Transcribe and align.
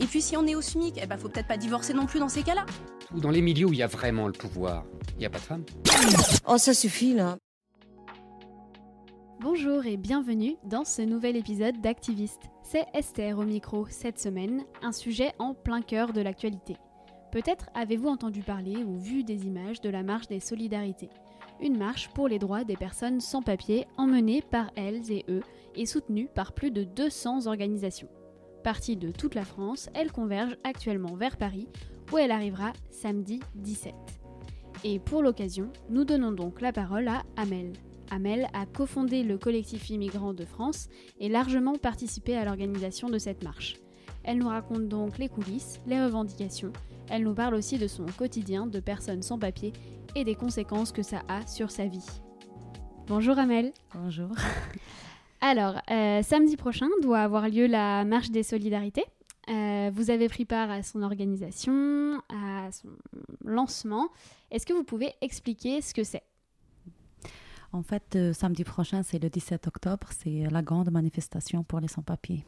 Et 0.00 0.06
puis 0.06 0.22
si 0.22 0.34
on 0.36 0.46
est 0.46 0.54
au 0.54 0.62
SMIC, 0.62 0.98
eh 1.02 1.06
ben 1.06 1.18
faut 1.18 1.28
peut-être 1.28 1.46
pas 1.46 1.58
divorcer 1.58 1.92
non 1.92 2.06
plus 2.06 2.20
dans 2.20 2.28
ces 2.30 2.42
cas-là. 2.42 2.64
Dans 3.14 3.30
les 3.30 3.42
milieux 3.42 3.66
où 3.66 3.72
il 3.72 3.78
y 3.78 3.82
a 3.82 3.86
vraiment 3.86 4.26
le 4.26 4.32
pouvoir, 4.32 4.84
il 5.12 5.18
n'y 5.18 5.26
a 5.26 5.30
pas 5.30 5.38
de 5.38 5.42
femmes. 5.42 5.64
Oh, 6.46 6.56
ça 6.56 6.72
suffit 6.72 7.12
là. 7.12 7.36
Bonjour 9.40 9.84
et 9.84 9.96
bienvenue 9.98 10.56
dans 10.64 10.84
ce 10.84 11.02
nouvel 11.02 11.36
épisode 11.36 11.80
d'Activiste. 11.82 12.42
C'est 12.62 12.86
Esther 12.94 13.38
au 13.38 13.44
micro 13.44 13.86
cette 13.90 14.18
semaine, 14.18 14.64
un 14.82 14.92
sujet 14.92 15.32
en 15.38 15.54
plein 15.54 15.82
cœur 15.82 16.12
de 16.12 16.20
l'actualité. 16.22 16.76
Peut-être 17.30 17.68
avez-vous 17.74 18.08
entendu 18.08 18.42
parler 18.42 18.76
ou 18.76 18.98
vu 18.98 19.22
des 19.22 19.46
images 19.46 19.80
de 19.80 19.90
la 19.90 20.02
marche 20.02 20.28
des 20.28 20.40
solidarités. 20.40 21.10
Une 21.60 21.76
marche 21.76 22.08
pour 22.08 22.26
les 22.26 22.38
droits 22.38 22.64
des 22.64 22.76
personnes 22.76 23.20
sans 23.20 23.42
papier 23.42 23.86
emmenée 23.98 24.42
par 24.42 24.70
elles 24.76 25.12
et 25.12 25.26
eux 25.28 25.42
et 25.74 25.84
soutenue 25.84 26.28
par 26.34 26.52
plus 26.52 26.70
de 26.70 26.84
200 26.84 27.46
organisations. 27.46 28.08
Partie 28.62 28.96
de 28.96 29.10
toute 29.10 29.34
la 29.34 29.44
France, 29.44 29.88
elle 29.94 30.12
converge 30.12 30.56
actuellement 30.64 31.14
vers 31.14 31.36
Paris 31.36 31.68
où 32.12 32.18
elle 32.18 32.30
arrivera 32.30 32.72
samedi 32.90 33.40
17. 33.54 33.94
Et 34.84 34.98
pour 34.98 35.22
l'occasion, 35.22 35.70
nous 35.88 36.04
donnons 36.04 36.32
donc 36.32 36.60
la 36.60 36.72
parole 36.72 37.08
à 37.08 37.22
Amel. 37.36 37.72
Amel 38.10 38.48
a 38.52 38.66
cofondé 38.66 39.22
le 39.22 39.38
collectif 39.38 39.90
immigrant 39.90 40.34
de 40.34 40.44
France 40.44 40.88
et 41.20 41.28
largement 41.28 41.76
participé 41.76 42.36
à 42.36 42.44
l'organisation 42.44 43.08
de 43.08 43.18
cette 43.18 43.44
marche. 43.44 43.76
Elle 44.24 44.38
nous 44.38 44.48
raconte 44.48 44.88
donc 44.88 45.18
les 45.18 45.28
coulisses, 45.28 45.80
les 45.86 46.02
revendications, 46.02 46.72
elle 47.10 47.24
nous 47.24 47.34
parle 47.34 47.54
aussi 47.54 47.76
de 47.76 47.88
son 47.88 48.06
quotidien 48.06 48.66
de 48.66 48.78
personne 48.78 49.22
sans 49.22 49.38
papier 49.38 49.72
et 50.14 50.24
des 50.24 50.36
conséquences 50.36 50.92
que 50.92 51.02
ça 51.02 51.22
a 51.28 51.44
sur 51.46 51.70
sa 51.72 51.86
vie. 51.86 52.06
Bonjour 53.08 53.36
Amel. 53.36 53.72
Bonjour. 53.92 54.30
Alors, 55.40 55.80
euh, 55.90 56.22
samedi 56.22 56.56
prochain 56.56 56.88
doit 57.02 57.20
avoir 57.20 57.48
lieu 57.48 57.66
la 57.66 58.04
marche 58.04 58.30
des 58.30 58.42
solidarités. 58.42 59.04
Euh, 59.48 59.90
vous 59.92 60.10
avez 60.10 60.28
pris 60.28 60.44
part 60.44 60.70
à 60.70 60.82
son 60.82 61.02
organisation, 61.02 62.20
à 62.28 62.70
son 62.70 62.88
lancement. 63.44 64.10
Est-ce 64.50 64.66
que 64.66 64.74
vous 64.74 64.84
pouvez 64.84 65.14
expliquer 65.22 65.80
ce 65.80 65.94
que 65.94 66.04
c'est? 66.04 66.22
En 67.72 67.82
fait, 67.82 68.16
euh, 68.16 68.32
samedi 68.32 68.64
prochain, 68.64 69.02
c'est 69.02 69.22
le 69.22 69.30
17 69.30 69.66
octobre, 69.66 70.08
c'est 70.10 70.46
la 70.50 70.60
grande 70.60 70.90
manifestation 70.90 71.62
pour 71.62 71.80
les 71.80 71.88
sans-papiers. 71.88 72.44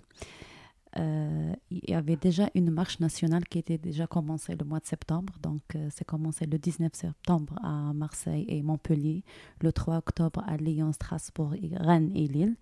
Euh, 0.98 1.54
il 1.70 1.88
y 1.88 1.94
avait 1.94 2.16
déjà 2.16 2.50
une 2.54 2.70
marche 2.70 3.00
nationale 3.00 3.44
qui 3.47 3.58
était 3.58 3.78
déjà 3.78 4.06
commencée 4.06 4.54
le 4.56 4.64
mois 4.64 4.80
de 4.80 4.86
septembre. 4.86 5.32
Donc, 5.42 5.62
euh, 5.75 5.88
c'est 5.91 6.04
commencé 6.04 6.44
le 6.44 6.58
19 6.58 6.92
septembre 6.94 7.58
à 7.62 7.92
Marseille 7.94 8.44
et 8.48 8.62
Montpellier, 8.62 9.25
le 9.60 9.72
3 9.72 9.97
octobre 9.97 10.44
à 10.47 10.56
Lyon, 10.56 10.92
Strasbourg, 10.92 11.54
Rennes 11.76 12.12
et 12.14 12.28
Lille. 12.28 12.56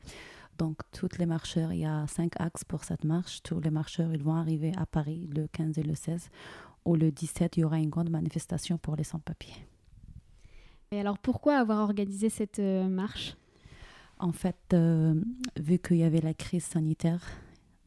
Donc, 0.59 0.79
tous 0.93 1.09
les 1.19 1.27
marcheurs, 1.27 1.73
il 1.73 1.81
y 1.81 1.87
a 1.87 2.07
cinq 2.07 2.35
axes 2.39 2.65
pour 2.65 2.85
cette 2.85 3.05
marche. 3.05 3.43
Tous 3.43 3.59
les 3.61 3.71
marcheurs, 3.71 4.13
ils 4.13 4.23
vont 4.23 4.35
arriver 4.35 4.73
à 4.77 4.87
Paris 4.87 5.29
le 5.35 5.49
15 5.49 5.79
et 5.79 5.83
le 5.83 5.95
16. 5.95 6.29
Ou 6.85 6.95
le 6.95 7.11
17, 7.11 7.57
il 7.57 7.61
y 7.61 7.65
aura 7.65 7.79
une 7.79 7.91
grande 7.91 8.11
manifestation 8.11 8.79
pour 8.79 8.95
les 8.95 9.05
sans-papiers. 9.05 9.55
Et 10.93 11.01
alors, 11.01 11.19
pourquoi 11.19 11.57
avoir 11.57 11.79
organisé 11.79 12.29
cette 12.29 12.59
euh, 12.59 12.89
marche? 12.89 13.37
En 14.19 14.33
fait, 14.33 14.77
vu 15.59 15.79
qu'il 15.79 15.97
y 15.97 16.03
avait 16.03 16.21
la 16.21 16.35
crise 16.35 16.65
sanitaire, 16.65 17.23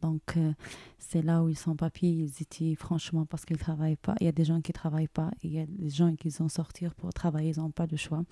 donc, 0.03 0.35
euh, 0.35 0.51
c'est 0.99 1.21
là 1.21 1.41
où 1.41 1.47
ils 1.47 1.57
sont 1.57 1.77
papiers, 1.77 2.09
ils 2.09 2.41
étaient 2.41 2.75
franchement 2.75 3.25
parce 3.25 3.45
qu'ils 3.45 3.55
ne 3.55 3.61
travaillent 3.61 3.95
pas. 3.95 4.15
Il 4.19 4.25
y 4.25 4.27
a 4.27 4.33
des 4.33 4.43
gens 4.43 4.59
qui 4.59 4.71
ne 4.71 4.73
travaillent 4.73 5.07
pas, 5.07 5.31
il 5.43 5.53
y 5.53 5.59
a 5.59 5.65
des 5.65 5.89
gens 5.89 6.13
qui 6.17 6.29
sont 6.29 6.49
sortir 6.49 6.93
pour 6.93 7.13
travailler, 7.13 7.53
ils 7.55 7.59
n'ont 7.61 7.71
pas 7.71 7.87
de 7.87 7.95
choix. 7.95 8.23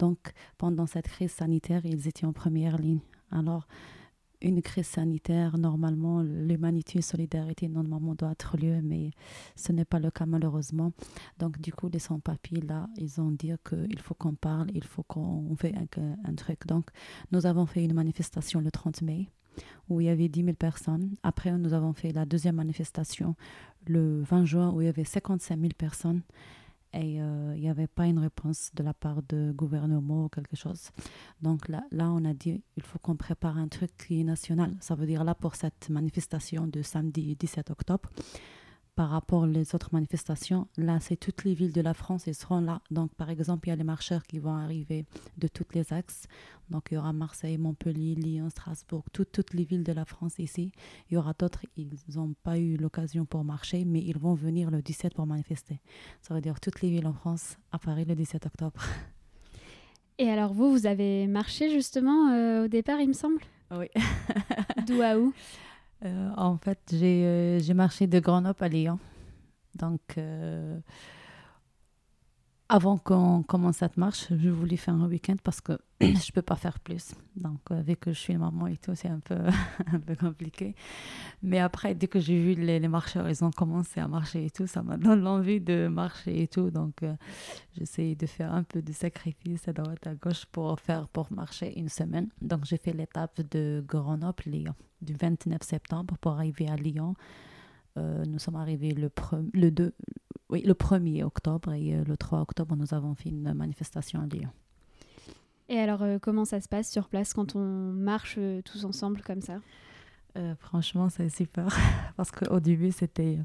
Donc, 0.00 0.18
pendant 0.58 0.86
cette 0.86 1.06
crise 1.06 1.30
sanitaire, 1.30 1.86
ils 1.86 2.08
étaient 2.08 2.26
en 2.26 2.32
première 2.32 2.78
ligne. 2.78 2.98
Alors, 3.30 3.68
une 4.42 4.60
crise 4.60 4.88
sanitaire, 4.88 5.56
normalement, 5.56 6.20
l'humanité 6.22 6.98
et 6.98 7.02
solidarité, 7.02 7.68
normalement, 7.68 8.16
doit 8.16 8.32
être 8.32 8.56
lieu, 8.56 8.80
mais 8.82 9.12
ce 9.54 9.70
n'est 9.70 9.84
pas 9.84 10.00
le 10.00 10.10
cas, 10.10 10.26
malheureusement. 10.26 10.90
Donc, 11.38 11.60
du 11.60 11.72
coup, 11.72 11.88
les 11.88 12.00
sans-papiers, 12.00 12.60
là, 12.60 12.88
ils 12.96 13.20
ont 13.20 13.30
dit 13.30 13.52
qu'il 13.68 14.00
faut 14.00 14.14
qu'on 14.14 14.34
parle, 14.34 14.66
il 14.74 14.82
faut 14.82 15.04
qu'on 15.04 15.54
fait 15.56 15.74
un 16.24 16.34
truc. 16.34 16.66
Donc, 16.66 16.90
nous 17.30 17.46
avons 17.46 17.66
fait 17.66 17.84
une 17.84 17.94
manifestation 17.94 18.60
le 18.60 18.72
30 18.72 19.02
mai 19.02 19.28
où 19.88 20.00
il 20.00 20.06
y 20.06 20.10
avait 20.10 20.28
10 20.28 20.44
000 20.44 20.54
personnes. 20.54 21.14
Après, 21.22 21.50
nous 21.52 21.74
avons 21.74 21.92
fait 21.92 22.12
la 22.12 22.24
deuxième 22.24 22.56
manifestation 22.56 23.34
le 23.86 24.22
20 24.22 24.44
juin 24.44 24.72
où 24.72 24.80
il 24.80 24.86
y 24.86 24.88
avait 24.88 25.04
55 25.04 25.58
000 25.58 25.72
personnes 25.76 26.22
et 26.94 27.20
euh, 27.20 27.54
il 27.56 27.62
n'y 27.62 27.68
avait 27.68 27.88
pas 27.88 28.06
une 28.06 28.20
réponse 28.20 28.70
de 28.74 28.84
la 28.84 28.94
part 28.94 29.22
du 29.22 29.52
gouvernement 29.52 30.26
ou 30.26 30.28
quelque 30.28 30.56
chose. 30.56 30.90
Donc 31.42 31.68
là, 31.68 31.82
là, 31.90 32.10
on 32.10 32.24
a 32.24 32.32
dit 32.32 32.62
il 32.76 32.82
faut 32.82 32.98
qu'on 33.00 33.16
prépare 33.16 33.58
un 33.58 33.68
truc 33.68 33.90
qui 33.96 34.20
est 34.20 34.24
national. 34.24 34.74
Ça 34.80 34.94
veut 34.94 35.06
dire 35.06 35.24
là 35.24 35.34
pour 35.34 35.56
cette 35.56 35.90
manifestation 35.90 36.68
de 36.68 36.82
samedi 36.82 37.34
17 37.36 37.70
octobre, 37.70 38.08
par 38.94 39.10
rapport 39.10 39.42
aux 39.42 39.74
autres 39.74 39.88
manifestations, 39.92 40.68
là, 40.76 41.00
c'est 41.00 41.16
toutes 41.16 41.44
les 41.44 41.54
villes 41.54 41.72
de 41.72 41.80
la 41.80 41.94
France, 41.94 42.26
ils 42.26 42.34
seront 42.34 42.60
là. 42.60 42.80
Donc, 42.90 43.12
par 43.14 43.28
exemple, 43.28 43.66
il 43.66 43.70
y 43.70 43.72
a 43.72 43.76
les 43.76 43.84
marcheurs 43.84 44.22
qui 44.22 44.38
vont 44.38 44.54
arriver 44.54 45.04
de 45.36 45.48
tous 45.48 45.66
les 45.74 45.92
axes. 45.92 46.26
Donc, 46.70 46.88
il 46.90 46.94
y 46.94 46.96
aura 46.96 47.12
Marseille, 47.12 47.58
Montpellier, 47.58 48.14
Lyon, 48.14 48.50
Strasbourg, 48.50 49.04
toutes 49.12 49.52
les 49.52 49.64
villes 49.64 49.82
de 49.82 49.92
la 49.92 50.04
France 50.04 50.38
ici. 50.38 50.70
Il 51.10 51.14
y 51.14 51.16
aura 51.16 51.32
d'autres, 51.32 51.66
ils 51.76 51.90
n'ont 52.14 52.34
pas 52.42 52.58
eu 52.58 52.76
l'occasion 52.76 53.24
pour 53.24 53.42
marcher, 53.42 53.84
mais 53.84 54.00
ils 54.00 54.18
vont 54.18 54.34
venir 54.34 54.70
le 54.70 54.80
17 54.80 55.14
pour 55.14 55.26
manifester. 55.26 55.80
Ça 56.22 56.34
veut 56.34 56.40
dire 56.40 56.60
toutes 56.60 56.80
les 56.80 56.90
villes 56.90 57.06
en 57.06 57.14
France 57.14 57.58
à 57.72 57.78
Paris 57.78 58.04
le 58.04 58.14
17 58.14 58.46
octobre. 58.46 58.80
Et 60.18 60.30
alors, 60.30 60.52
vous, 60.52 60.70
vous 60.70 60.86
avez 60.86 61.26
marché 61.26 61.70
justement 61.70 62.30
euh, 62.30 62.66
au 62.66 62.68
départ, 62.68 63.00
il 63.00 63.08
me 63.08 63.12
semble? 63.12 63.40
Oui. 63.72 63.86
D'où 64.86 65.02
à 65.02 65.18
où? 65.18 65.32
en 66.36 66.56
fait, 66.58 66.78
j'ai 66.90 67.24
euh, 67.24 67.74
marché 67.74 68.06
de 68.06 68.18
Grenoble 68.20 68.62
à 68.62 68.68
Lyon. 68.68 68.98
Donc, 69.76 70.00
euh, 70.18 70.78
avant 72.68 72.96
qu'on 72.96 73.42
commence 73.42 73.76
cette 73.76 73.96
marche, 73.98 74.28
je 74.30 74.48
voulais 74.48 74.76
faire 74.76 74.94
un 74.94 75.06
week-end 75.06 75.36
parce 75.42 75.60
que 75.60 75.78
je 76.00 76.06
ne 76.06 76.32
peux 76.32 76.42
pas 76.42 76.56
faire 76.56 76.80
plus. 76.80 77.14
Donc, 77.36 77.60
vu 77.70 77.94
que 77.96 78.12
je 78.12 78.18
suis 78.18 78.36
maman 78.36 78.66
et 78.68 78.78
tout, 78.78 78.94
c'est 78.94 79.08
un 79.08 79.20
peu, 79.20 79.36
un 79.92 80.00
peu 80.00 80.16
compliqué. 80.16 80.74
Mais 81.42 81.58
après, 81.60 81.94
dès 81.94 82.06
que 82.06 82.20
j'ai 82.20 82.40
vu 82.40 82.54
les, 82.54 82.80
marcheurs, 82.88 83.28
ils 83.28 83.44
ont 83.44 83.50
commencé 83.50 84.00
à 84.00 84.08
marcher 84.08 84.46
et 84.46 84.50
tout, 84.50 84.66
ça 84.66 84.82
m'a 84.82 84.96
donné 84.96 85.20
l'envie 85.22 85.60
de 85.60 85.88
marcher 85.88 86.42
et 86.42 86.48
tout. 86.48 86.70
Donc, 86.70 87.04
j'essaie 87.76 88.14
de 88.14 88.26
faire 88.26 88.52
un 88.52 88.62
peu 88.62 88.80
de 88.80 88.92
sacrifice 88.92 89.68
à 89.68 89.72
droite 89.72 90.06
à 90.06 90.14
gauche 90.14 90.46
pour 90.46 90.80
faire, 90.80 91.06
pour 91.08 91.30
marcher 91.32 91.78
une 91.78 91.90
semaine. 91.90 92.28
Donc, 92.40 92.64
j'ai 92.64 92.78
fait 92.78 92.92
l'étape 92.92 93.42
de 93.50 93.84
Grenoble-Lyon 93.86 94.74
du 95.02 95.14
29 95.14 95.62
septembre 95.62 96.16
pour 96.18 96.32
arriver 96.32 96.68
à 96.68 96.76
Lyon. 96.76 97.14
Euh, 97.96 98.24
nous 98.24 98.38
sommes 98.40 98.56
arrivés 98.56 98.92
le, 98.92 99.10
le, 99.52 99.70
2, 99.70 99.94
oui, 100.54 100.62
le 100.64 100.74
1er 100.74 101.24
octobre 101.24 101.72
et 101.72 101.94
euh, 101.94 102.04
le 102.04 102.16
3 102.16 102.40
octobre, 102.40 102.76
nous 102.76 102.94
avons 102.94 103.16
fait 103.16 103.30
une 103.30 103.52
manifestation 103.54 104.20
à 104.20 104.26
Lyon. 104.26 104.50
Et 105.68 105.78
alors, 105.78 106.02
euh, 106.02 106.18
comment 106.20 106.44
ça 106.44 106.60
se 106.60 106.68
passe 106.68 106.88
sur 106.88 107.08
place 107.08 107.34
quand 107.34 107.56
on 107.56 107.92
marche 107.92 108.36
euh, 108.38 108.62
tous 108.62 108.84
ensemble 108.84 109.20
comme 109.22 109.40
ça? 109.40 109.58
Euh, 110.36 110.54
Franchement, 110.60 111.08
c'est 111.08 111.28
super. 111.28 111.76
Parce 112.16 112.30
qu'au 112.30 112.60
début, 112.60 112.92
c'était 112.92 113.40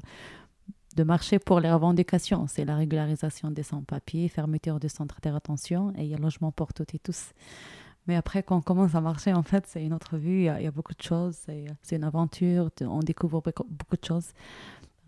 de 0.96 1.02
marcher 1.02 1.40
pour 1.40 1.58
les 1.58 1.72
revendications. 1.72 2.46
C'est 2.46 2.64
la 2.64 2.76
régularisation 2.76 3.50
des 3.50 3.64
sans-papiers, 3.64 4.28
fermeture 4.28 4.78
des 4.78 4.88
centres 4.88 5.20
de 5.20 5.30
rétention 5.30 5.92
et 5.96 6.14
logement 6.16 6.52
pour 6.52 6.72
toutes 6.72 6.94
et 6.94 7.00
tous. 7.00 7.32
Mais 8.06 8.14
après, 8.14 8.44
quand 8.44 8.56
on 8.56 8.62
commence 8.62 8.94
à 8.94 9.00
marcher, 9.00 9.32
en 9.32 9.42
fait, 9.42 9.66
c'est 9.66 9.84
une 9.84 9.94
autre 9.94 10.16
vue. 10.16 10.40
Il 10.40 10.44
y, 10.44 10.48
a, 10.48 10.60
il 10.60 10.64
y 10.64 10.66
a 10.68 10.70
beaucoup 10.70 10.94
de 10.94 11.02
choses. 11.02 11.36
C'est 11.82 11.96
une 11.96 12.04
aventure. 12.04 12.70
On 12.82 13.00
découvre 13.00 13.42
beaucoup 13.42 13.96
de 13.96 14.04
choses. 14.04 14.32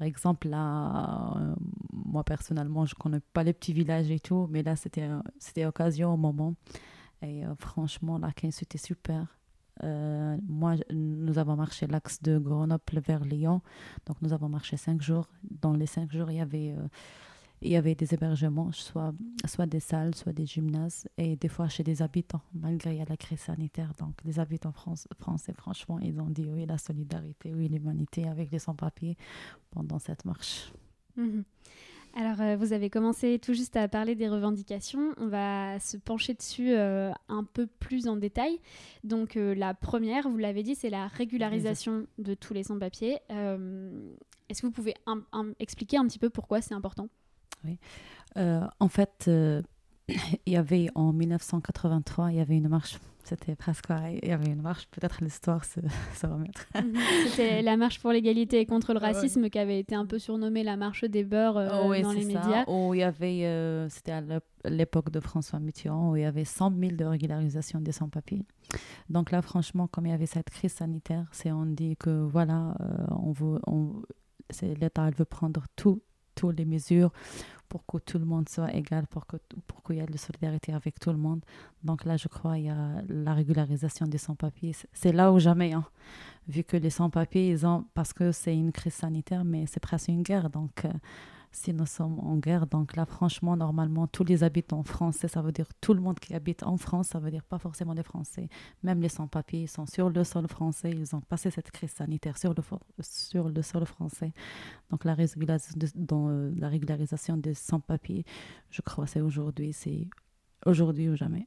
Par 0.02 0.08
exemple, 0.08 0.49
là, 0.49 1.37
euh, 1.37 1.54
moi 1.93 2.25
personnellement, 2.25 2.84
je 2.87 2.96
connais 2.96 3.20
pas 3.20 3.44
les 3.44 3.52
petits 3.52 3.72
villages 3.72 4.10
et 4.10 4.19
tout, 4.19 4.49
mais 4.50 4.64
là, 4.64 4.75
c'était 4.75 5.08
c'était 5.38 5.64
occasion 5.64 6.12
au 6.12 6.16
moment. 6.16 6.56
Et 7.22 7.46
euh, 7.46 7.54
franchement, 7.54 8.19
la 8.19 8.32
15, 8.32 8.52
c'était 8.52 8.78
super. 8.78 9.28
Euh, 9.84 10.37
moi, 10.49 10.75
nous 10.90 11.38
avons 11.38 11.54
marché 11.54 11.87
l'axe 11.87 12.20
de 12.20 12.37
Grenoble 12.37 12.99
vers 13.06 13.25
Lyon. 13.25 13.62
Donc, 14.06 14.16
nous 14.22 14.32
avons 14.32 14.49
marché 14.49 14.76
cinq 14.76 15.00
jours. 15.00 15.28
Dans 15.49 15.72
les 15.72 15.87
cinq 15.87 16.10
jours, 16.10 16.32
il 16.32 16.38
y 16.38 16.40
avait, 16.40 16.75
euh, 16.76 16.88
il 17.62 17.70
y 17.70 17.76
avait 17.76 17.94
des 17.94 18.12
hébergements, 18.12 18.73
soit, 18.73 19.14
des 19.67 19.81
salles, 19.81 20.14
soit 20.14 20.32
des 20.32 20.47
gymnases, 20.47 21.06
et 21.17 21.37
des 21.37 21.49
fois 21.49 21.69
chez 21.69 21.82
des 21.82 22.03
habitants, 22.03 22.43
malgré 22.55 23.05
la 23.09 23.17
crise 23.17 23.41
sanitaire. 23.41 23.93
Donc, 23.99 24.14
les 24.25 24.38
habitants 24.38 24.73
français, 24.73 25.53
franchement, 25.55 25.99
ils 26.00 26.20
ont 26.20 26.29
dit 26.29 26.47
oui, 26.47 26.67
la 26.67 26.79
solidarité, 26.79 27.53
oui, 27.55 27.69
l'humanité 27.69 28.29
avec 28.29 28.50
les 28.50 28.59
sans-papiers 28.59 29.17
pendant 29.70 29.99
cette 29.99 30.25
marche. 30.25 30.73
Mhm. 31.17 31.44
Alors, 32.14 32.41
euh, 32.43 32.56
vous 32.56 32.75
avez 32.75 32.91
commencé 32.91 33.38
tout 33.38 33.55
juste 33.55 33.75
à 33.76 33.88
parler 33.88 34.14
des 34.14 34.29
revendications. 34.29 35.14
On 35.17 35.29
va 35.29 35.79
se 35.81 35.97
pencher 35.97 36.35
dessus 36.35 36.73
euh, 36.73 37.11
un 37.29 37.44
peu 37.44 37.67
plus 37.67 38.06
en 38.06 38.17
détail. 38.17 38.61
Donc, 39.03 39.37
euh, 39.37 39.55
la 39.55 39.73
première, 39.73 40.29
vous 40.29 40.37
l'avez 40.37 40.62
dit, 40.62 40.75
c'est 40.75 40.91
la 40.91 41.06
régularisation 41.09 42.06
de 42.19 42.35
tous 42.35 42.53
les 42.53 42.64
sans-papiers. 42.64 43.19
Est-ce 43.31 44.61
que 44.61 44.67
vous 44.67 44.73
pouvez 44.73 44.94
expliquer 45.59 45.97
un 45.97 46.06
petit 46.06 46.19
peu 46.19 46.29
pourquoi 46.29 46.61
c'est 46.61 46.75
important? 46.75 47.09
Euh, 48.37 48.67
en 48.81 48.88
fait, 48.88 49.25
euh, 49.29 49.62
il 50.47 50.53
y 50.53 50.56
avait 50.56 50.88
en 50.94 51.12
1983, 51.12 52.32
il 52.32 52.37
y 52.38 52.41
avait 52.41 52.56
une 52.56 52.69
marche. 52.69 52.99
C'était 53.25 53.55
presque 53.55 53.87
pareil. 53.87 54.19
Il 54.25 54.31
y 54.31 54.32
avait 54.32 54.50
une 54.50 54.62
marche. 54.62 54.88
Peut-être 54.91 55.23
l'histoire 55.23 55.64
se, 55.64 55.79
se 56.17 56.26
remettre. 56.26 56.67
Mhm. 56.75 56.97
C'était 57.29 57.62
la 57.62 57.76
marche 57.76 58.00
pour 58.00 58.11
l'égalité 58.11 58.59
et 58.59 58.67
contre 58.67 58.93
le 58.94 58.99
Ah 59.00 59.06
ouais. 59.06 59.12
racisme 59.12 59.49
qui 59.49 59.61
avait 59.61 59.79
été 59.79 59.94
un 59.94 60.06
peu 60.06 60.19
surnommée 60.19 60.64
la 60.64 60.76
marche 60.76 61.05
des 61.05 61.23
beurs 61.23 61.56
euh, 61.56 61.69
Oh 61.85 61.91
oui, 61.91 62.03
dans 62.03 62.11
les 62.12 62.23
ça. 62.23 62.26
médias. 62.26 62.64
Où 62.67 62.94
il 62.94 62.99
y 62.99 63.03
avait, 63.05 63.44
euh, 63.44 63.88
c'était 63.91 64.11
à 64.11 64.20
l'ép- 64.20 64.43
l'époque 64.64 65.11
de 65.11 65.20
François 65.20 65.61
Mitterrand, 65.61 66.11
où 66.11 66.17
il 66.17 66.23
y 66.23 66.25
avait 66.25 66.44
100 66.44 66.73
000 66.76 66.93
de 66.97 67.05
régularisation 67.05 67.81
des 67.81 67.93
sans-papiers. 67.93 68.44
Donc 69.09 69.31
là, 69.31 69.41
franchement, 69.41 69.87
comme 69.87 70.06
il 70.06 70.11
y 70.11 70.14
avait 70.14 70.26
cette 70.26 70.50
crise 70.50 70.73
sanitaire, 70.73 71.26
c'est 71.31 71.53
on 71.53 71.67
dit 71.67 71.97
que 71.97 72.11
voilà, 72.25 72.75
euh, 72.81 73.05
on 73.11 73.31
veut, 73.31 73.61
on, 73.69 74.03
l'État 74.81 75.11
veut 75.11 75.25
prendre 75.25 75.62
tout, 75.76 76.03
toutes 76.34 76.56
les 76.58 76.64
mesures 76.64 77.11
pour 77.69 77.87
que 77.87 77.96
tout 77.99 78.19
le 78.19 78.26
monde 78.26 78.49
soit 78.50 78.73
égal, 78.75 79.06
pour 79.06 79.26
que 79.26 79.37
pour 79.67 79.82
qu'il 79.82 79.96
y 79.96 80.00
ait 80.00 80.06
de 80.06 80.12
la 80.12 80.19
solidarité 80.19 80.75
avec 80.75 81.00
tout 81.00 81.11
le 81.11 81.17
monde. 81.17 81.40
Donc 81.84 82.05
là, 82.05 82.17
je 82.19 82.29
crois 82.29 82.58
il 82.58 82.67
y 82.67 82.69
a 82.69 83.02
la 83.08 83.32
régularisation 83.32 84.06
des 84.06 84.19
sans-papiers. 84.19 84.73
C'est- 84.75 84.88
C'est 84.93 85.12
là 85.12 85.32
ou 85.32 85.38
jamais, 85.38 85.73
hein. 85.73 85.84
vu 86.49 86.64
que 86.64 86.76
les 86.76 86.90
sans-papiers, 86.90 87.49
ils 87.50 87.64
ont, 87.67 87.84
parce 87.94 88.12
que 88.12 88.31
c'est 88.32 88.55
une 88.55 88.73
crise 88.73 88.94
sanitaire, 88.94 89.44
mais 89.44 89.64
c'est 89.67 89.81
presque 89.81 90.08
une 90.08 90.23
guerre. 90.23 90.50
Donc, 90.50 90.84
euh, 90.84 90.90
si 91.52 91.72
nous 91.75 91.87
sommes 91.87 92.19
en 92.19 92.37
guerre, 92.37 92.66
donc 92.66 92.96
là, 92.96 93.04
franchement, 93.04 93.56
normalement, 93.56 94.06
tous 94.06 94.25
les 94.25 94.43
habitants 94.43 94.82
français, 94.82 95.28
ça 95.28 95.43
veut 95.43 95.52
dire 95.52 95.69
tout 95.81 95.93
le 95.93 96.00
monde 96.00 96.19
qui 96.19 96.34
habite 96.34 96.62
en 96.62 96.76
France, 96.78 97.08
ça 97.08 97.19
veut 97.19 97.31
dire 97.31 97.44
pas 97.44 97.58
forcément 97.58 97.94
des 97.94 98.02
Français. 98.02 98.49
Même 98.82 99.00
les 99.00 99.10
sans-papiers, 99.10 99.62
ils 99.62 99.69
sont 99.69 99.87
sur 99.87 100.08
le 100.08 100.25
sol 100.25 100.49
français, 100.49 100.90
ils 100.90 101.14
ont 101.14 101.20
passé 101.20 101.50
cette 101.50 101.70
crise 101.70 101.90
sanitaire 101.90 102.38
sur 102.38 102.54
le, 102.54 102.62
sur 103.00 103.49
le 103.49 103.62
sol 103.62 103.84
français. 103.84 104.32
Donc 104.90 105.04
euh, 105.06 106.52
la 106.56 106.69
régularisation 106.69 107.37
des 107.37 107.54
sans-papiers, 107.54 108.25
je 108.70 108.82
crois, 108.82 109.06
c'est 109.06 109.20
aujourd'hui, 109.20 109.72
c'est 109.72 110.08
aujourd'hui 110.64 111.08
ou 111.10 111.16
jamais. 111.16 111.44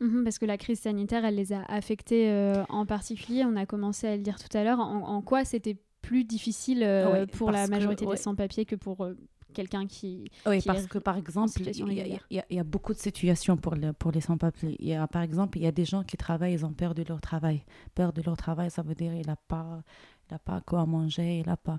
Mhm, 0.00 0.22
parce 0.22 0.38
que 0.38 0.46
la 0.46 0.58
crise 0.58 0.80
sanitaire, 0.80 1.24
elle 1.24 1.34
les 1.34 1.52
a 1.52 1.64
affectés 1.64 2.30
euh, 2.30 2.62
en 2.68 2.86
particulier. 2.86 3.44
On 3.44 3.56
a 3.56 3.66
commencé 3.66 4.06
à 4.06 4.16
le 4.16 4.22
dire 4.22 4.38
tout 4.38 4.56
à 4.56 4.62
l'heure. 4.62 4.78
En, 4.78 5.08
en 5.08 5.22
quoi 5.22 5.44
c'était 5.44 5.78
plus 6.02 6.24
difficile 6.24 6.82
euh, 6.82 7.24
Ah 7.24 7.26
pour 7.36 7.50
la 7.50 7.66
que- 7.66 7.70
majorité 7.70 8.06
des 8.06 8.16
sans-papiers 8.16 8.64
que 8.64 8.76
pour 8.76 9.04
euh, 9.04 9.14
quelqu'un 9.54 9.86
qui. 9.86 10.30
Oui, 10.46 10.60
qui 10.60 10.66
parce 10.68 10.86
que 10.86 10.98
par 10.98 11.16
exemple, 11.16 11.52
il 11.60 11.92
y, 11.92 12.36
y 12.36 12.42
y 12.54 12.58
a- 12.58 12.64
beaucoup 12.64 12.92
de 12.92 12.98
situations 12.98 13.56
pour, 13.56 13.74
le- 13.74 13.92
pour 13.92 14.12
les 14.12 14.20
sans-papiers. 14.20 14.76
Par 15.10 15.22
exemple, 15.22 15.58
il 15.58 15.64
y 15.64 15.66
a 15.66 15.72
des 15.72 15.84
gens 15.84 16.02
qui 16.04 16.16
travaillent, 16.16 16.54
ils 16.54 16.64
ont 16.66 16.72
perdu 16.72 17.02
leur 17.04 17.20
travail. 17.20 17.64
Perdu 17.94 18.20
leur 18.22 18.36
travail, 18.36 18.70
ça 18.70 18.82
veut 18.82 18.94
dire 18.94 19.14
il 19.14 19.26
n'a 19.26 19.36
pas, 19.36 19.82
il 20.30 20.34
a 20.34 20.38
pas 20.38 20.60
quoi 20.60 20.84
manger, 20.86 21.40
il 21.40 21.48
a 21.48 21.56
pas. 21.56 21.78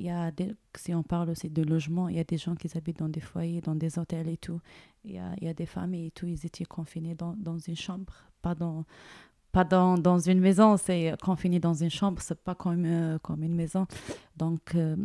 Il 0.00 0.06
y 0.06 0.10
a 0.10 0.30
des, 0.30 0.54
si 0.76 0.94
on 0.94 1.02
parle 1.02 1.30
aussi 1.30 1.50
de 1.50 1.62
logement, 1.62 2.08
il 2.08 2.16
y 2.16 2.20
a 2.20 2.24
des 2.24 2.38
gens 2.38 2.54
qui 2.54 2.68
habitent 2.76 3.00
dans 3.00 3.08
des 3.08 3.20
foyers, 3.20 3.60
dans 3.60 3.74
des 3.74 3.98
hôtels 3.98 4.28
et 4.28 4.36
tout. 4.36 4.60
Il 5.04 5.12
y 5.12 5.18
a, 5.18 5.32
il 5.40 5.44
y 5.44 5.48
a 5.48 5.54
des 5.54 5.66
familles 5.66 6.06
et 6.06 6.10
tout, 6.12 6.26
ils 6.26 6.46
étaient 6.46 6.64
confinés 6.64 7.16
dans, 7.16 7.34
dans 7.36 7.58
une 7.58 7.74
chambre, 7.74 8.12
pas 8.40 8.54
dans, 8.54 8.84
pas 9.52 9.64
dans, 9.64 9.96
dans 9.98 10.18
une 10.18 10.40
maison, 10.40 10.76
c'est 10.76 11.14
confiné 11.22 11.58
dans 11.58 11.74
une 11.74 11.90
chambre, 11.90 12.20
c'est 12.22 12.40
pas 12.42 12.54
comme, 12.54 12.84
euh, 12.84 13.18
comme 13.20 13.42
une 13.42 13.54
maison. 13.54 13.86
Donc, 14.36 14.74
euh, 14.74 14.96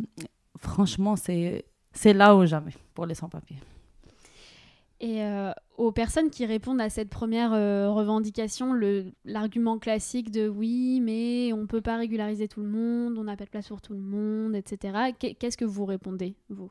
franchement, 0.58 1.16
c'est 1.16 1.64
là 2.04 2.36
ou 2.36 2.44
jamais 2.46 2.72
pour 2.94 3.06
les 3.06 3.14
sans-papiers. 3.14 3.58
Et 5.00 5.22
euh, 5.22 5.50
aux 5.76 5.92
personnes 5.92 6.30
qui 6.30 6.46
répondent 6.46 6.80
à 6.80 6.88
cette 6.88 7.10
première 7.10 7.52
euh, 7.52 7.90
revendication, 7.90 8.72
l'argument 9.24 9.78
classique 9.78 10.30
de 10.30 10.48
oui, 10.48 11.00
mais 11.02 11.52
on 11.52 11.66
peut 11.66 11.80
pas 11.82 11.96
régulariser 11.96 12.48
tout 12.48 12.60
le 12.60 12.68
monde, 12.68 13.18
on 13.18 13.24
n'a 13.24 13.36
pas 13.36 13.44
de 13.44 13.50
place 13.50 13.68
pour 13.68 13.82
tout 13.82 13.92
le 13.92 14.00
monde, 14.00 14.54
etc. 14.54 15.12
Qu'est- 15.18 15.34
Qu'est-ce 15.34 15.58
que 15.58 15.64
vous 15.64 15.84
répondez, 15.84 16.36
vous? 16.48 16.70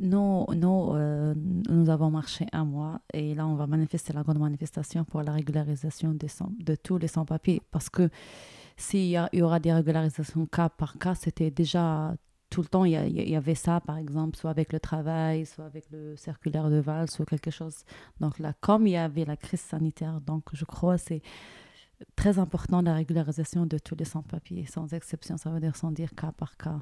Nous, 0.00 0.46
nous, 0.54 0.90
euh, 0.92 1.34
nous 1.36 1.88
avons 1.88 2.10
marché 2.10 2.46
un 2.52 2.64
mois 2.64 3.00
et 3.12 3.34
là, 3.34 3.46
on 3.46 3.54
va 3.54 3.66
manifester 3.66 4.12
la 4.12 4.22
grande 4.22 4.38
manifestation 4.38 5.04
pour 5.04 5.22
la 5.22 5.32
régularisation 5.32 6.14
de 6.14 6.74
tous 6.74 6.98
les 6.98 7.08
sans-papiers. 7.08 7.62
Parce 7.70 7.88
que 7.88 8.10
s'il 8.76 9.16
y, 9.32 9.42
aura 9.42 9.60
des 9.60 9.72
régularisations 9.72 10.46
cas 10.46 10.68
par 10.68 10.98
cas, 10.98 11.14
c'était 11.14 11.50
déjà 11.50 12.14
tout 12.50 12.62
le 12.62 12.68
temps, 12.68 12.84
il 12.84 12.92
y, 12.92 13.34
avait 13.34 13.56
ça, 13.56 13.80
par 13.80 13.98
exemple, 13.98 14.36
soit 14.36 14.50
avec 14.50 14.72
le 14.72 14.78
travail, 14.78 15.44
soit 15.44 15.64
avec 15.64 15.90
le 15.90 16.16
circulaire 16.16 16.70
de 16.70 16.76
Val, 16.76 17.10
soit 17.10 17.26
quelque 17.26 17.50
chose. 17.50 17.78
Donc 18.20 18.38
là, 18.38 18.52
comme 18.60 18.86
il 18.86 18.92
y 18.92 18.96
avait 18.96 19.24
la 19.24 19.36
crise 19.36 19.60
sanitaire, 19.60 20.20
donc 20.20 20.44
je 20.52 20.64
crois 20.64 20.96
que 20.96 21.02
c'est 21.02 21.22
très 22.14 22.38
important 22.38 22.80
la 22.80 22.94
régularisation 22.94 23.66
de 23.66 23.78
tous 23.78 23.96
les 23.96 24.04
sans-papiers, 24.04 24.66
sans 24.66 24.92
exception, 24.92 25.36
ça 25.36 25.50
veut 25.50 25.58
dire 25.58 25.74
sans 25.74 25.90
dire 25.90 26.14
cas 26.14 26.30
par 26.30 26.56
cas. 26.56 26.78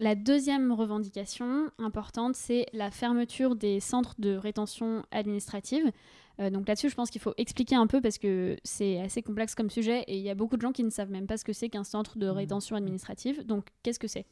La 0.00 0.14
deuxième 0.14 0.72
revendication 0.72 1.70
importante, 1.78 2.34
c'est 2.34 2.66
la 2.72 2.90
fermeture 2.90 3.54
des 3.54 3.78
centres 3.78 4.14
de 4.18 4.34
rétention 4.34 5.04
administrative. 5.12 5.92
Euh, 6.40 6.50
donc 6.50 6.66
là-dessus, 6.66 6.88
je 6.88 6.96
pense 6.96 7.10
qu'il 7.10 7.20
faut 7.20 7.34
expliquer 7.36 7.76
un 7.76 7.86
peu 7.86 8.00
parce 8.00 8.18
que 8.18 8.56
c'est 8.64 9.00
assez 9.00 9.22
complexe 9.22 9.54
comme 9.54 9.70
sujet 9.70 10.02
et 10.08 10.16
il 10.16 10.22
y 10.22 10.30
a 10.30 10.34
beaucoup 10.34 10.56
de 10.56 10.62
gens 10.62 10.72
qui 10.72 10.82
ne 10.82 10.90
savent 10.90 11.10
même 11.10 11.28
pas 11.28 11.36
ce 11.36 11.44
que 11.44 11.52
c'est 11.52 11.68
qu'un 11.68 11.84
centre 11.84 12.18
de 12.18 12.26
rétention 12.26 12.74
administrative. 12.74 13.46
Donc 13.46 13.68
qu'est-ce 13.82 14.00
que 14.00 14.08
c'est? 14.08 14.26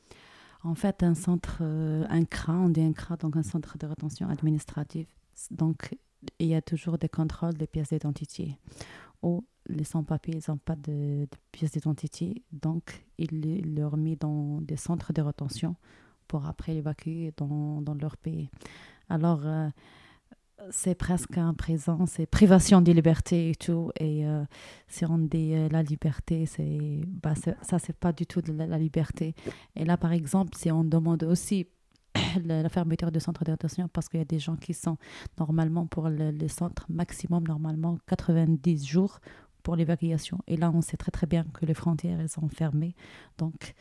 En 0.65 0.75
fait, 0.75 1.03
un 1.03 1.15
centre, 1.15 1.59
euh, 1.61 2.05
un 2.09 2.25
CRA, 2.25 2.55
on 2.55 2.69
dit 2.69 2.83
un 2.83 2.93
CRA, 2.93 3.17
donc 3.17 3.37
un 3.37 3.43
centre 3.43 3.79
de 3.79 3.87
rétention 3.87 4.29
administrative. 4.29 5.07
Donc, 5.51 5.91
il 6.39 6.47
y 6.47 6.55
a 6.55 6.63
toujours 6.63 6.99
des 6.99 7.09
contrôles 7.09 7.55
des 7.55 7.67
pièces 7.67 7.89
d'identité. 7.89 8.59
Les 9.69 9.85
sans-papiers, 9.85 10.35
ils 10.37 10.51
n'ont 10.51 10.59
pas 10.59 10.77
de, 10.77 11.23
de 11.25 11.39
pièces 11.53 11.73
d'identité, 11.73 12.43
donc 12.53 13.05
les- 13.19 13.59
ils 13.59 13.75
leur 13.75 13.97
mis 13.97 14.17
dans 14.17 14.61
des 14.61 14.77
centres 14.77 15.13
de 15.13 15.23
rétention 15.23 15.77
pour 16.29 16.47
après 16.47 16.75
l'évacuer 16.75 17.33
dans, 17.37 17.83
dans 17.83 17.95
leur 17.95 18.17
pays. 18.17 18.51
Alors, 19.09 19.43
euh, 19.45 19.69
c'est 20.71 20.95
presque 20.95 21.37
un 21.39 21.55
présent, 21.55 22.07
c'est 22.07 22.27
privation 22.27 22.81
de 22.81 22.93
liberté 22.93 23.51
et 23.51 23.55
tout. 23.55 23.91
Et 23.99 24.27
euh, 24.27 24.45
si 24.89 25.05
on 25.05 25.19
dit 25.19 25.55
la 25.69 25.83
liberté, 25.83 26.47
c'est, 26.47 27.01
bah, 27.07 27.35
ça, 27.35 27.79
c'est 27.79 27.97
pas 27.97 28.13
du 28.13 28.27
tout 28.27 28.41
de 28.41 28.53
la, 28.53 28.79
liberté. 28.79 29.35
Et 29.77 29.85
là, 29.85 29.97
par 29.97 30.13
exemple, 30.13 30.57
si 30.57 30.71
on 30.71 30.85
demande 30.85 31.25
aussi 31.25 31.67
la, 32.45 32.69
fermeture 32.69 33.11
de 33.11 33.19
centres 33.19 33.45
rétention, 33.45 33.89
parce 33.89 34.09
qu'il 34.09 34.21
y 34.21 34.23
a 34.23 34.27
des 34.27 34.39
gens 34.39 34.57
qui 34.57 34.75
sont 34.75 34.97
normalement 35.39 35.87
pour 35.87 36.09
le, 36.09 36.31
les 36.31 36.49
centres, 36.49 36.87
maximum 36.89 37.45
normalement 37.47 37.99
90 38.07 38.87
jours 38.87 39.19
pour 39.63 39.77
l'évacuation. 39.77 40.39
Et 40.47 40.57
là, 40.57 40.71
on 40.75 40.81
sait 40.81 40.97
très 40.97 41.11
très 41.11 41.27
bien 41.27 41.45
que 41.55 41.65
les 41.67 41.75
frontières 41.75 42.21
elles 42.21 42.29
sont 42.29 42.49
fermées. 42.49 42.95
Donc, 43.39 43.75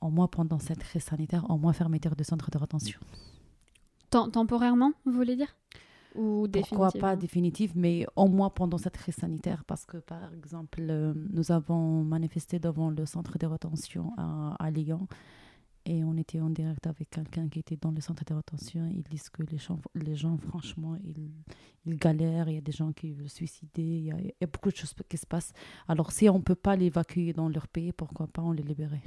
au 0.00 0.10
moins 0.10 0.26
pendant 0.28 0.58
cette 0.58 0.80
crise 0.80 1.04
sanitaire, 1.04 1.48
au 1.50 1.58
moins 1.58 1.72
fermeture 1.72 2.16
de 2.16 2.24
centres 2.24 2.50
de 2.50 2.58
rétention. 2.58 3.00
Tem- 4.10 4.30
Temporairement, 4.30 4.92
vous 5.04 5.12
voulez 5.12 5.36
dire? 5.36 5.54
Ou 6.14 6.46
Pourquoi 6.68 6.90
pas 7.00 7.16
définitive, 7.16 7.72
mais 7.74 8.04
au 8.16 8.26
moins 8.28 8.50
pendant 8.50 8.76
cette 8.76 8.98
crise 8.98 9.14
sanitaire, 9.14 9.64
parce 9.64 9.86
que 9.86 9.96
par 9.96 10.30
exemple, 10.34 10.80
euh, 10.82 11.14
nous 11.32 11.52
avons 11.52 12.04
manifesté 12.04 12.58
devant 12.58 12.90
le 12.90 13.06
centre 13.06 13.38
de 13.38 13.46
rétention 13.46 14.12
à, 14.18 14.54
à 14.58 14.70
Lyon 14.70 15.06
et 15.84 16.04
on 16.04 16.16
était 16.16 16.40
en 16.40 16.50
direct 16.50 16.86
avec 16.86 17.10
quelqu'un 17.10 17.48
qui 17.48 17.58
était 17.58 17.76
dans 17.76 17.90
le 17.90 18.00
centre 18.00 18.24
de. 18.24 18.90
Ils 18.90 19.02
disent 19.02 19.28
que 19.30 19.42
les 19.42 19.58
gens, 19.58 19.80
les 19.94 20.16
franchement, 20.48 20.96
ils, 21.84 21.96
galèrent, 21.96 22.48
il 22.48 22.54
y 22.54 22.58
a 22.58 22.60
des 22.60 22.72
gens 22.72 22.92
qui 22.92 23.12
veulent 23.12 23.28
se 23.28 23.36
suicider, 23.36 23.82
il 23.82 24.04
y 24.04 24.12
a, 24.12 24.46
beaucoup 24.46 24.70
de 24.70 24.76
choses 24.76 24.94
qui 25.08 25.16
se 25.16 25.26
passent. 25.26 25.52
Alors 25.88 26.12
si 26.12 26.28
on 26.28 26.38
ne 26.38 26.42
peut 26.42 26.54
pas 26.54 26.76
l'évacuer 26.76 27.32
dans 27.32 27.48
leur 27.48 27.66
pays, 27.68 27.92
pourquoi 27.92 28.26
pas 28.26 28.42
on 28.42 28.52
les 28.52 28.62
libérer? 28.62 29.02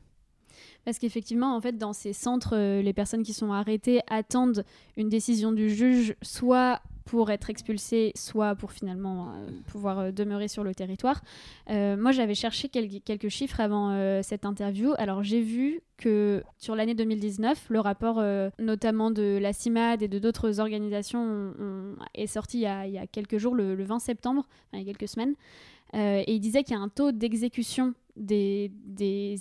Parce 0.83 0.99
qu'effectivement, 0.99 1.55
en 1.55 1.61
fait, 1.61 1.77
dans 1.77 1.93
ces 1.93 2.13
centres, 2.13 2.55
euh, 2.55 2.81
les 2.81 2.93
personnes 2.93 3.23
qui 3.23 3.33
sont 3.33 3.51
arrêtées 3.51 4.01
attendent 4.07 4.63
une 4.95 5.09
décision 5.09 5.51
du 5.51 5.69
juge, 5.69 6.15
soit 6.21 6.81
pour 7.05 7.29
être 7.29 7.51
expulsés, 7.51 8.11
soit 8.15 8.55
pour 8.55 8.71
finalement 8.71 9.29
euh, 9.29 9.47
pouvoir 9.67 9.99
euh, 9.99 10.11
demeurer 10.11 10.47
sur 10.47 10.63
le 10.63 10.73
territoire. 10.73 11.21
Euh, 11.69 11.95
moi, 11.95 12.11
j'avais 12.11 12.33
cherché 12.33 12.67
quel- 12.67 13.01
quelques 13.01 13.29
chiffres 13.29 13.59
avant 13.59 13.85
cette 14.23 14.45
interview. 14.45 14.93
Alors, 14.97 15.23
j'ai 15.23 15.41
vu 15.41 15.81
que 15.97 16.43
sur 16.57 16.75
l'année 16.75 16.95
2019, 16.95 17.67
le 17.69 17.79
rapport 17.79 18.23
notamment 18.59 19.11
de 19.11 19.37
la 19.41 19.53
CIMAD 19.53 20.01
et 20.01 20.07
de 20.07 20.19
d'autres 20.19 20.59
organisations 20.59 21.53
est 22.13 22.27
sorti 22.27 22.57
il 22.57 22.61
y, 22.61 22.97
a, 22.97 23.07
quelques 23.07 23.37
jours, 23.37 23.55
le, 23.55 23.75
le 23.75 23.83
20 23.83 23.99
septembre, 23.99 24.43
enfin, 24.47 24.81
il 24.81 24.87
y 24.87 24.89
a 24.89 24.93
quelques 24.93 25.07
semaines. 25.07 25.35
Et 25.93 26.33
il 26.33 26.39
disait 26.39 26.63
qu'il 26.63 26.75
y 26.75 26.79
a 26.79 26.81
un 26.81 26.89
taux 26.89 27.11
d'exécution 27.11 27.93
des, 28.15 28.71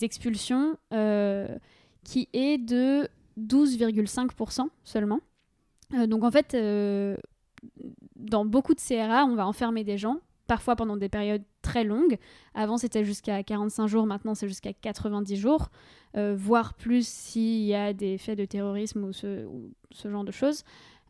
expulsions 0.03 0.77
qui 2.05 2.29
est 2.33 2.59
de 2.59 3.09
12,5% 3.41 4.69
seulement. 4.85 5.21
Donc 6.07 6.23
en 6.25 6.31
fait, 6.31 6.55
dans 8.25 8.45
beaucoup 8.45 8.75
de 8.75 8.81
CRA, 8.81 9.25
on 9.25 9.35
va 9.35 9.47
enfermer 9.47 9.85
des 9.85 9.99
gens, 9.99 10.19
parfois 10.47 10.77
pendant 10.77 10.97
des 10.97 11.09
périodes 11.09 11.45
très 11.63 11.85
longues. 11.85 12.19
Avant, 12.55 12.77
c'était 12.77 13.05
jusqu'à 13.05 13.43
45 13.43 13.87
jours, 13.87 14.07
maintenant, 14.07 14.35
c'est 14.35 14.49
jusqu'à 14.49 14.73
90 14.73 15.37
jours, 15.37 15.71
euh, 16.17 16.35
voire 16.37 16.75
plus 16.75 17.07
s'il 17.07 17.65
y 17.65 17.75
a 17.75 17.93
des 17.93 18.19
faits 18.19 18.39
de 18.39 18.45
terrorisme 18.45 19.05
ou 19.05 19.13
ce, 19.13 19.47
genre 20.05 20.25
de 20.25 20.33
choses. 20.33 20.65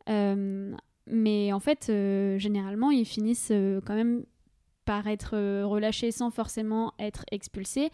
Euh, 0.08 0.74
mais 1.06 1.52
en 1.52 1.60
fait, 1.60 1.88
euh, 1.88 2.38
généralement, 2.38 2.90
ils 2.90 3.04
finissent 3.04 3.52
quand 3.84 3.94
même 3.94 4.24
par 4.84 5.06
être 5.06 5.64
relâchés 5.64 6.10
sans 6.10 6.30
forcément 6.30 6.92
être 6.98 7.24
expulsés. 7.30 7.90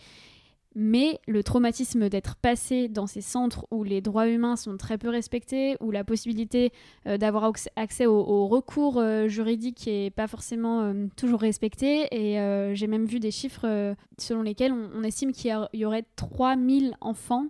Mais 0.77 1.19
le 1.27 1.43
traumatisme 1.43 2.09
d'être 2.09 2.37
passé 2.37 2.89
dans 2.89 3.09
ces 3.09 3.23
centres 3.23 3.67
où 3.73 3.83
les 3.83 4.01
droits 4.01 4.29
humains 4.29 4.55
sont 4.55 4.77
très 4.77 4.99
peu 4.99 5.09
respectés, 5.09 5.77
où 5.81 5.91
la 5.91 6.05
possibilité 6.05 6.73
euh, 7.09 7.19
d'avoir 7.19 7.53
accès 7.75 8.07
au, 8.07 8.47
recours 8.47 8.99
euh, 8.99 9.27
juridique 9.27 9.85
n'est 9.87 10.11
pas 10.11 10.29
forcément 10.29 10.83
euh, 10.83 11.07
toujours 11.17 11.41
respecté. 11.41 12.07
Et 12.13 12.39
euh, 12.39 12.73
j'ai 12.75 12.87
même 12.87 13.05
vu 13.05 13.19
des 13.19 13.33
chiffres 13.33 13.97
selon 14.19 14.43
lesquels 14.43 14.73
on, 14.73 15.03
estime 15.03 15.33
qu'il 15.33 15.51
y, 15.73 15.79
y 15.79 15.85
aurait 15.85 16.05
3000 16.15 16.95
enfants, 17.01 17.47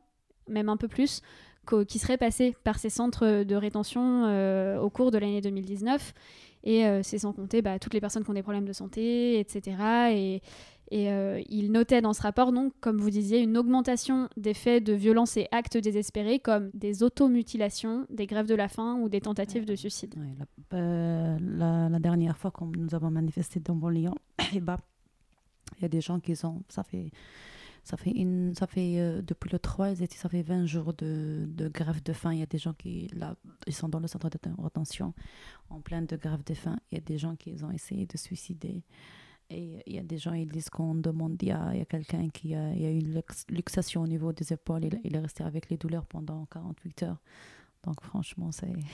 même 0.48 0.70
un 0.70 0.78
peu 0.78 0.88
plus, 0.88 1.20
qui 1.86 1.98
seraient 1.98 2.16
passés 2.16 2.56
par 2.64 2.78
ces 2.78 2.90
centres 2.90 3.44
de 3.44 3.54
rétention 3.54 4.24
au 4.80 4.90
cours 4.90 5.10
de 5.10 5.18
l'année 5.18 5.40
2019. 5.40 6.14
Et 6.64 6.84
c'est 7.02 7.18
sans 7.18 7.32
compter 7.32 7.62
bah, 7.62 7.78
toutes 7.78 7.94
les 7.94 8.00
personnes 8.00 8.24
qui 8.24 8.30
ont 8.30 8.34
des 8.34 8.42
problèmes 8.42 8.64
de 8.64 8.72
santé, 8.72 9.38
etc. 9.38 9.76
Et, 10.10 10.42
et 10.90 11.12
euh, 11.12 11.40
il 11.48 11.70
notait 11.70 12.00
dans 12.00 12.12
ce 12.12 12.22
rapport, 12.22 12.52
donc, 12.52 12.72
comme 12.80 12.98
vous 12.98 13.10
disiez, 13.10 13.40
une 13.40 13.56
augmentation 13.56 14.28
des 14.36 14.54
faits 14.54 14.82
de 14.82 14.92
violence 14.92 15.36
et 15.36 15.46
actes 15.52 15.76
désespérés, 15.76 16.40
comme 16.40 16.70
des 16.74 17.04
automutilations, 17.04 18.06
des 18.10 18.26
grèves 18.26 18.46
de 18.46 18.56
la 18.56 18.66
faim 18.66 18.98
ou 19.00 19.08
des 19.08 19.20
tentatives 19.20 19.64
de 19.64 19.76
suicide. 19.76 20.16
Euh, 20.72 21.38
la, 21.40 21.98
dernière 22.00 22.36
fois 22.36 22.50
quand 22.50 22.74
nous 22.76 22.94
avons 22.94 23.10
manifesté 23.10 23.60
dans 23.60 23.88
Lyon, 23.88 24.16
et 24.54 24.60
bah, 24.60 24.80
il 25.78 25.82
y 25.82 25.84
a 25.84 25.88
des 25.88 26.00
gens 26.00 26.18
qui 26.18 26.34
ont, 26.44 26.62
ça 26.68 26.82
fait, 26.82 27.12
ça 27.84 27.96
fait 27.96 28.10
une, 28.10 28.52
ça 28.56 28.66
fait 28.66 28.98
euh, 28.98 29.22
depuis 29.22 29.50
le 29.50 29.60
3, 29.60 29.90
ils 29.90 30.02
étaient- 30.02 30.16
ça 30.16 30.28
fait 30.28 30.42
20 30.42 30.66
jours 30.66 30.92
de, 30.94 31.48
grève 31.72 32.02
de 32.02 32.12
faim. 32.12 32.32
Il 32.32 32.40
y 32.40 32.42
a 32.42 32.46
des 32.46 32.58
gens 32.58 32.72
qui, 32.72 33.08
là, 33.14 33.36
ils 33.68 33.74
sont 33.74 33.88
dans 33.88 34.00
le 34.00 34.08
centre 34.08 34.28
de 34.28 34.38
rétention 34.60 35.14
en 35.68 35.80
pleine 35.80 36.06
de 36.06 36.16
grève 36.16 36.42
de 36.44 36.54
faim. 36.54 36.80
Il 36.90 36.96
y 36.96 36.98
a 36.98 37.04
des 37.04 37.16
gens 37.16 37.36
qui 37.36 37.54
ont 37.62 37.70
essayé 37.70 38.06
de 38.06 38.16
suicider. 38.16 38.82
Et 39.50 39.82
il 39.86 39.94
y 39.94 39.98
a 39.98 40.02
des 40.02 40.16
gens, 40.16 40.32
ils 40.32 40.48
disent 40.48 40.70
qu'on 40.70 40.94
demande, 40.94 41.36
il 41.42 41.48
y 41.48 41.50
a, 41.52 41.84
quelqu'un 41.86 42.28
qui 42.28 42.54
a, 42.54 42.72
y 42.74 42.86
a 42.86 42.90
eu 42.90 42.98
une 42.98 43.14
lux- 43.14 43.44
luxation 43.50 44.02
au 44.02 44.06
niveau 44.06 44.32
des 44.32 44.52
épaules, 44.52 44.84
il, 44.84 45.00
il 45.04 45.16
est 45.16 45.18
resté 45.18 45.42
avec 45.42 45.68
les 45.70 45.76
douleurs 45.76 46.06
pendant 46.06 46.46
48 46.46 47.02
heures. 47.04 47.20
Donc 47.84 48.00
franchement, 48.02 48.52
c'est... 48.52 48.72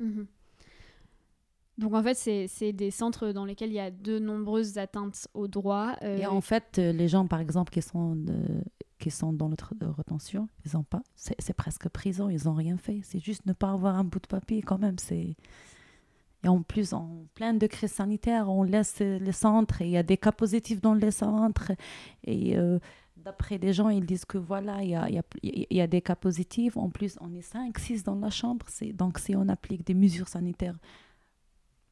Mhm. 0.00 0.26
Donc 1.78 1.94
en 1.94 2.02
fait, 2.02 2.14
c'est 2.48 2.72
des 2.72 2.90
centres 2.90 3.32
dans 3.32 3.44
lesquels 3.44 3.70
il 3.70 3.74
y 3.76 3.80
a 3.80 3.90
de 3.90 4.18
nombreuses 4.18 4.76
atteintes 4.78 5.26
aux 5.32 5.48
droits. 5.48 5.96
euh, 6.02 6.18
Et 6.18 6.26
en 6.26 6.40
fait, 6.40 6.78
euh, 6.78 6.92
les 6.92 7.08
gens, 7.08 7.26
par 7.26 7.40
exemple, 7.40 7.72
qui 7.72 7.80
sont, 7.80 8.16
qui 8.98 9.10
sont 9.10 9.32
dans 9.32 9.48
notre 9.48 9.74
de 9.74 9.86
rétention, 9.86 10.48
ils 10.66 10.76
ont 10.76 10.82
pas, 10.84 11.02
c'est 11.16 11.34
c'est 11.40 11.54
presque 11.54 11.88
prison, 11.88 12.28
ils 12.28 12.44
n'ont 12.44 12.54
rien 12.54 12.76
fait. 12.76 13.00
C'est 13.04 13.20
juste 13.20 13.46
ne 13.46 13.52
pas 13.54 13.70
avoir 13.72 13.96
un 13.96 14.04
bout 14.04 14.20
de 14.20 14.26
papier 14.26 14.60
quand 14.62 14.78
même. 14.78 14.98
C'est 14.98 15.34
et 16.44 16.48
en 16.48 16.62
plus, 16.62 16.92
en 16.92 17.26
plein 17.34 17.54
de 17.54 17.66
crises 17.66 17.92
sanitaires, 17.92 18.48
on 18.48 18.62
laisse 18.64 18.98
les 19.00 19.32
centres 19.32 19.80
et 19.80 19.86
il 19.86 19.90
y 19.90 19.96
a 19.96 20.02
des 20.02 20.16
cas 20.16 20.32
positifs 20.32 20.80
dans 20.80 20.94
les 20.94 21.12
centres. 21.12 21.72
Et 22.24 22.56
euh, 22.56 22.78
d'après 23.16 23.58
des 23.58 23.72
gens, 23.72 23.88
ils 23.88 24.04
disent 24.04 24.24
que 24.24 24.38
voilà, 24.38 24.82
il 24.82 24.90
y 24.90 24.96
a, 24.96 25.08
y, 25.08 25.18
a, 25.18 25.22
y 25.42 25.80
a 25.80 25.86
des 25.86 26.02
cas 26.02 26.16
positifs. 26.16 26.76
En 26.76 26.90
plus, 26.90 27.16
on 27.20 27.32
est 27.34 27.42
5, 27.42 27.78
6 27.78 28.02
dans 28.02 28.16
la 28.16 28.30
chambre. 28.30 28.66
Donc, 28.94 29.18
si 29.18 29.36
on 29.36 29.48
applique 29.48 29.86
des 29.86 29.94
mesures 29.94 30.28
sanitaires 30.28 30.78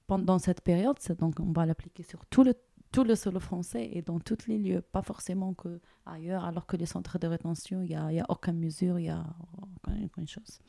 pendant 0.09 0.41
cette 0.41 0.63
période, 0.63 0.97
donc 1.19 1.39
on 1.39 1.53
va 1.53 1.65
l'appliquer 1.65 2.03
sur 2.03 2.27
tout 2.27 2.43
le 2.43 2.55
tout 2.93 3.05
le 3.05 3.15
sol 3.15 3.39
français 3.39 3.89
et 3.93 4.03
dans 4.03 4.19
tous 4.19 4.47
les 4.49 4.59
lieux, 4.59 4.81
pas 4.81 5.03
forcément 5.03 5.55
que 5.55 5.81
ailleurs, 6.07 6.45
alors 6.45 6.67
que 6.67 6.77
les 6.77 6.87
centres 6.87 7.19
de 7.19 7.27
rétention, 7.27 7.83
il 7.83 7.91
n'y 7.91 7.95
a, 7.95 8.13
y 8.13 8.21
a 8.21 8.27
aucune 8.29 8.59
mesure, 8.59 8.99
il 8.99 9.05
n'y 9.05 9.11
a 9.11 9.25
aucune, 10.05 10.27
chose. 10.27 10.61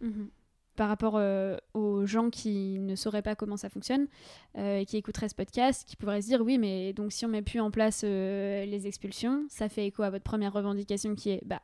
Mhm. 0.00 0.30
Par 0.76 0.88
rapport 0.88 1.14
euh, 1.16 1.56
aux 1.74 2.06
gens 2.06 2.30
qui 2.30 2.78
ne 2.78 2.96
sauraient 2.96 3.22
pas 3.22 3.34
comment 3.34 3.58
ça 3.58 3.68
fonctionne 3.68 4.06
euh, 4.56 4.78
et 4.78 4.86
qui 4.86 4.96
écouteraient 4.96 5.28
ce 5.28 5.34
podcast, 5.34 5.86
qui 5.86 5.96
pourraient 5.96 6.22
se 6.22 6.28
dire 6.28 6.40
oui, 6.40 6.56
mais 6.56 6.94
donc 6.94 7.12
si 7.12 7.26
on 7.26 7.28
met 7.28 7.42
plus 7.42 7.60
en 7.60 7.70
place 7.70 8.02
euh, 8.04 8.64
les 8.64 8.86
expulsions, 8.86 9.44
ça 9.50 9.68
fait 9.68 9.86
écho 9.86 10.02
à 10.02 10.08
votre 10.08 10.24
première 10.24 10.52
revendication 10.52 11.14
qui 11.14 11.30
est 11.30 11.42
bah 11.44 11.60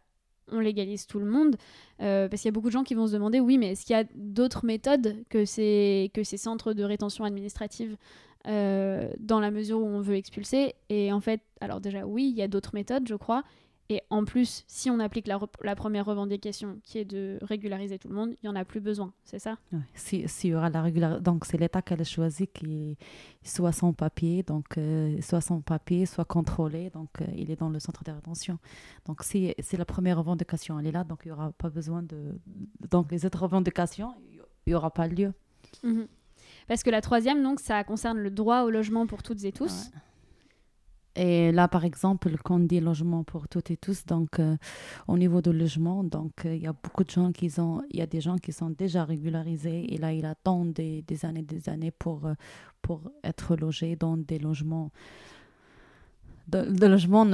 on 0.51 0.61
légalise 0.61 1.07
tout 1.07 1.19
le 1.19 1.27
monde 1.27 1.57
parce 1.99 2.41
qu'il 2.41 2.47
y 2.47 2.49
a 2.49 2.53
beaucoup 2.53 2.69
de 2.69 2.73
gens 2.73 2.85
qui 2.85 2.95
vont 2.95 3.07
se 3.07 3.13
demander 3.13 3.39
oui, 3.39 3.59
mais 3.59 3.73
est-ce 3.73 3.85
qu'il 3.85 3.95
y 3.95 3.99
a 3.99 4.05
d'autres 4.15 4.65
méthodes 4.65 5.17
que 5.29 5.45
ces 5.45 6.11
que 6.15 6.25
ces 6.25 6.39
centres 6.39 6.73
de 6.73 6.85
rétention 6.85 7.25
administrative 7.25 7.99
dans 8.47 9.41
la 9.41 9.51
mesure 9.51 9.79
où 9.79 9.87
on 9.87 10.01
veut 10.01 10.17
expulser? 10.17 10.75
Et 10.89 11.13
en 11.13 11.21
fait, 11.21 11.43
alors 11.61 11.83
déjà 11.83 12.07
oui, 12.07 12.31
il 12.31 12.39
y 12.39 12.41
a 12.41 12.49
d'autres 12.49 12.71
méthodes, 12.73 13.07
je 13.07 13.15
crois. 13.15 13.45
Et 13.91 14.03
en 14.11 14.25
plus, 14.25 14.65
si 14.67 14.91
on 14.91 15.01
applique 15.01 15.27
la, 15.27 15.75
première 15.75 16.05
revendication, 16.05 16.79
qui 16.83 16.99
est 16.99 17.07
de 17.07 17.39
régulariser 17.41 17.99
tout 17.99 18.09
le 18.09 18.15
monde, 18.15 18.31
il 18.33 18.39
n'y 18.43 18.49
en 18.51 18.55
a 18.55 18.67
plus 18.67 18.81
besoin, 18.81 19.15
c'est 19.25 19.39
ça? 19.39 19.57
Ouais. 19.73 19.79
Si, 19.95 20.29
s'il 20.29 20.51
y 20.51 20.55
aura 20.55 20.69
la 20.69 20.83
régular... 20.83 21.23
Donc, 21.23 21.47
c'est 21.47 21.57
l'État 21.57 21.81
qui 21.81 21.95
a 21.95 22.05
choisi 22.05 22.49
qu'il 22.49 22.97
soit 23.43 23.73
sans 23.73 23.95
papier, 23.95 24.43
donc 24.43 24.77
euh, 24.77 25.19
soit 25.23 25.41
sans 25.41 25.63
papier, 25.63 26.05
soit 26.05 26.27
contrôlé, 26.27 26.91
donc 26.91 27.09
euh, 27.23 27.25
il 27.35 27.51
est 27.51 27.57
dans 27.57 27.71
le 27.71 27.79
centre 27.79 28.05
de 28.05 28.11
rétention. 28.11 28.59
Donc, 29.07 29.23
si, 29.23 29.55
c'est 29.59 29.79
la 29.79 29.87
première 29.87 30.19
revendication, 30.19 30.79
elle 30.79 30.87
est 30.87 30.93
là, 30.93 31.05
donc 31.05 31.21
il 31.25 31.29
n'y 31.29 31.33
aura 31.33 31.53
pas 31.53 31.71
besoin 31.71 32.03
de. 32.03 32.39
Donc, 32.91 33.11
les 33.11 33.25
autres 33.25 33.41
revendications, 33.41 34.15
il 34.67 34.71
n'y 34.71 34.75
aura 34.75 34.91
pas 34.91 35.09
lieu. 35.09 35.33
Mhm. 35.83 36.09
Parce 36.67 36.83
que 36.83 36.91
la 36.91 37.01
troisième, 37.01 37.43
donc, 37.43 37.59
ça 37.59 37.83
concerne 37.85 38.19
le 38.19 38.31
droit 38.31 38.65
au 38.65 38.71
logement 38.71 39.07
pour 39.07 39.23
toutes 39.23 39.45
et 39.45 39.53
tous. 39.53 39.91
Et 41.21 41.51
là, 41.51 41.67
par 41.67 41.85
exemple, 41.85 42.31
quand 42.45 42.55
on 42.55 42.61
dit 42.61 42.79
logement 42.79 43.25
pour 43.25 43.49
toutes 43.49 43.73
et 43.73 43.77
tous, 43.77 44.07
donc 44.07 44.39
euh, 44.39 44.57
au 45.09 45.19
niveau 45.19 45.43
du 45.43 45.53
logement, 45.53 46.05
donc 46.05 46.47
euh, 46.47 46.55
il 46.55 46.63
y 46.63 46.67
a 46.69 46.73
beaucoup 46.73 47.03
de 47.03 47.11
gens 47.11 47.33
qui 47.33 47.53
ont, 47.59 47.83
il 47.91 47.99
y 47.99 48.03
a 48.03 48.07
des 48.07 48.21
gens 48.21 48.37
qui 48.37 48.53
sont 48.53 48.71
déjà 48.71 49.05
régularisés 49.05 49.93
et 49.93 49.99
là, 49.99 50.13
ils 50.13 50.25
attendent 50.25 50.73
des, 50.75 51.03
des 51.03 51.25
années, 51.25 51.43
des 51.43 51.69
années 51.69 51.91
pour 51.91 52.25
euh, 52.27 52.35
pour 52.83 53.01
être 53.25 53.57
logés 53.57 53.97
dans 53.97 54.17
des 54.17 54.39
logements, 54.39 54.93
de, 56.47 56.87
logements 56.87 57.27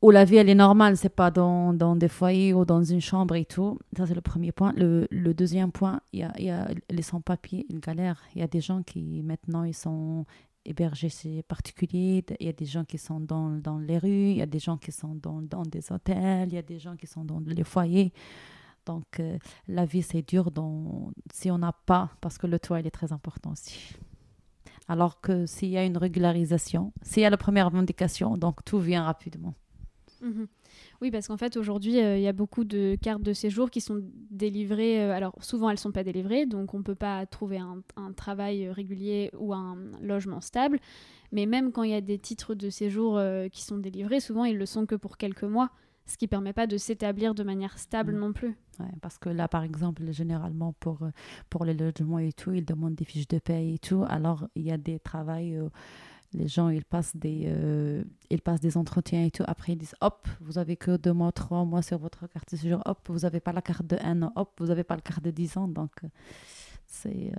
où 0.00 0.10
la 0.12 0.24
vie 0.24 0.36
elle 0.36 0.48
est 0.48 0.54
normale, 0.54 0.96
c'est 0.96 1.08
pas 1.08 1.32
dans, 1.32 1.74
dans 1.74 1.96
des 1.96 2.06
foyers 2.06 2.54
ou 2.54 2.64
dans 2.64 2.84
une 2.84 3.00
chambre 3.00 3.34
et 3.34 3.44
tout. 3.44 3.80
Ça 3.96 4.06
c'est 4.06 4.14
le 4.14 4.20
premier 4.20 4.52
point. 4.52 4.72
Le, 4.76 5.08
le 5.10 5.34
deuxième 5.34 5.72
point, 5.72 6.00
il 6.12 6.20
y 6.20 6.22
a, 6.22 6.32
y 6.40 6.50
a 6.50 6.68
les 6.88 7.02
sans-papiers, 7.02 7.66
une 7.68 7.80
galère. 7.80 8.22
Il 8.36 8.40
y 8.40 8.44
a 8.44 8.46
des 8.46 8.60
gens 8.60 8.84
qui 8.84 9.22
maintenant 9.24 9.64
ils 9.64 9.74
sont 9.74 10.24
hébergés 10.66 11.08
chez 11.08 11.42
particuliers, 11.42 12.24
il 12.40 12.46
y 12.46 12.48
a 12.48 12.52
des 12.52 12.66
gens 12.66 12.84
qui 12.84 12.98
sont 12.98 13.20
dans, 13.20 13.50
dans 13.50 13.78
les 13.78 13.98
rues, 13.98 14.30
il 14.30 14.36
y 14.36 14.42
a 14.42 14.46
des 14.46 14.58
gens 14.58 14.76
qui 14.76 14.92
sont 14.92 15.14
dans, 15.14 15.40
dans 15.40 15.62
des 15.62 15.92
hôtels, 15.92 16.48
il 16.48 16.54
y 16.54 16.58
a 16.58 16.62
des 16.62 16.78
gens 16.78 16.96
qui 16.96 17.06
sont 17.06 17.24
dans 17.24 17.40
les 17.40 17.64
foyers. 17.64 18.12
Donc, 18.84 19.18
euh, 19.18 19.38
la 19.66 19.84
vie, 19.84 20.02
c'est 20.02 20.26
dur 20.26 20.50
dans, 20.50 21.10
si 21.32 21.50
on 21.50 21.58
n'a 21.58 21.72
pas, 21.72 22.10
parce 22.20 22.38
que 22.38 22.46
le 22.46 22.58
toit, 22.58 22.80
il 22.80 22.86
est 22.86 22.90
très 22.90 23.12
important 23.12 23.52
aussi. 23.52 23.96
Alors 24.88 25.20
que 25.20 25.46
s'il 25.46 25.70
y 25.70 25.76
a 25.76 25.84
une 25.84 25.96
régularisation, 25.96 26.92
s'il 27.02 27.22
y 27.22 27.26
a 27.26 27.30
la 27.30 27.36
première 27.36 27.66
revendication, 27.66 28.36
donc 28.36 28.64
tout 28.64 28.78
vient 28.78 29.02
rapidement. 29.02 29.54
Mhm. 30.26 30.46
Oui, 31.00 31.10
parce 31.10 31.28
qu'en 31.28 31.36
fait, 31.36 31.56
aujourd'hui, 31.56 32.00
euh, 32.00 32.16
il 32.16 32.22
y 32.22 32.26
a 32.28 32.32
beaucoup 32.32 32.64
de 32.64 32.96
cartes 33.00 33.22
de 33.22 33.32
séjour 33.32 33.70
qui 33.70 33.80
sont 33.80 34.02
délivrées. 34.30 35.02
euh, 35.04 35.12
alors, 35.14 35.34
souvent, 35.42 35.68
elles 35.70 35.74
ne 35.76 35.80
sont 35.80 35.92
pas 35.92 36.04
délivrées, 36.04 36.46
donc 36.46 36.74
on 36.74 36.78
ne 36.78 36.82
peut 36.82 36.94
pas 36.94 37.24
trouver 37.26 37.58
un, 37.58 37.82
un 37.96 38.12
travail 38.12 38.68
régulier 38.70 39.30
ou 39.38 39.54
un 39.54 39.76
logement 40.02 40.40
stable. 40.40 40.78
Mais 41.32 41.46
même 41.46 41.72
quand 41.72 41.82
il 41.82 41.90
y 41.90 41.94
a 41.94 42.00
des 42.00 42.18
titres 42.18 42.54
de 42.54 42.70
séjour 42.70 43.18
euh, 43.18 43.48
qui 43.48 43.62
sont 43.62 43.78
délivrés, 43.78 44.20
souvent, 44.20 44.44
ils 44.44 44.56
le 44.58 44.66
sont 44.66 44.86
que 44.86 44.94
pour 44.94 45.16
quelques 45.16 45.44
mois, 45.44 45.70
ce 46.06 46.16
qui 46.16 46.26
ne 46.26 46.30
permet 46.30 46.52
pas 46.52 46.66
de 46.68 46.76
s'établir 46.76 47.34
de 47.34 47.42
manière 47.42 47.78
stable 47.78 48.12
Mm. 48.12 48.18
non 48.18 48.32
plus. 48.32 48.56
Ouais, 48.78 48.86
parce 49.02 49.18
que 49.18 49.28
là, 49.28 49.48
par 49.48 49.64
exemple, 49.64 50.10
généralement, 50.12 50.72
pour, 50.78 51.02
euh, 51.02 51.10
pour 51.50 51.64
les 51.64 51.74
logements 51.74 52.18
et 52.20 52.32
tout, 52.32 52.52
ils 52.52 52.64
demandent 52.64 52.94
des 52.94 53.04
fiches 53.04 53.26
de 53.28 53.38
paie 53.38 53.72
et 53.74 53.78
tout. 53.78 54.04
Alors, 54.08 54.46
il 54.54 54.62
y 54.62 54.70
a 54.70 54.76
des 54.78 55.00
travails, 55.00 55.56
euh, 55.56 55.68
les 56.32 56.48
gens, 56.48 56.68
ils 56.68 56.84
passent, 56.84 57.16
des, 57.16 57.44
euh, 57.46 58.04
ils 58.30 58.42
passent 58.42 58.60
des 58.60 58.76
entretiens 58.76 59.24
et 59.24 59.30
tout. 59.30 59.44
Après, 59.46 59.72
ils 59.72 59.78
disent, 59.78 59.94
hop, 60.00 60.28
vous 60.40 60.58
avez 60.58 60.76
que 60.76 60.96
deux 60.96 61.12
mois, 61.12 61.32
trois 61.32 61.64
mois 61.64 61.82
sur 61.82 61.98
votre 61.98 62.26
carte 62.26 62.52
de 62.52 62.56
séjour. 62.56 62.82
Hop, 62.84 62.98
vous 63.08 63.20
n'avez 63.20 63.40
pas 63.40 63.52
la 63.52 63.62
carte 63.62 63.86
de 63.86 63.96
un 64.00 64.22
an. 64.22 64.32
Hop, 64.36 64.52
vous 64.58 64.66
n'avez 64.66 64.84
pas 64.84 64.96
la 64.96 65.02
carte 65.02 65.24
de 65.24 65.30
10 65.30 65.56
ans. 65.56 65.68
Donc, 65.68 65.92
euh, 66.04 66.08
c'est 66.86 67.32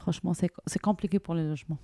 franchement, 0.00 0.32
c'est 0.34 0.78
compliqué 0.80 1.18
pour 1.18 1.34
les 1.34 1.44
logements. 1.44 1.78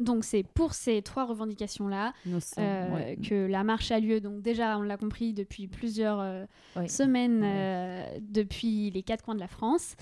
Donc 0.00 0.24
c'est 0.24 0.42
pour 0.42 0.72
ces 0.72 1.02
trois 1.02 1.26
revendications-là 1.26 2.14
euh, 2.58 3.16
que 3.16 3.46
la 3.46 3.64
marche 3.64 3.90
a 3.90 4.00
lieu. 4.00 4.20
Donc 4.20 4.40
déjà, 4.40 4.78
on 4.78 4.82
l'a 4.82 4.96
compris 4.96 5.34
depuis 5.34 5.68
plusieurs 5.68 6.20
euh, 6.20 6.46
semaines, 6.88 7.42
euh, 7.44 8.18
depuis 8.20 8.90
les 8.90 9.02
quatre 9.02 9.22
coins 9.22 9.34
de 9.34 9.40
la 9.40 9.48
France. 9.48 9.96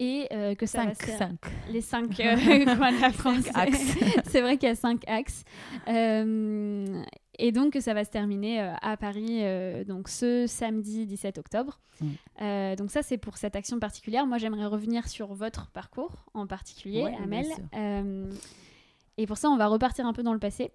Et 0.00 0.28
que 0.58 0.66
ça 0.66 0.84
cinq, 0.84 1.06
va 1.06 1.18
cinq. 1.18 1.38
Les 1.70 1.80
cinq 1.80 2.16
coins 2.16 2.92
de 2.92 3.00
la 3.00 3.10
France. 3.10 3.44
c'est 4.26 4.40
vrai 4.40 4.56
qu'il 4.58 4.68
y 4.68 4.72
a 4.72 4.74
cinq 4.74 5.02
axes. 5.08 5.44
et 5.86 7.52
donc 7.52 7.72
que 7.72 7.80
ça 7.80 7.94
va 7.94 8.04
se 8.04 8.10
terminer 8.10 8.60
à 8.82 8.96
Paris 8.96 9.42
donc 9.86 10.08
ce 10.08 10.46
samedi 10.46 11.06
17 11.06 11.38
octobre. 11.38 11.80
Mm. 12.00 12.74
donc 12.76 12.90
ça, 12.90 13.02
c'est 13.02 13.18
pour 13.18 13.36
cette 13.36 13.56
action 13.56 13.78
particulière. 13.78 14.26
Moi, 14.26 14.38
j'aimerais 14.38 14.66
revenir 14.66 15.08
sur 15.08 15.32
votre 15.32 15.70
parcours 15.70 16.26
en 16.34 16.46
particulier, 16.46 17.06
Amel. 17.22 17.46
Et 19.16 19.26
pour 19.26 19.38
ça, 19.38 19.48
on 19.48 19.56
va 19.56 19.66
repartir 19.66 20.06
un 20.06 20.12
peu 20.12 20.22
dans 20.22 20.32
le 20.32 20.38
passé. 20.38 20.72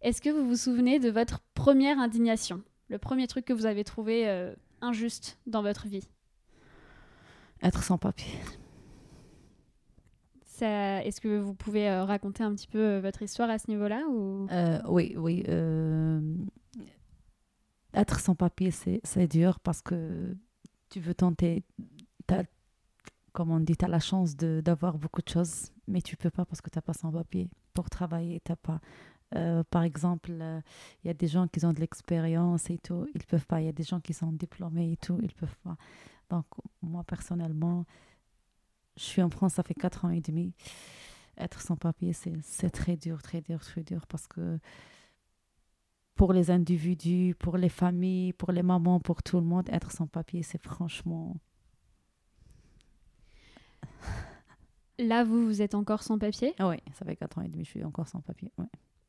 Est-ce 0.00 0.22
que 0.22 0.30
vous 0.30 0.46
vous 0.48 0.56
souvenez 0.56 0.98
de 0.98 1.10
votre 1.10 1.40
première 1.54 1.98
indignation? 1.98 2.62
Le 2.88 2.98
premier 2.98 3.26
truc 3.26 3.44
que 3.44 3.52
vous 3.52 3.66
avez 3.66 3.84
trouvé 3.84 4.28
euh, 4.28 4.54
injuste 4.80 5.38
dans 5.46 5.62
votre 5.62 5.86
vie? 5.86 6.08
Être 7.62 7.82
sans 7.82 7.98
papier. 7.98 8.32
Est-ce 10.62 11.20
que 11.20 11.38
vous 11.38 11.54
pouvez 11.54 11.88
euh, 11.88 12.04
raconter 12.04 12.42
un 12.42 12.54
petit 12.54 12.68
peu 12.68 12.78
euh, 12.78 13.00
votre 13.00 13.22
histoire 13.22 13.50
à 13.50 13.58
ce 13.58 13.70
niveau-là 13.70 14.04
ou... 14.08 14.46
Oui, 14.88 15.14
oui. 15.16 15.44
Être 17.94 18.20
sans 18.20 18.34
papier, 18.34 18.70
c'est 18.70 19.26
dur 19.26 19.60
parce 19.60 19.82
que 19.82 20.34
tu 20.88 21.00
veux 21.00 21.14
tenter. 21.14 21.62
Comme 23.32 23.50
on 23.50 23.60
dit, 23.60 23.76
tu 23.76 23.84
as 23.84 23.88
la 23.88 24.00
chance 24.00 24.36
d'avoir 24.36 24.98
beaucoup 24.98 25.22
de 25.22 25.28
choses, 25.28 25.70
mais 25.88 26.02
tu 26.02 26.16
peux 26.16 26.30
pas 26.30 26.44
parce 26.44 26.60
que 26.60 26.70
tu 26.70 26.78
n'as 26.78 26.82
pas 26.82 26.92
sans 26.92 27.10
papier 27.10 27.48
pour 27.74 27.90
travailler, 27.90 28.40
t'as 28.40 28.56
pas. 28.56 28.80
Euh, 29.34 29.62
par 29.70 29.82
exemple, 29.82 30.30
euh, 30.32 30.60
il 31.02 31.08
y 31.08 31.10
a 31.10 31.14
des 31.14 31.26
gens 31.26 31.48
qui 31.48 31.64
ont 31.64 31.72
de 31.72 31.80
l'expérience 31.80 32.68
et 32.70 32.78
tout, 32.78 33.06
ils 33.14 33.24
peuvent 33.24 33.46
pas. 33.46 33.60
Il 33.60 33.66
y 33.66 33.68
a 33.68 33.72
des 33.72 33.84
gens 33.84 34.00
qui 34.00 34.12
sont 34.12 34.32
diplômés 34.32 34.92
et 34.92 34.96
tout, 34.96 35.18
ils 35.22 35.32
peuvent 35.32 35.56
pas. 35.64 35.76
Donc, 36.30 36.46
moi, 36.82 37.02
personnellement, 37.04 37.84
je 38.96 39.02
suis 39.02 39.22
en 39.22 39.30
France, 39.30 39.54
ça 39.54 39.62
fait 39.62 39.74
quatre 39.74 40.04
ans 40.04 40.10
et 40.10 40.20
demi. 40.20 40.52
Être 41.38 41.60
sans 41.60 41.76
papier, 41.76 42.12
c'est 42.12 42.70
très 42.70 42.96
dur, 42.96 43.22
très 43.22 43.40
dur, 43.40 43.60
très 43.60 43.82
dur 43.82 44.06
parce 44.06 44.26
que 44.26 44.58
pour 46.14 46.32
les 46.32 46.50
individus, 46.50 47.34
pour 47.38 47.56
les 47.56 47.70
familles, 47.70 48.32
pour 48.34 48.52
les 48.52 48.62
mamans, 48.62 49.00
pour 49.00 49.22
tout 49.22 49.38
le 49.38 49.46
monde, 49.46 49.68
être 49.70 49.90
sans 49.92 50.06
papier, 50.06 50.42
c'est 50.42 50.62
franchement 50.62 51.36
Là, 54.98 55.24
vous, 55.24 55.46
vous 55.46 55.62
êtes 55.62 55.74
encore 55.74 56.02
sans 56.02 56.18
papier? 56.18 56.54
Oui, 56.60 56.76
ça 56.92 57.04
fait 57.04 57.16
4 57.16 57.38
ans 57.38 57.42
et 57.42 57.48
demi, 57.48 57.64
je 57.64 57.70
suis 57.70 57.84
encore 57.84 58.08
sans 58.08 58.20
papier. 58.20 58.52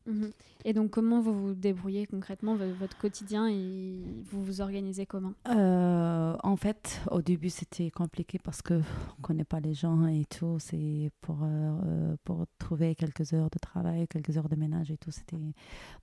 Mhm. 0.06 0.32
Et 0.66 0.74
donc, 0.74 0.92
comment 0.92 1.20
vous 1.22 1.34
vous 1.34 1.54
débrouillez 1.54 2.06
concrètement, 2.08 2.56
votre 2.56 2.98
quotidien, 2.98 3.48
et 3.50 4.00
vous 4.32 4.44
vous 4.44 4.62
organisez 4.62 5.06
comment? 5.06 5.34
Euh, 5.50 6.36
En 6.44 6.56
fait, 6.58 7.02
au 7.12 7.22
début, 7.22 7.50
c'était 7.50 7.90
compliqué 7.92 8.40
parce 8.40 8.62
qu'on 8.62 8.76
ne 8.76 9.22
connaît 9.22 9.44
pas 9.44 9.60
les 9.60 9.74
gens 9.74 10.06
et 10.08 10.26
tout. 10.26 10.58
C'est 10.60 11.12
pour, 11.22 11.40
euh, 11.44 12.16
pour 12.24 12.46
trouver 12.60 12.96
quelques 12.96 13.34
heures 13.34 13.50
de 13.50 13.60
travail, 13.60 14.08
quelques 14.08 14.38
heures 14.38 14.50
de 14.50 14.56
ménage 14.56 14.92
et 14.92 14.98
tout. 14.98 15.12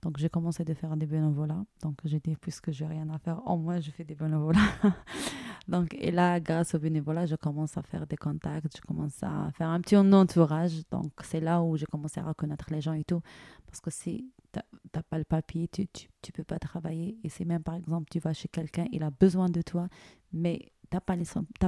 Donc, 0.01 0.17
j'ai 0.17 0.29
commencé 0.29 0.63
à 0.67 0.75
faire 0.75 0.95
des 0.95 1.05
bénévolats. 1.05 1.63
Donc, 1.81 1.97
j'ai 2.05 2.19
dit, 2.19 2.35
puisque 2.39 2.71
j'ai 2.71 2.85
rien 2.85 3.09
à 3.09 3.17
faire, 3.19 3.41
au 3.47 3.57
moins, 3.57 3.79
je 3.79 3.91
fais 3.91 4.03
des 4.03 4.15
bénévolats. 4.15 4.59
Donc, 5.67 5.93
et 5.93 6.11
là, 6.11 6.39
grâce 6.39 6.73
au 6.75 6.79
bénévolat, 6.79 7.25
je 7.27 7.35
commence 7.35 7.77
à 7.77 7.83
faire 7.83 8.07
des 8.07 8.17
contacts, 8.17 8.75
je 8.77 8.81
commence 8.81 9.21
à 9.23 9.51
faire 9.53 9.69
un 9.69 9.79
petit 9.79 9.95
entourage. 9.95 10.81
Donc, 10.91 11.11
c'est 11.23 11.39
là 11.39 11.61
où 11.61 11.77
j'ai 11.77 11.85
commencé 11.85 12.19
à 12.19 12.23
reconnaître 12.23 12.65
les 12.71 12.81
gens 12.81 12.93
et 12.93 13.03
tout. 13.03 13.21
Parce 13.67 13.79
que 13.79 13.90
si 13.91 14.31
tu 14.51 14.59
n'as 14.95 15.03
pas 15.03 15.17
le 15.17 15.23
papier, 15.23 15.67
tu 15.67 15.81
ne 15.83 16.31
peux 16.33 16.43
pas 16.43 16.59
travailler. 16.59 17.17
Et 17.23 17.29
c'est 17.29 17.45
même, 17.45 17.63
par 17.63 17.75
exemple, 17.75 18.07
tu 18.09 18.19
vas 18.19 18.33
chez 18.33 18.47
quelqu'un, 18.47 18.85
il 18.91 19.03
a 19.03 19.11
besoin 19.11 19.49
de 19.49 19.61
toi, 19.61 19.87
mais 20.33 20.71
tu 20.89 20.95
n'as 20.95 21.01
pas, 21.01 21.15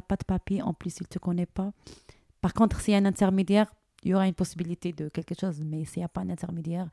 pas 0.02 0.16
de 0.16 0.26
papier, 0.26 0.62
en 0.62 0.74
plus, 0.74 0.98
il 1.00 1.04
ne 1.04 1.08
te 1.08 1.20
connaît 1.20 1.46
pas. 1.46 1.72
Par 2.42 2.54
contre, 2.54 2.82
s'il 2.82 2.94
y 2.94 2.96
a 2.96 3.00
un 3.00 3.06
intermédiaire, 3.06 3.74
il 4.04 4.10
y 4.10 4.14
aura 4.14 4.28
une 4.28 4.34
possibilité 4.34 4.92
de 4.92 5.08
quelque 5.10 5.34
chose, 5.40 5.62
mais 5.64 5.86
s'il 5.86 6.02
n'y 6.02 6.06
a 6.06 6.10
pas 6.10 6.26
d'intermédiaire, 6.26 6.90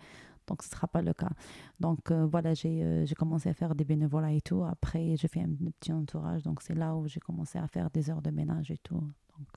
donc 0.46 0.62
ce 0.62 0.68
ne 0.68 0.74
sera 0.74 0.86
pas 0.88 1.02
le 1.02 1.12
cas. 1.12 1.30
Donc 1.78 2.10
euh, 2.10 2.26
voilà, 2.26 2.52
euh, 2.64 3.06
j'ai 3.06 3.14
commencé 3.14 3.48
à 3.48 3.54
faire 3.54 3.74
des 3.74 3.84
bénévolats 3.84 4.32
et 4.32 4.40
tout. 4.40 4.64
Après, 4.64 5.16
j'ai 5.16 5.28
fait 5.28 5.40
un 5.40 5.50
petit 5.72 5.92
entourage, 5.92 6.42
donc 6.42 6.62
c'est 6.62 6.74
là 6.74 6.94
où 6.94 7.08
j'ai 7.08 7.20
commencé 7.20 7.58
à 7.58 7.66
faire 7.66 7.90
des 7.90 8.10
heures 8.10 8.22
de 8.22 8.30
ménage 8.30 8.70
et 8.70 8.78
tout. 8.78 8.94
Donc, 9.38 9.48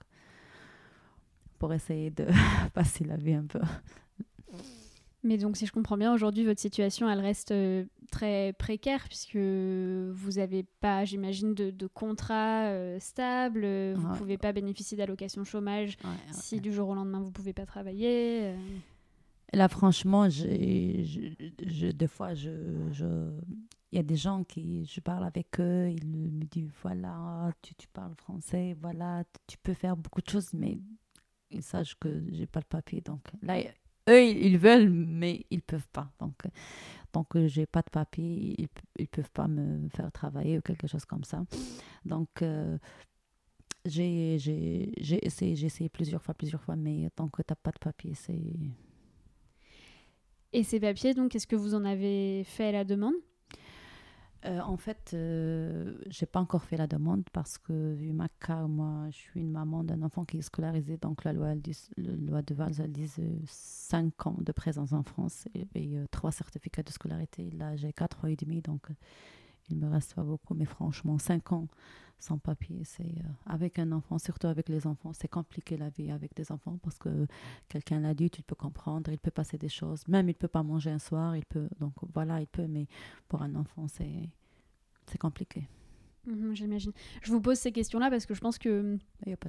pour 1.59 1.73
essayer 1.73 2.09
de 2.09 2.27
passer 2.73 3.03
la 3.05 3.17
vie 3.17 3.33
un 3.33 3.45
peu. 3.45 3.61
Mais 5.23 5.37
donc, 5.37 5.55
si 5.55 5.65
je 5.65 5.71
comprends 5.71 5.97
bien, 5.97 6.13
aujourd'hui, 6.13 6.43
votre 6.45 6.59
situation, 6.59 7.09
elle 7.09 7.21
reste 7.21 7.51
euh, 7.51 7.85
très 8.11 8.53
précaire 8.53 9.05
puisque 9.07 9.37
vous 9.37 10.31
n'avez 10.35 10.63
pas, 10.81 11.05
j'imagine, 11.05 11.53
de, 11.53 11.71
de, 11.71 11.87
contrat 11.87 12.69
stable, 12.99 13.61
vous 13.93 14.09
ne 14.09 14.17
pouvez 14.17 14.37
pas 14.37 14.51
bénéficier 14.51 14.97
d'allocation 14.97 15.43
chômage 15.43 15.97
si 16.31 16.59
du 16.59 16.73
jour 16.73 16.89
au 16.89 16.95
lendemain, 16.95 17.19
vous 17.19 17.27
ne 17.27 17.31
pouvez 17.31 17.53
pas 17.53 17.65
travailler. 17.65 18.53
Là, 19.53 19.69
franchement, 19.69 20.29
je, 20.29 21.91
des 21.91 22.07
fois, 22.07 22.33
je, 22.33 22.49
il 23.91 23.97
y 23.97 23.99
a 23.99 24.03
des 24.03 24.15
gens 24.15 24.43
qui, 24.43 24.85
je 24.85 24.99
parle 24.99 25.23
avec 25.23 25.59
eux, 25.59 25.89
ils 25.91 26.07
me 26.07 26.43
disent, 26.45 26.71
voilà, 26.81 27.51
tu, 27.61 27.75
tu 27.75 27.87
parles 27.87 28.15
français, 28.15 28.75
voilà, 28.81 29.23
tu 29.45 29.57
peux 29.59 29.75
faire 29.75 29.95
beaucoup 29.95 30.21
de 30.21 30.29
choses, 30.29 30.51
mais 30.53 30.79
ils 31.51 31.61
sachent 31.61 31.93
que 31.99 32.23
j'ai 32.31 32.47
pas 32.47 32.61
le 32.61 32.65
papier. 32.65 33.01
Donc 33.01 33.21
là, 33.43 33.59
eux, 34.09 34.23
ils 34.23 34.57
veulent, 34.57 34.89
mais 34.89 35.45
ils 35.49 35.61
peuvent 35.61 35.87
pas. 35.91 36.11
Donc, 36.19 36.35
donc 37.13 37.27
j'ai 37.47 37.65
pas 37.65 37.81
de 37.81 37.89
papier, 37.89 38.55
ils, 38.57 38.67
ils 38.97 39.07
peuvent 39.07 39.31
pas 39.31 39.47
me 39.47 39.89
faire 39.89 40.11
travailler 40.11 40.57
ou 40.57 40.61
quelque 40.61 40.87
chose 40.87 41.05
comme 41.05 41.23
ça. 41.23 41.43
Donc, 42.05 42.41
euh, 42.41 42.77
j'ai 43.85 44.35
essayé, 44.35 45.55
j'ai 45.55 45.65
essayé 45.65 45.89
plusieurs 45.89 46.21
fois, 46.21 46.33
plusieurs 46.33 46.61
fois, 46.61 46.75
mais 46.75 47.09
tant 47.15 47.27
que 47.29 47.41
tu 47.41 47.51
n'as 47.51 47.55
pas 47.55 47.71
de 47.71 47.79
papier, 47.79 48.13
c'est 48.15 48.55
et 50.53 50.63
ces 50.63 50.79
papiers, 50.79 51.15
donc, 51.15 51.35
est-ce 51.35 51.47
que 51.47 51.55
vous 51.55 51.73
en 51.73 51.83
avez 51.83 52.43
fait 52.43 52.71
la 52.71 52.83
demande? 52.83 53.15
Euh, 54.45 54.59
en 54.59 54.77
fait, 54.77 55.11
euh, 55.13 55.97
j'ai 56.07 56.25
pas 56.25 56.39
encore 56.39 56.63
fait 56.63 56.75
la 56.75 56.87
demande 56.87 57.23
parce 57.31 57.57
que, 57.57 57.93
vu 57.93 58.11
ma 58.11 58.27
cas, 58.27 58.67
moi, 58.67 59.05
je 59.09 59.17
suis 59.17 59.39
une 59.39 59.51
maman 59.51 59.83
d'un 59.83 60.01
enfant 60.01 60.25
qui 60.25 60.37
est 60.37 60.41
scolarisé. 60.41 60.97
Donc, 60.97 61.23
la 61.23 61.33
loi, 61.33 61.53
la 61.97 62.15
loi 62.15 62.41
de 62.41 62.53
Valls, 62.53 62.73
elle 62.79 62.91
dit 62.91 63.09
5 63.45 64.27
ans 64.27 64.37
de 64.39 64.51
présence 64.51 64.91
en 64.91 65.03
France 65.03 65.47
et, 65.53 65.67
et 65.75 65.97
euh, 65.97 66.05
3 66.11 66.31
certificats 66.31 66.83
de 66.83 66.91
scolarité. 66.91 67.51
Là, 67.51 67.75
j'ai 67.75 67.93
4 67.93 68.25
ans 68.25 68.27
et 68.27 68.35
demi, 68.35 68.61
donc 68.61 68.91
euh, 68.91 68.93
il 69.69 69.77
me 69.77 69.87
reste 69.87 70.13
pas 70.15 70.23
beaucoup. 70.23 70.55
Mais 70.55 70.65
franchement, 70.65 71.17
5 71.17 71.53
ans 71.53 71.67
sans 72.19 72.37
papier. 72.37 72.83
C'est 72.83 73.03
euh, 73.03 73.29
avec 73.45 73.79
un 73.79 73.91
enfant, 73.91 74.17
surtout 74.17 74.47
avec 74.47 74.69
les 74.69 74.87
enfants, 74.87 75.13
c'est 75.13 75.27
compliqué 75.27 75.77
la 75.77 75.89
vie 75.89 76.11
avec 76.11 76.35
des 76.35 76.51
enfants 76.51 76.77
parce 76.81 76.97
que 76.97 77.27
quelqu'un 77.69 77.99
l'a 77.99 78.13
dit, 78.13 78.29
tu 78.29 78.41
peux 78.43 78.55
comprendre, 78.55 79.11
il 79.11 79.19
peut 79.19 79.31
passer 79.31 79.57
des 79.57 79.69
choses. 79.69 80.07
Même 80.07 80.29
il 80.29 80.35
peut 80.35 80.47
pas 80.47 80.63
manger 80.63 80.91
un 80.91 80.99
soir, 80.99 81.35
il 81.35 81.45
peut. 81.45 81.69
Donc 81.79 81.93
voilà, 82.13 82.39
il 82.41 82.47
peut, 82.47 82.67
mais 82.67 82.87
pour 83.27 83.41
un 83.41 83.55
enfant, 83.55 83.87
c'est 83.87 84.29
c'est 85.07 85.17
compliqué. 85.17 85.67
Mhm, 86.25 86.55
j'imagine. 86.55 86.93
Je 87.21 87.31
vous 87.31 87.41
pose 87.41 87.57
ces 87.57 87.73
questions-là 87.73 88.09
parce 88.09 88.25
que 88.25 88.33
je 88.33 88.39
pense 88.39 88.57
que, 88.57 88.97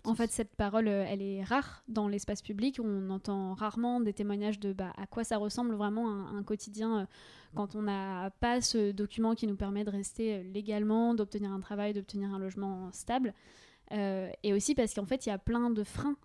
en 0.05 0.15
fait, 0.15 0.31
cette 0.33 0.57
parole, 0.57 0.89
euh, 0.89 1.07
elle 1.09 1.23
est 1.23 1.45
rare 1.45 1.85
dans 1.87 2.09
l'espace 2.09 2.43
public. 2.43 2.81
On 2.83 3.11
entend 3.11 3.55
rarement 3.55 4.01
des 4.01 4.13
témoignages 4.13 4.59
de 4.59 4.73
bah, 4.73 4.93
à 4.97 5.07
quoi 5.07 5.23
ça 5.23 5.37
ressemble 5.37 5.75
vraiment 5.77 6.29
un, 6.29 6.43
quotidien 6.43 7.01
euh, 7.01 7.07
quand 7.55 7.77
on 7.77 7.83
n'a 7.83 8.31
pas 8.41 8.61
ce 8.61 8.91
document 8.91 9.37
qui 9.37 9.47
nous 9.47 9.55
permet 9.55 9.85
de 9.85 9.91
rester 9.91 10.35
euh, 10.35 10.43
légalement, 10.53 11.15
d'obtenir 11.15 11.53
un 11.53 11.61
travail, 11.61 11.93
d'obtenir 11.93 12.35
un 12.35 12.39
logement 12.41 12.91
stable. 12.93 13.35
et 13.93 14.53
aussi 14.53 14.75
parce 14.75 14.95
qu'en 14.95 15.07
fait, 15.07 15.27
il 15.27 15.29
y 15.29 15.33
a 15.33 15.39
plein 15.39 15.71
de 15.71 15.85
freins 15.85 16.17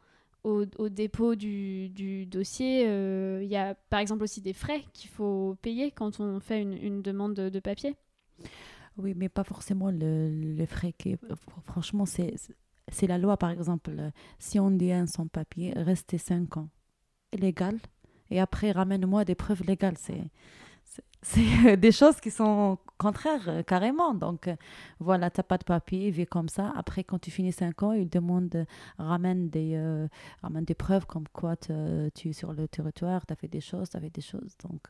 au, 0.43 0.65
dépôt 0.89 1.35
du, 1.35 2.25
dossier. 2.25 2.83
Il 2.85 3.47
y 3.47 3.55
a 3.55 3.75
par 3.75 3.99
exemple 3.99 4.23
aussi 4.23 4.41
des 4.41 4.53
frais 4.53 4.83
qu'il 4.93 5.11
faut 5.11 5.57
payer 5.61 5.91
quand 5.91 6.19
on 6.19 6.39
fait 6.39 6.61
une, 6.63 7.03
demande 7.03 7.35
de 7.35 7.59
papier. 7.59 7.95
Oui, 8.99 9.13
mais 9.15 9.29
pas 9.29 9.45
forcément 9.45 9.91
le, 9.91 10.65
frais. 10.67 10.93
Qui, 10.93 11.15
franchement, 11.63 12.05
c'est, 12.05 12.35
la 13.07 13.17
loi, 13.17 13.37
par 13.37 13.49
exemple. 13.49 13.91
Si 14.39 14.59
on 14.59 14.71
dit 14.71 14.91
un 14.91 15.07
sans 15.07 15.27
papier, 15.27 15.73
restez 15.75 16.17
5 16.17 16.57
ans. 16.57 16.69
Légal. 17.33 17.79
Et 18.29 18.39
après, 18.39 18.71
ramène-moi 18.71 19.23
des 19.23 19.35
preuves 19.35 19.63
légales. 19.63 19.97
C'est, 19.97 20.29
c'est, 21.21 21.77
des 21.77 21.91
choses 21.93 22.19
qui 22.19 22.29
sont 22.29 22.77
contraires, 22.97 23.47
euh, 23.47 23.63
carrément. 23.63 24.13
Donc, 24.13 24.49
euh, 24.49 24.55
voilà, 24.99 25.29
tu 25.29 25.39
n'as 25.39 25.43
pas 25.43 25.57
de 25.57 25.63
papier, 25.63 26.11
vis 26.11 26.25
comme 26.25 26.49
ça. 26.49 26.73
Après, 26.75 27.05
quand 27.05 27.19
tu 27.19 27.31
finis 27.31 27.53
5 27.53 27.83
ans, 27.83 27.93
ils 27.93 28.09
demandent, 28.09 28.65
ramène 28.97 29.49
des, 29.49 29.75
euh, 29.75 30.07
ramène 30.41 30.65
des 30.65 30.75
preuves 30.75 31.05
comme 31.05 31.27
quoi 31.29 31.55
tu 31.55 31.71
es 31.71 32.33
sur 32.33 32.51
le 32.51 32.67
territoire, 32.67 33.25
tu 33.25 33.31
as 33.31 33.37
fait 33.37 33.47
des 33.47 33.61
choses, 33.61 33.89
tu 33.89 33.97
as 33.97 34.01
fait 34.01 34.09
des 34.09 34.21
choses. 34.21 34.57
Donc, 34.69 34.89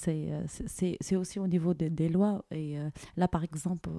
c'est 0.00 1.16
aussi 1.16 1.38
au 1.38 1.46
niveau 1.46 1.74
des 1.74 2.08
lois. 2.08 2.44
Et 2.50 2.76
là, 3.16 3.28
par 3.28 3.44
exemple, 3.44 3.90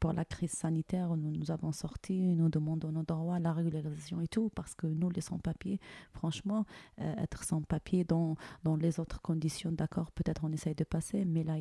pour 0.00 0.12
la 0.12 0.24
crise 0.24 0.52
sanitaire, 0.52 1.16
nous, 1.16 1.30
nous 1.30 1.50
avons 1.50 1.72
sorti, 1.72 2.34
nous 2.34 2.48
demandons 2.48 2.92
nos 2.92 3.02
droits, 3.02 3.38
la 3.38 3.52
régularisation 3.52 4.20
et 4.20 4.28
tout, 4.28 4.50
parce 4.54 4.74
que 4.74 4.86
nous, 4.86 5.10
les 5.10 5.20
sans-papiers, 5.20 5.80
franchement, 6.12 6.64
euh, 7.00 7.14
être 7.16 7.44
sans-papier 7.44 8.04
dans, 8.04 8.36
dans 8.64 8.76
les 8.76 9.00
autres 9.00 9.20
conditions, 9.20 9.72
d'accord, 9.72 10.10
peut-être 10.12 10.44
on 10.44 10.52
essaye 10.52 10.74
de 10.74 10.84
passer, 10.84 11.24
mais 11.24 11.44
là, 11.44 11.54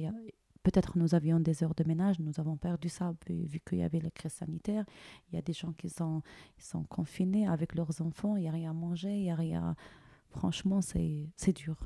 peut-être 0.63 0.97
nous 0.97 1.15
avions 1.15 1.39
des 1.39 1.63
heures 1.63 1.75
de 1.75 1.83
ménage, 1.83 2.19
nous 2.19 2.39
avons 2.39 2.57
perdu 2.57 2.89
ça 2.89 3.13
vu, 3.27 3.59
qu'il 3.67 3.79
y 3.79 3.83
avait 3.83 3.99
la 3.99 4.11
crise 4.11 4.33
sanitaire. 4.33 4.85
Il 5.29 5.35
y 5.35 5.39
a 5.39 5.41
des 5.41 5.53
gens 5.53 5.73
qui 5.73 5.89
sont, 5.89 6.21
ils 6.57 6.63
sont 6.63 6.83
confinés 6.83 7.47
avec 7.47 7.75
leurs 7.75 8.01
enfants, 8.01 8.37
il 8.37 8.43
n'y 8.43 8.49
a 8.49 8.51
rien 8.51 8.71
à 8.71 8.73
manger, 8.73 9.15
il 9.15 9.23
n'y 9.23 9.31
a 9.31 9.35
rien. 9.35 9.75
Franchement, 10.29 10.81
c'est 10.81 11.53
dur. 11.53 11.77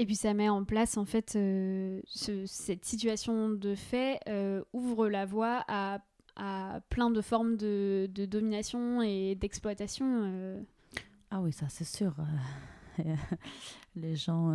Et 0.00 0.06
puis 0.06 0.14
ça 0.14 0.32
met 0.32 0.48
en 0.48 0.64
place 0.64 0.96
en 0.96 1.04
fait 1.04 1.34
euh, 1.34 2.00
cette 2.06 2.84
situation 2.84 3.50
de 3.50 3.74
fait 3.74 4.20
euh, 4.28 4.62
ouvre 4.72 5.08
la 5.08 5.26
voie 5.26 5.64
à, 5.66 5.98
plein 6.88 7.10
de 7.10 7.20
formes 7.20 7.56
de, 7.56 8.08
domination 8.30 9.02
et 9.02 9.34
d'exploitation. 9.34 10.06
Euh. 10.22 10.62
Ah 11.32 11.40
oui, 11.40 11.52
ça 11.52 11.66
c'est 11.68 11.84
sûr. 11.84 12.14
Les 13.96 14.14
gens, 14.14 14.54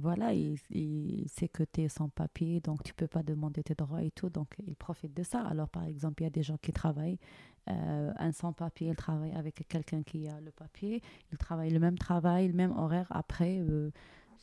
voilà, 0.00 0.32
ils, 0.32 0.56
ils 0.70 1.28
savent 1.28 1.50
que 1.50 1.64
tu 1.70 1.82
es 1.82 1.88
sans 1.88 2.08
papier, 2.08 2.60
donc 2.60 2.82
tu 2.82 2.94
peux 2.94 3.06
pas 3.06 3.22
demander 3.22 3.62
tes 3.62 3.74
droits 3.74 4.02
et 4.02 4.10
tout, 4.10 4.30
donc 4.30 4.54
ils 4.66 4.74
profitent 4.74 5.14
de 5.14 5.22
ça. 5.22 5.42
Alors 5.42 5.68
par 5.68 5.84
exemple, 5.84 6.22
il 6.22 6.24
y 6.24 6.28
a 6.28 6.30
des 6.30 6.42
gens 6.42 6.56
qui 6.56 6.72
travaillent, 6.72 7.18
un 7.66 8.32
sans-papier, 8.32 8.88
il 8.88 8.96
travaille 8.96 9.34
avec 9.34 9.68
quelqu'un 9.68 10.02
qui 10.02 10.28
a 10.28 10.40
le 10.40 10.50
papier, 10.50 11.02
il 11.30 11.36
travaille 11.36 11.68
le 11.68 11.78
même 11.78 11.98
travail, 11.98 12.48
le 12.48 12.54
même 12.54 12.72
horaire. 12.72 13.06
Après, 13.10 13.60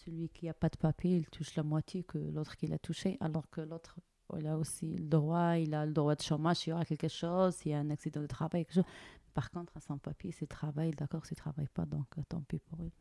celui 0.06 0.30
qui 0.30 0.46
n'a 0.46 0.54
pas 0.54 0.70
de 0.70 0.78
papier, 0.78 1.18
il 1.18 1.28
touche 1.28 1.56
la 1.56 1.64
moitié 1.64 2.04
que 2.04 2.18
l'autre 2.18 2.56
qui 2.56 2.68
l'a 2.68 2.78
touché, 2.78 3.18
alors 3.20 3.50
que 3.50 3.62
l'autre, 3.62 3.98
il 4.38 4.48
a 4.48 4.58
aussi 4.58 4.96
le 4.96 5.06
droit, 5.06 5.58
il 5.58 5.74
a 5.74 5.86
le 5.86 5.94
droit 5.94 6.16
de 6.16 6.22
chômage 6.22 6.58
s'il 6.58 6.72
y 6.72 6.74
aura 6.74 6.86
quelque 6.86 7.08
chose, 7.08 7.56
s'il 7.56 7.72
y 7.72 7.76
a 7.76 7.80
un 7.80 7.90
accident 7.90 8.22
de 8.22 8.28
travail, 8.28 8.66
quelque 8.66 8.76
chose. 8.76 8.92
Par 9.34 9.52
contre, 9.52 9.74
sans 9.82 9.98
papier, 9.98 10.32
c'est 10.32 10.48
travail, 10.48 10.92
d'accord, 10.92 11.26
s'il 11.26 11.36
ne 11.36 11.42
travaille 11.42 11.68
pas, 11.74 11.86
donc 11.86 12.06
euh, 12.18 12.22
tant 12.30 12.42
pis 12.42 12.60
pour 12.60 12.82
eux. 12.84 12.92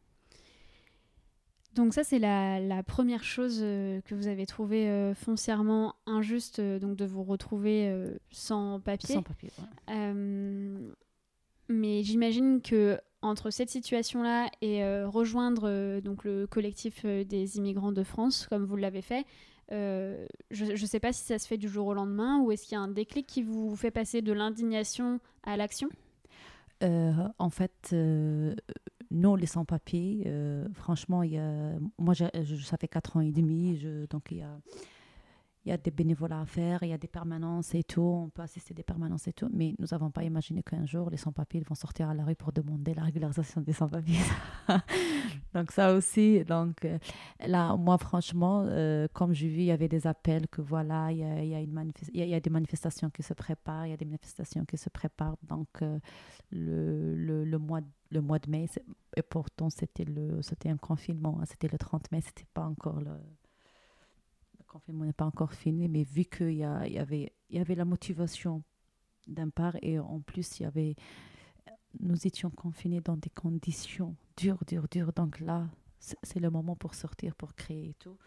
Donc 1.75 1.93
ça, 1.93 2.05
c'est 2.05 2.21
la, 2.21 2.61
la, 2.61 2.83
première 2.85 3.25
chose 3.25 3.59
euh, 3.61 4.01
que 4.03 4.15
vous 4.15 4.29
avez 4.29 4.47
trouvé 4.47 4.89
euh, 4.89 5.13
foncièrement 5.15 5.97
injuste, 6.07 6.61
donc 6.61 6.97
de 6.97 7.05
vous 7.05 7.25
retrouver 7.25 8.17
sans 8.31 8.81
papier. 8.81 9.17
Sans 9.17 9.23
papier, 9.23 9.51
Mais 11.69 12.03
j'imagine 12.03 12.61
que 12.63 13.01
entre 13.25 13.51
cette 13.51 13.71
situation-là 13.71 14.51
et 14.61 14.85
euh, 14.85 15.09
rejoindre 15.09 15.63
euh, 15.65 16.01
donc 16.01 16.25
le 16.25 16.47
collectif 16.47 17.03
euh, 17.05 17.25
des 17.25 17.57
immigrants 17.57 17.93
de 17.93 18.03
France, 18.03 18.47
comme 18.49 18.65
vous 18.65 18.77
l'avez 18.77 19.03
fait, 19.03 19.27
je 19.71 20.71
ne 20.71 20.87
sais 20.87 21.01
pas 21.01 21.13
si 21.13 21.25
ça 21.25 21.39
se 21.39 21.49
fait 21.49 21.57
du 21.57 21.69
jour 21.69 21.87
au 21.87 21.95
lendemain 21.95 22.39
ou 22.41 22.53
est-ce 22.53 22.65
qu'il 22.65 22.75
y 22.75 22.79
a 22.79 22.81
un 22.81 22.89
déclic 22.89 23.27
qui 23.27 23.43
vous 23.43 23.75
fait 23.75 23.91
passer 23.91 24.21
de 24.21 24.33
l'indignation 24.33 25.21
à 25.43 25.57
l'action? 25.57 25.89
En 26.83 27.49
fait, 27.49 27.97
nous, 29.11 29.37
les 29.37 29.47
sans-papiers, 29.47 30.31
franchement, 30.75 31.23
y 31.23 31.39
a, 31.39 31.73
moi, 31.99 32.15
ça 32.15 32.77
fait 32.79 32.89
4 32.89 33.17
ans 33.17 33.21
et 33.21 33.33
demi, 33.33 33.83
donc 34.11 34.27
il 34.31 34.37
y 34.37 34.43
a 34.43 34.61
il 35.65 35.71
y 35.71 35.73
a 35.73 35.79
des 35.79 35.91
bénévolats 35.91 36.41
à 36.41 36.47
faire, 36.47 36.83
il 36.83 36.91
y 36.91 36.93
a 36.93 36.99
des 36.99 37.09
permanences 37.09 37.75
et 37.75 37.83
tout, 37.83 38.03
on 38.03 38.29
peut 38.29 38.43
assister 38.43 38.75
des 38.75 38.83
permanences 38.83 39.27
et 39.29 39.33
tout, 39.33 39.49
mais 39.53 39.75
nous 39.79 39.87
n'avons 39.93 40.11
pas 40.11 40.23
imaginé 40.23 40.63
qu'un 40.63 40.85
jour 40.85 41.09
les 41.09 41.17
sans-papiers 41.17 41.61
vont 41.61 41.75
sortir 41.75 42.11
à 42.11 42.15
la 42.15 42.25
rue 42.25 42.35
pour 42.35 42.53
demander 42.53 42.93
la 42.93 43.03
régularisation 43.03 43.63
des 43.63 43.73
sans-papiers. 43.73 44.21
donc 45.55 45.73
ça 45.73 45.95
aussi, 45.95 46.45
donc 46.45 46.85
euh, 46.85 46.99
là, 47.47 47.77
moi 47.77 47.97
franchement, 47.97 48.65
euh, 48.67 49.09
comme 49.15 49.33
je 49.33 49.47
vis, 49.47 49.63
il 49.63 49.65
y 49.65 49.71
avait 49.71 49.89
des 49.89 50.07
appels 50.07 50.49
que 50.49 50.61
voilà, 50.61 51.11
il 51.13 51.19
y 51.19 51.25
a, 51.25 51.43
y 51.43 51.55
a 51.55 51.61
une 51.61 51.93
il 52.13 52.29
y 52.29 52.35
a, 52.35 52.41
des 52.41 52.51
manifestations 52.51 53.09
qui 53.09 53.23
se 53.23 53.33
préparent, 53.33 53.87
il 53.87 53.91
y 53.91 53.95
a 53.95 53.97
des 53.97 54.05
manifestations 54.05 54.65
qui 54.67 54.77
se 54.77 54.91
préparent, 54.91 55.39
donc 55.49 55.69
euh, 55.81 55.99
le, 56.51 57.15
le, 57.17 57.45
le, 57.45 57.59
mois 57.59 57.81
le 58.11 58.21
mois 58.21 58.39
de 58.39 58.51
mai, 58.51 58.67
et 59.17 59.23
pourtant 59.23 59.71
c'était 59.71 60.05
c'était 60.43 60.69
un 60.69 60.77
confinement, 60.77 61.39
hein, 61.41 61.45
c'était 61.47 61.69
le 61.69 61.79
30 61.79 62.13
mai, 62.13 62.21
c'était 62.21 62.47
pas 62.53 62.65
encore 62.65 63.01
le 63.01 63.13
confinement 64.75 65.05
n'est 65.05 65.13
pas 65.13 65.25
encore 65.25 65.53
fini, 65.53 65.89
mais 65.89 66.03
vu 66.03 66.25
qu'il 66.25 66.57
y, 66.57 66.65
avait 66.65 67.75
la 67.77 67.85
motivation 67.85 68.65
d'un 69.29 69.49
part 69.49 69.77
et 69.83 70.01
en 70.01 70.21
plus, 70.21 70.59
il 70.59 70.65
y 70.65 70.67
avait, 70.67 70.97
nous 72.01 72.27
étions 72.27 72.51
confinés 72.51 73.01
dans 73.01 73.17
des 73.17 73.31
conditions 73.31 74.17
dures, 74.37 74.65
dures, 74.67 74.89
dures. 74.91 75.13
Donc 75.13 75.39
là, 75.39 75.69
c'est 76.01 76.41
le 76.41 76.51
moment 76.51 76.75
pour 76.75 76.95
sortir, 76.95 77.37
pour 77.37 77.55
créer 77.55 77.91
et 77.91 77.95
tout. 77.95 78.19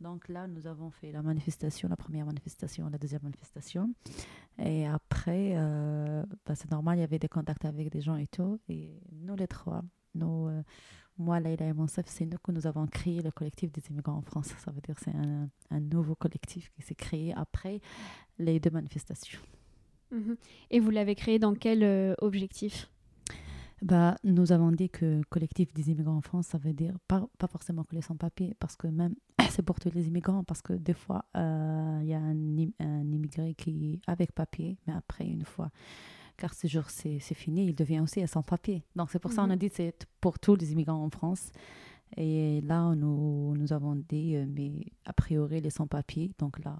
Donc 0.00 0.28
là, 0.28 0.46
nous 0.46 0.68
avons 0.68 0.90
fait 0.90 1.10
la 1.10 1.22
manifestation, 1.22 1.88
la 1.88 1.96
première 1.96 2.26
manifestation, 2.26 2.88
la 2.88 2.98
deuxième 2.98 3.22
manifestation. 3.22 3.92
Et 4.58 4.86
après, 4.86 5.54
euh, 5.56 6.24
bah, 6.44 6.54
c'est 6.54 6.70
normal, 6.70 6.98
il 6.98 7.00
y 7.00 7.04
avait 7.04 7.18
des 7.18 7.28
contacts 7.28 7.64
avec 7.64 7.90
des 7.90 8.00
gens 8.00 8.16
et 8.16 8.28
tout. 8.28 8.60
Et 8.68 9.00
nous, 9.10 9.34
les 9.34 9.48
trois, 9.48 9.82
nous, 10.16 10.48
euh, 10.48 10.62
moi, 11.18 11.40
Leïla 11.40 11.66
et 11.66 11.72
Monsef, 11.72 12.06
c'est 12.08 12.26
nous 12.26 12.38
que 12.38 12.52
nous 12.52 12.66
avons 12.66 12.86
créé 12.86 13.22
le 13.22 13.30
collectif 13.30 13.72
des 13.72 13.82
immigrants 13.90 14.16
en 14.16 14.22
France. 14.22 14.52
Ça 14.58 14.70
veut 14.70 14.80
dire 14.80 14.94
que 14.94 15.02
c'est 15.02 15.14
un, 15.14 15.48
un, 15.70 15.80
nouveau 15.80 16.14
collectif 16.14 16.70
qui 16.74 16.82
s'est 16.82 16.94
créé 16.94 17.32
après 17.34 17.80
les 18.38 18.60
deux 18.60 18.70
manifestations. 18.70 19.40
Mhm. 20.10 20.36
Et 20.70 20.80
vous 20.80 20.90
l'avez 20.90 21.14
créé 21.14 21.38
dans 21.38 21.54
quel 21.54 21.82
euh, 21.82 22.14
objectif? 22.20 22.90
Bah, 23.82 24.16
Nous 24.24 24.52
avons 24.52 24.72
dit 24.72 24.88
que 24.88 25.22
collectif 25.28 25.72
des 25.72 25.90
immigrants 25.90 26.16
en 26.16 26.22
France, 26.22 26.46
ça 26.46 26.58
veut 26.58 26.72
dire 26.72 26.94
pas, 27.08 27.26
pas 27.38 27.46
forcément 27.46 27.84
que 27.84 27.94
les 27.94 28.02
sans-papiers, 28.02 28.54
parce 28.58 28.76
que 28.76 28.86
même 28.86 29.14
c'est 29.50 29.62
pour 29.62 29.78
tous 29.80 29.92
les 29.94 30.08
immigrants, 30.08 30.44
parce 30.44 30.62
que 30.62 30.74
des 30.74 30.94
fois, 30.94 31.24
euh, 31.36 31.98
il 32.02 32.08
y 32.08 32.14
a 32.14 32.18
un, 32.18 32.34
un 32.80 33.12
immigré 33.12 33.54
qui 33.54 33.94
est 33.94 34.00
avec 34.06 34.32
papier, 34.32 34.78
mais 34.86 34.94
après, 34.94 35.26
une 35.26 35.44
fois 35.44 35.70
car 36.36 36.54
ce 36.54 36.66
jour 36.66 36.90
c'est 36.90 37.18
fini, 37.18 37.66
il 37.66 37.74
devient 37.74 38.00
aussi 38.00 38.26
sans 38.26 38.42
papier. 38.42 38.84
Donc 38.94 39.10
c'est 39.10 39.18
pour 39.18 39.32
ça 39.32 39.42
qu'on 39.42 39.50
a 39.50 39.54
mhm. 39.54 39.58
dit 39.58 39.70
c'est 39.72 40.06
pour 40.20 40.38
tous 40.38 40.56
les 40.56 40.72
immigrants 40.72 41.02
en 41.02 41.10
France. 41.10 41.50
Et 42.16 42.60
là, 42.62 42.94
nous, 42.94 43.54
nous 43.56 43.72
avons 43.72 43.96
dit, 43.96 44.36
euh, 44.36 44.46
mais 44.48 44.86
a 45.04 45.12
priori, 45.12 45.60
les 45.60 45.70
sans-papiers. 45.70 46.30
Donc 46.38 46.64
là, 46.64 46.78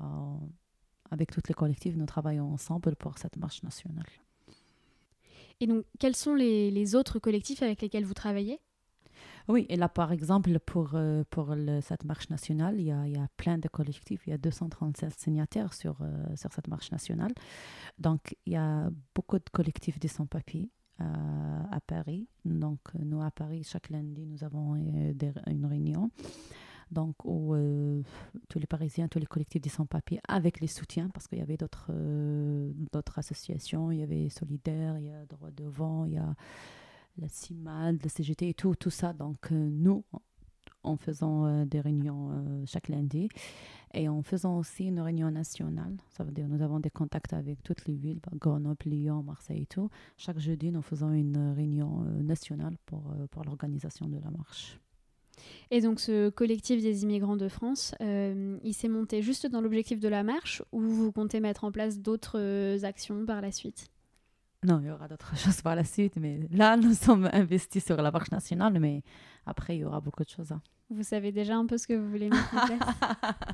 avec 1.11 1.33
toutes 1.33 1.49
les 1.49 1.55
collectives, 1.55 1.99
nous 1.99 2.07
travaillons 2.07 2.53
ensemble 2.53 2.95
pour 2.97 3.19
cette 3.19 3.37
marche 3.37 3.63
nationale. 3.63 4.07
Et 5.61 5.67
donc, 5.67 5.85
quels 5.99 6.15
sont 6.15 6.35
les, 6.35 6.71
les 6.71 6.95
autres 6.95 7.19
collectifs 7.19 7.63
avec 7.63 7.83
lesquels 7.83 8.05
vous 8.05 8.15
travaillez? 8.15 8.61
Oui, 9.49 9.67
et 9.69 9.77
là, 9.77 9.89
par 9.89 10.13
exemple, 10.13 10.59
pour, 10.61 10.91
euh, 10.95 11.25
pour 11.31 11.55
cette 11.83 12.05
marche 12.05 12.31
nationale, 12.31 12.77
il 12.79 12.87
y, 12.87 12.93
a, 12.93 13.07
il 13.07 13.15
y, 13.15 13.19
a, 13.19 13.29
plein 13.37 13.59
de 13.59 13.69
collectifs, 13.69 14.27
il 14.27 14.31
y 14.31 14.33
a 14.33 14.39
237 14.39 15.19
signataires 15.19 15.73
sur, 15.73 15.99
euh, 16.01 16.37
sur 16.37 16.53
cette 16.53 16.69
marche 16.69 16.91
nationale. 16.91 17.33
Donc, 17.99 18.37
il 18.47 18.55
y 18.55 18.57
a 18.57 18.91
beaucoup 19.15 19.39
de 19.39 19.49
collectifs 19.53 19.99
de 19.99 20.09
sans-papiers. 20.09 20.71
Euh, 21.03 21.05
à 21.73 21.79
Paris. 21.79 22.27
Donc, 22.47 22.81
nous, 22.99 23.21
à 23.21 23.31
Paris, 23.31 23.63
chaque 23.65 23.91
lundi, 23.91 24.25
nous 24.25 24.43
avons 24.45 24.77
une 24.77 25.67
réunion 25.67 26.11
donc 26.91 27.17
où 27.25 27.55
tous 28.49 28.59
les 28.59 28.67
Parisiens, 28.67 29.07
tous 29.09 29.19
les 29.19 29.27
collectifs 29.27 29.61
des 29.61 29.69
sans-papiers, 29.69 30.21
avec 30.27 30.61
les 30.61 30.69
soutiens, 30.69 31.11
parce 31.13 31.27
qu'il 31.27 31.39
y 31.39 31.43
avait 31.43 31.59
d'autres 31.59 31.91
d'autres 32.93 33.19
associations, 33.19 33.91
il 33.91 33.99
y 33.99 34.03
avait 34.03 34.31
Solidaire, 34.31 34.99
il 34.99 35.07
y 35.07 35.11
a 35.11 35.27
Droit 35.27 35.51
Devant, 35.51 36.07
il 36.07 36.15
y 36.15 36.17
a 36.17 36.35
la 37.19 37.29
CIMAD, 37.29 38.03
la 38.03 38.09
CGT 38.09 38.51
et 38.51 38.55
tout, 38.55 38.75
tout 38.75 38.91
ça. 38.91 39.13
Donc, 39.13 39.53
euh, 39.53 39.69
nous, 39.71 40.05
en 40.83 40.97
faisant 40.97 41.47
euh, 41.47 41.65
des 41.65 41.81
réunions 41.81 42.31
euh, 42.31 42.65
chaque 42.67 42.89
lundi 42.89 43.29
et 43.95 44.09
en 44.09 44.23
faisant 44.23 44.59
aussi 44.59 44.85
une 44.85 45.01
réunion 45.01 45.31
nationale, 45.31 45.97
ça 46.11 46.23
veut 46.23 46.33
dire 46.33 46.49
nous 46.49 46.63
avons 46.63 46.81
des 46.81 46.91
contacts 46.91 47.33
avec 47.33 47.63
toutes 47.63 47.87
les 47.87 47.95
villes, 47.95 48.21
Grenoble, 48.35 48.77
Lyon, 48.87 49.23
Marseille 49.23 49.63
et 49.63 49.67
tout. 49.67 49.89
Chaque 50.17 50.39
jeudi, 50.39 50.71
nous 50.71 50.83
faisons 50.83 51.13
une 51.13 51.55
réunion 51.57 52.03
nationale 52.23 52.77
pour, 52.85 53.15
pour 53.31 53.45
l'organisation 53.45 54.07
de 54.07 54.19
la 54.19 54.31
marche. 54.31 54.79
Et 55.71 55.81
donc 55.81 56.01
ce 56.01 56.29
collectif 56.29 56.83
des 56.83 57.05
immigrants 57.05 57.37
de 57.37 57.49
France, 57.49 57.95
il 58.01 58.75
s'est 58.75 58.89
monté 58.89 59.23
juste 59.23 59.47
dans 59.47 59.63
l'objectif 59.63 59.99
de 59.99 60.09
la 60.09 60.23
marche 60.25 60.63
ou 60.73 60.81
vous 60.81 61.13
comptez 61.13 61.41
mettre 61.41 61.65
en 61.65 61.73
place 61.73 61.99
d'autres 61.99 62.85
actions 62.85 63.25
par 63.25 63.41
la 63.41 63.53
suite? 63.53 63.89
Non, 64.65 64.81
il 64.81 64.87
y 64.87 64.91
aura 64.91 65.09
d'autres 65.09 65.37
choses 65.39 65.61
par 65.61 65.75
la 65.75 65.85
suite, 65.85 66.17
mais 66.17 66.41
là, 66.51 66.77
nous 66.77 66.95
sommes 67.07 67.29
investis 67.33 67.85
sur 67.85 67.97
la 67.97 68.11
marche 68.11 68.31
nationale, 68.31 68.79
mais 68.79 69.03
après, 69.47 69.77
il 69.77 69.81
y 69.81 69.85
aura 69.85 70.01
beaucoup 70.01 70.25
de 70.25 70.29
choses. 70.29 70.53
Hein. 70.53 70.61
Vous 70.91 71.03
savez 71.03 71.33
déjà 71.33 71.57
un 71.57 71.67
peu 71.67 71.79
ce 71.79 71.87
que 71.87 71.95
vous 71.95 72.09
voulez 72.09 72.29
mettre 72.29 72.55
en 72.55 72.67
place? 72.67 72.81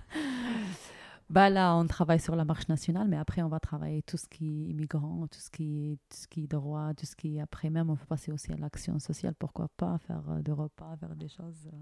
Bah 1.31 1.49
Là, 1.49 1.75
on 1.77 1.87
travaille 1.87 2.21
sur 2.21 2.37
la 2.37 2.45
marche 2.45 2.69
nationale, 2.69 3.09
mais 3.09 3.17
après, 3.17 3.41
on 3.41 3.49
va 3.49 3.59
travailler 3.59 4.03
tout 4.03 4.19
ce 4.19 4.29
qui 4.29 4.45
est 4.45 4.71
immigrant, 4.71 5.27
tout 5.29 5.39
ce 5.39 5.51
qui 5.51 5.93
est, 5.93 5.97
tout 6.11 6.19
ce 6.19 6.29
qui 6.29 6.45
est 6.45 6.47
droit, 6.47 6.93
tout 6.93 7.07
ce 7.07 7.17
qui 7.17 7.39
est 7.39 7.41
après 7.41 7.71
même, 7.71 7.89
on 7.89 7.97
peut 7.97 8.05
passer 8.05 8.33
aussi 8.33 8.53
à 8.53 8.57
l'action 8.57 8.99
sociale, 8.99 9.35
pourquoi 9.39 9.69
pas, 9.79 9.97
faire 9.97 10.23
euh, 10.29 10.43
des 10.43 10.53
repas, 10.53 10.95
faire 10.99 11.17
des 11.17 11.29
choses. 11.29 11.71
Euh. 11.73 11.77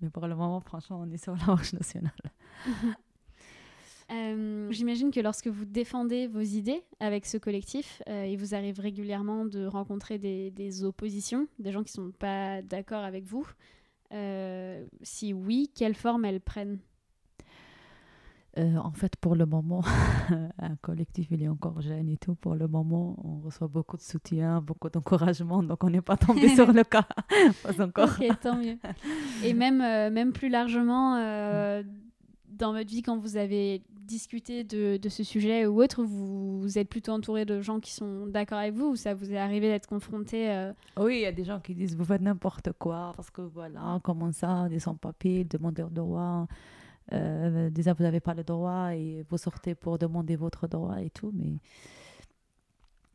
Mais 0.00 0.10
pour 0.10 0.28
le 0.28 0.36
moment, 0.36 0.60
franchement, 0.60 1.00
on 1.00 1.10
est 1.10 1.16
sur 1.16 1.34
la 1.34 1.44
marche 1.44 1.72
nationale. 1.72 2.12
Euh, 4.12 4.68
j'imagine 4.70 5.10
que 5.10 5.20
lorsque 5.20 5.46
vous 5.46 5.64
défendez 5.64 6.26
vos 6.26 6.40
idées 6.40 6.82
avec 7.00 7.24
ce 7.26 7.38
collectif, 7.38 8.02
euh, 8.08 8.26
il 8.26 8.36
vous 8.36 8.54
arrive 8.54 8.78
régulièrement 8.78 9.44
de 9.44 9.66
rencontrer 9.66 10.18
des, 10.18 10.84
oppositions, 10.84 11.48
des 11.58 11.72
gens 11.72 11.82
qui 11.82 11.98
ne 11.98 12.06
sont 12.06 12.12
pas 12.12 12.62
d'accord 12.62 13.04
avec 13.04 13.24
vous. 13.24 13.46
Euh, 14.12 14.84
si 15.02 15.32
oui, 15.32 15.70
quelle 15.74 15.94
forme 15.94 16.24
elles 16.24 16.40
prennent 16.40 16.78
Euh, 18.56 18.76
en 18.76 18.92
fait, 18.92 19.16
pour 19.16 19.34
le 19.34 19.46
moment, 19.46 19.82
un 20.58 20.76
collectif, 20.76 21.26
il 21.30 21.42
est 21.42 21.48
encore 21.48 21.80
jeune 21.80 22.08
et 22.08 22.16
tout. 22.16 22.36
Pour 22.36 22.54
le 22.54 22.68
moment, 22.68 23.16
on 23.24 23.40
reçoit 23.40 23.66
beaucoup 23.66 23.96
de 23.96 24.02
soutien, 24.02 24.60
beaucoup 24.60 24.88
d'encouragement, 24.88 25.62
donc 25.62 25.82
on 25.82 25.90
n'est 25.90 26.02
pas 26.02 26.16
tombé 26.16 26.48
sur 26.54 26.72
le 26.72 26.84
cas. 26.84 27.06
pas 27.62 27.82
encore. 27.82 28.10
Ok, 28.20 28.40
tant 28.40 28.56
mieux. 28.56 28.76
Et 29.42 29.54
même, 29.54 29.80
euh, 29.80 30.10
même 30.10 30.32
plus 30.32 30.48
largement, 30.50 31.16
euh, 31.16 31.82
dans 32.48 32.72
votre 32.72 32.88
vie, 32.88 33.02
quand 33.02 33.18
vous 33.18 33.36
avez 33.36 33.82
discuté 34.04 34.64
de, 34.64 34.96
de 34.96 35.08
ce 35.08 35.24
sujet 35.24 35.66
ou 35.66 35.82
autre, 35.82 36.02
vous, 36.02 36.60
vous 36.60 36.78
êtes 36.78 36.88
plutôt 36.88 37.12
entouré 37.12 37.44
de 37.44 37.60
gens 37.60 37.80
qui 37.80 37.92
sont 37.92 38.26
d'accord 38.26 38.58
avec 38.58 38.74
vous 38.74 38.86
ou 38.86 38.96
ça 38.96 39.14
vous 39.14 39.32
est 39.32 39.38
arrivé 39.38 39.68
d'être 39.68 39.86
confronté 39.86 40.50
euh, 40.50 40.72
Oui, 40.98 41.16
il 41.16 41.20
y 41.22 41.26
a 41.26 41.32
des 41.32 41.44
gens 41.44 41.60
qui 41.60 41.74
disent 41.74 41.96
vous 41.96 42.04
faites 42.04 42.22
n'importe 42.22 42.72
quoi 42.78 43.12
parce 43.16 43.30
que 43.30 43.42
voilà, 43.42 44.00
comment 44.02 44.32
ça, 44.32 44.68
des 44.68 44.78
sans-papiers, 44.78 45.44
demandeurs 45.44 45.90
de 45.90 45.96
droit. 45.96 46.46
Euh, 47.12 47.70
déjà, 47.70 47.92
vous 47.92 48.02
n'avez 48.02 48.20
pas 48.20 48.34
le 48.34 48.44
droit 48.44 48.94
et 48.94 49.24
vous 49.28 49.38
sortez 49.38 49.74
pour 49.74 49.98
demander 49.98 50.36
votre 50.36 50.66
droit 50.66 51.00
et 51.02 51.10
tout, 51.10 51.32
mais 51.34 51.58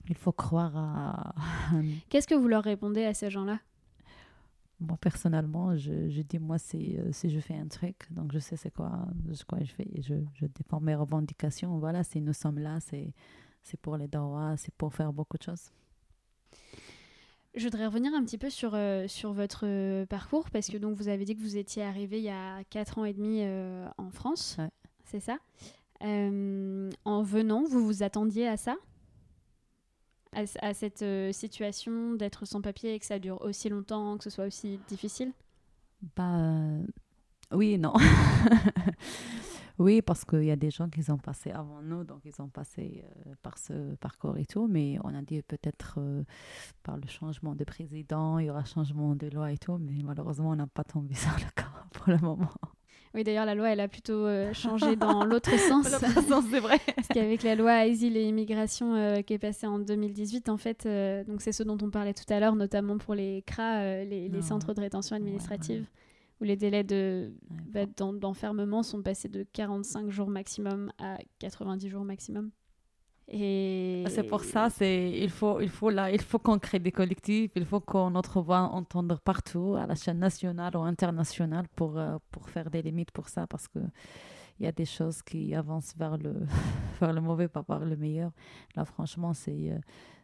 il 0.07 0.15
faut 0.15 0.31
croire 0.31 0.75
à. 0.75 1.35
Qu'est-ce 2.09 2.27
que 2.27 2.35
vous 2.35 2.47
leur 2.47 2.63
répondez 2.63 3.05
à 3.05 3.13
ces 3.13 3.29
gens-là? 3.29 3.59
Moi, 4.81 4.97
personnellement, 5.01 5.75
je, 5.75 6.09
je 6.09 6.21
dis, 6.21 6.39
moi, 6.39 6.57
c'est, 6.57 6.97
euh, 6.99 7.11
si 7.11 7.29
je 7.29 7.39
fais 7.41 7.55
un 7.57 7.67
truc, 7.67 8.07
donc 8.11 8.31
je 8.31 8.39
sais 8.39 8.55
c'est 8.55 8.71
quoi, 8.73 9.07
quoi 9.47 9.59
je 9.61 9.71
fais, 9.73 9.87
et 9.93 10.01
je, 10.01 10.15
je 10.35 10.45
défends 10.45 10.79
mes 10.79 10.95
revendications. 10.95 11.77
Voilà, 11.79 12.03
si 12.03 12.21
nous 12.21 12.31
sommes 12.33 12.59
là, 12.59 12.79
c'est, 12.79 13.13
c'est 13.61 13.77
pour 13.79 13.97
les 13.97 14.07
droits, 14.07 14.55
c'est 14.55 14.73
pour 14.75 14.93
faire 14.93 15.11
beaucoup 15.11 15.37
de 15.37 15.43
choses. 15.43 15.71
Je 17.55 17.63
voudrais 17.65 17.87
revenir 17.87 18.13
un 18.13 18.23
petit 18.23 18.37
peu 18.37 18.49
sur, 18.49 18.71
euh, 18.73 19.07
sur 19.07 19.33
votre 19.33 19.65
euh, 19.65 20.05
parcours, 20.05 20.49
parce 20.49 20.67
que 20.69 20.77
donc 20.77 20.95
vous 20.95 21.09
avez 21.09 21.25
dit 21.25 21.35
que 21.35 21.41
vous 21.41 21.57
étiez 21.57 21.83
arrivé 21.83 22.19
il 22.19 22.23
y 22.23 22.29
a 22.29 22.63
4 22.69 22.99
ans 22.99 23.05
et 23.05 23.13
demi 23.13 23.41
en 23.97 24.11
France, 24.11 24.55
Ouais. 24.59 24.69
c'est 25.03 25.19
ça? 25.19 25.37
En 26.01 27.23
venant, 27.23 27.63
vous 27.65 27.85
vous 27.85 28.03
attendiez 28.03 28.47
à 28.47 28.55
ça? 28.55 28.77
À, 30.33 30.73
cette 30.73 31.01
euh, 31.01 31.31
situation 31.31 32.13
d'être 32.13 32.45
sans 32.45 32.61
papier 32.61 32.93
et 32.93 32.99
que 32.99 33.05
ça 33.05 33.19
dure 33.19 33.41
aussi 33.41 33.69
longtemps, 33.69 34.17
que 34.17 34.23
ce 34.23 34.29
soit 34.29 34.45
aussi 34.45 34.79
difficile? 34.87 35.31
Bah, 36.15 36.37
euh, 36.37 36.83
oui 37.51 37.71
et 37.71 37.77
non. 37.77 37.93
oui, 39.79 40.01
parce 40.01 40.25
qu'il 40.25 40.43
y 40.43 40.51
a 40.51 40.55
des 40.55 40.71
gens 40.71 40.89
qui 40.89 41.09
ont 41.11 41.17
passé 41.17 41.51
avant 41.51 41.81
nous, 41.81 42.03
donc 42.03 42.21
ils 42.25 42.41
ont 42.41 42.47
passé 42.47 43.03
euh, 43.27 43.33
par 43.41 43.57
ce 43.57 43.95
parcours 43.95 44.37
et 44.37 44.45
tout, 44.45 44.67
mais 44.67 44.97
on 45.03 45.13
a 45.13 45.21
dit 45.21 45.41
peut-être 45.41 45.99
par 46.83 46.97
le 46.97 47.07
changement 47.07 47.55
de 47.55 47.63
président, 47.63 48.39
il 48.39 48.45
y 48.45 48.49
aura 48.49 48.63
changement 48.63 49.15
de 49.15 49.27
loi 49.27 49.51
et 49.51 49.57
tout, 49.57 49.77
mais 49.77 50.01
malheureusement, 50.03 50.51
on 50.51 50.55
n'a 50.55 50.67
pas 50.67 50.83
tombé 50.83 51.13
sur 51.15 51.33
le 51.33 51.51
cas 51.55 51.71
pour 51.91 52.09
le 52.09 52.17
moment. 52.19 52.51
Oui, 53.15 53.23
d'ailleurs, 53.23 53.45
la 53.45 53.55
loi, 53.55 53.69
elle 53.69 53.79
a 53.79 53.87
plutôt 53.87 54.25
euh, 54.27 54.53
changé 54.53 54.95
dans 54.95 55.23
l'autre 55.25 55.57
sens. 55.57 55.91
L'autre 55.91 56.21
sens, 56.27 56.45
c'est 56.51 56.59
vrai. 56.59 56.77
Parce 56.95 57.07
qu'avec 57.07 57.41
la 57.43 57.55
loi 57.55 57.71
Asile 57.71 58.15
et 58.17 58.23
Immigration 58.27 58.93
euh, 58.95 59.21
qui 59.21 59.33
est 59.33 59.39
passée 59.39 59.65
en 59.65 59.79
2018, 59.79 60.47
en 60.49 60.57
fait, 60.57 60.85
euh, 60.85 61.23
donc 61.23 61.41
c'est 61.41 61.51
ce 61.51 61.63
dont 61.63 61.77
on 61.81 61.89
parlait 61.89 62.13
tout 62.13 62.31
à 62.31 62.39
l'heure, 62.39 62.55
notamment 62.55 62.97
pour 62.99 63.15
les 63.15 63.43
CRA, 63.47 64.03
les, 64.05 64.29
les 64.29 64.41
centres 64.43 64.73
de 64.73 64.81
rétention 64.81 65.15
administrative, 65.15 65.81
ouais. 65.81 65.87
où 66.41 66.43
les 66.43 66.55
délais 66.55 66.83
de, 66.83 67.31
Ouais, 67.49 67.85
bah, 67.85 67.91
d'en- 67.97 68.13
d'enfermement 68.13 68.83
sont 68.83 69.01
passés 69.01 69.27
de 69.29 69.43
45 69.53 70.09
jours 70.11 70.29
maximum 70.29 70.91
à 70.99 71.17
90 71.39 71.89
jours 71.89 72.03
maximum. 72.05 72.51
Et 73.31 74.05
C'est 74.09 74.23
pour 74.23 74.43
ça, 74.43 74.71
c'est 74.71 75.11
il 75.11 75.29
faut 75.29 75.61
il 75.61 75.69
faut 75.69 75.91
là, 75.91 76.09
il 76.11 76.21
faut 76.21 76.39
qu'on 76.39 76.57
crée 76.57 76.79
des 76.79 76.91
collectifs, 76.91 77.51
il 77.55 77.65
faut 77.65 77.79
qu'on 77.79 78.09
notre 78.09 78.41
voix 78.41 78.61
entendre 78.61 79.19
partout 79.19 79.75
à 79.75 79.85
la 79.85 79.93
chaîne 79.93 80.17
nationale 80.17 80.75
ou 80.75 80.81
internationale 80.81 81.67
pour 81.75 81.99
euh, 81.99 82.17
pour 82.31 82.49
faire 82.49 82.71
des 82.71 82.81
limites 82.81 83.11
pour 83.11 83.29
ça 83.29 83.45
parce 83.45 83.67
que 83.67 83.79
il 84.59 84.65
y 84.65 84.67
a 84.67 84.71
des 84.71 84.85
choses 84.85 85.21
qui 85.21 85.53
avancent 85.53 85.95
vers 85.95 86.17
le 86.17 86.33
vers 86.99 87.13
le 87.13 87.21
mauvais 87.21 87.47
pas 87.47 87.63
vers 87.69 87.85
le 87.85 87.95
meilleur. 87.95 88.31
Là 88.75 88.83
franchement, 88.83 89.33
c'est 89.33 89.73
euh, 89.73 89.77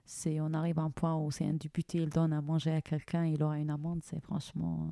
c'est 0.03 0.39
on 0.41 0.51
arrive 0.55 0.79
à 0.79 0.83
un 0.83 0.89
point 0.89 1.15
où 1.15 1.29
c'est 1.29 1.45
un 1.45 1.53
député, 1.53 1.99
il 1.99 2.09
donne 2.09 2.33
à 2.33 2.41
manger 2.41 2.71
à 2.71 2.81
quelqu'un, 2.81 3.25
il 3.25 3.43
aura 3.43 3.59
une 3.59 3.69
amende, 3.69 3.99
c'est 4.03 4.19
franchement 4.19 4.89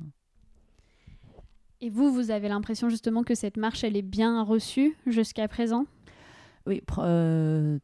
Et 1.80 1.90
vous, 1.90 2.12
vous 2.12 2.30
avez 2.30 2.48
l'impression 2.48 2.88
justement 2.88 3.24
que 3.24 3.34
cette 3.34 3.56
marche, 3.56 3.82
elle 3.82 3.96
est 3.96 4.02
bien 4.02 4.44
reçue 4.44 4.96
jusqu'à 5.06 5.48
présent? 5.48 5.86
Oui, 6.66 6.82
euh, 6.98 7.78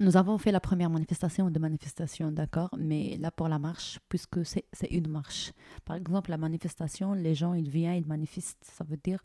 nous 0.00 0.16
avons 0.16 0.38
fait 0.38 0.50
la 0.50 0.60
première 0.60 0.88
manifestation 0.88 1.50
de 1.50 1.58
manifestation, 1.58 2.32
d'accord, 2.32 2.70
mais 2.78 3.18
là 3.18 3.30
pour 3.30 3.48
la 3.48 3.58
marche, 3.58 4.00
puisque 4.08 4.44
c'est 4.46 4.64
une 4.90 5.08
marche. 5.08 5.52
Par 5.84 5.94
exemple, 5.94 6.30
la 6.30 6.38
manifestation, 6.38 7.12
les 7.12 7.34
gens, 7.34 7.52
ils 7.52 7.68
viennent, 7.68 8.02
ils 8.02 8.06
manifestent, 8.06 8.64
ça 8.64 8.82
veut 8.82 8.96
dire 8.96 9.20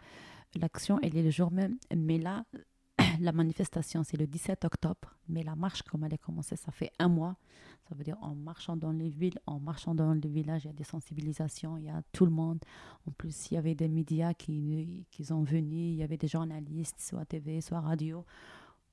l'action, 0.54 1.00
elle 1.02 1.16
est 1.18 1.24
le 1.24 1.32
jour 1.32 1.50
même, 1.50 1.78
mais 1.96 2.18
là, 2.18 2.44
la 3.22 3.32
manifestation, 3.32 4.04
c'est 4.04 4.18
le 4.18 4.28
17 4.28 4.66
octobre, 4.66 5.16
mais 5.30 5.44
la 5.44 5.56
marche, 5.56 5.82
comme 5.84 6.04
elle 6.04 6.14
est 6.14 6.18
commencée, 6.18 6.58
ça 6.58 6.72
fait 6.74 6.92
un 7.00 7.08
mois. 7.08 7.38
Ça 7.88 7.96
veut 7.96 8.04
dire 8.04 8.18
en 8.22 8.36
marchant 8.36 8.76
dans 8.76 8.92
les 8.92 9.10
villes, 9.10 9.40
en 9.46 9.60
marchant 9.60 9.94
dans 9.94 10.12
les 10.14 10.30
villages, 10.30 10.64
il 10.66 10.68
y 10.68 10.70
a 10.72 10.74
des 10.74 10.84
sensibilisations, 10.84 11.78
il 11.78 11.86
y 11.86 11.90
a 11.90 12.02
tout 12.12 12.26
le 12.26 12.32
monde. 12.32 12.60
En 13.08 13.12
plus, 13.12 13.52
il 13.52 13.54
y 13.54 13.58
avait 13.58 13.76
des 13.76 13.88
médias 13.88 14.34
qui, 14.34 15.06
qui 15.12 15.24
sont 15.24 15.44
venus, 15.44 15.94
il 15.94 15.98
y 15.98 16.04
avait 16.04 16.18
des 16.18 16.28
journalistes, 16.28 17.00
soit 17.00 17.26
TV, 17.26 17.62
soit 17.62 17.80
radio. 17.80 18.26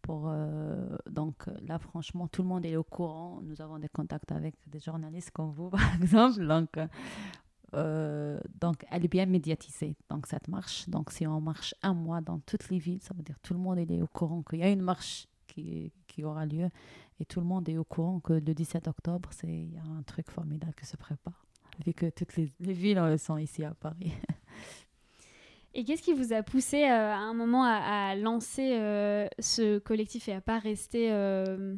Pour, 0.03 0.25
euh, 0.27 0.97
donc 1.09 1.47
là, 1.67 1.79
franchement, 1.79 2.27
tout 2.29 2.43
le 2.43 2.49
monde 2.49 2.67
est 2.67 2.77
au 2.77 2.83
courant. 2.83 3.41
Nous 3.43 3.61
avons 3.63 3.79
des 3.79 3.89
contacts 3.89 4.33
avec 4.33 4.57
des 4.67 4.81
journalistes 4.81 5.31
comme 5.31 5.53
vous, 5.53 5.71
par 5.71 5.95
exemple. 5.95 6.47
Donc, 6.47 6.79
euh, 7.75 8.41
donc, 8.61 8.85
elle 8.91 9.05
est 9.05 9.09
bien 9.09 9.27
médiatisée, 9.27 9.97
donc 10.11 10.27
cette 10.27 10.49
marche. 10.49 10.89
Donc, 10.89 11.11
si 11.11 11.27
on 11.27 11.41
marche 11.41 11.75
un 11.83 11.95
mois 11.95 12.21
dans 12.21 12.41
toutes 12.41 12.69
les 12.69 12.79
villes, 12.79 13.01
ça 13.01 13.15
veut 13.15 13.23
dire 13.23 13.39
tout 13.41 13.55
le 13.55 13.61
monde 13.61 13.79
est 13.79 14.03
au 14.03 14.09
courant 14.09 14.43
qu'il 14.43 14.59
y 14.59 14.63
a 14.63 14.69
une 14.69 14.83
marche 14.83 15.29
qui, 15.47 15.93
qui 16.07 16.25
aura 16.25 16.47
lieu 16.47 16.69
et 17.21 17.25
tout 17.25 17.41
le 17.41 17.47
monde 17.47 17.69
est 17.69 17.79
au 17.79 17.85
courant 17.85 18.21
que 18.21 18.33
le 18.33 18.41
17 18.55 18.89
octobre, 18.89 19.31
il 19.45 19.73
y 19.73 19.79
a 19.79 19.85
un 19.85 20.03
truc 20.03 20.31
formidable 20.31 20.75
qui 20.75 20.87
se 20.87 20.97
prépare, 20.97 21.47
vu 21.85 21.93
que 21.93 22.11
toutes 22.11 22.37
les, 22.37 22.53
les 22.61 22.73
villes 22.73 22.99
euh, 22.99 23.17
sont 23.17 23.37
ici 23.37 23.65
à 23.65 23.75
Paris. 23.75 24.13
Et 25.75 25.85
qu'est-ce 25.85 26.03
qui 26.03 26.13
vous 26.13 26.33
a 26.33 26.43
poussé 26.43 26.85
euh, 26.85 26.89
à 27.13 27.17
un 27.17 27.35
moment 27.35 27.65
à, 27.65 27.77
à 28.11 28.15
lancer 28.15 28.77
euh, 28.79 29.27
ce 29.39 29.79
collectif 29.79 30.29
et 30.29 30.35
à 30.35 30.41
pas 30.41 30.59
rester... 30.59 31.11
euh, 31.13 31.75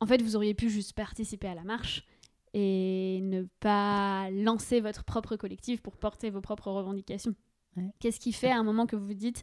En 0.00 0.06
fait, 0.06 0.22
vous 0.22 0.36
auriez 0.36 0.54
pu 0.54 0.70
juste 0.70 0.92
participer 0.92 1.48
à 1.48 1.54
la 1.54 1.64
marche 1.64 2.04
et 2.54 3.20
ne 3.22 3.42
pas 3.60 4.30
lancer 4.30 4.80
votre 4.80 5.04
propre 5.04 5.36
collectif 5.36 5.82
pour 5.82 5.96
porter 5.96 6.30
vos 6.30 6.40
propres 6.40 6.70
revendications. 6.70 7.34
Ouais. 7.76 7.90
Qu'est-ce 8.00 8.20
qui 8.20 8.32
fait 8.32 8.50
à 8.50 8.56
un 8.58 8.62
moment 8.64 8.86
que 8.86 8.96
vous 8.96 9.06
vous 9.06 9.14
dites 9.14 9.42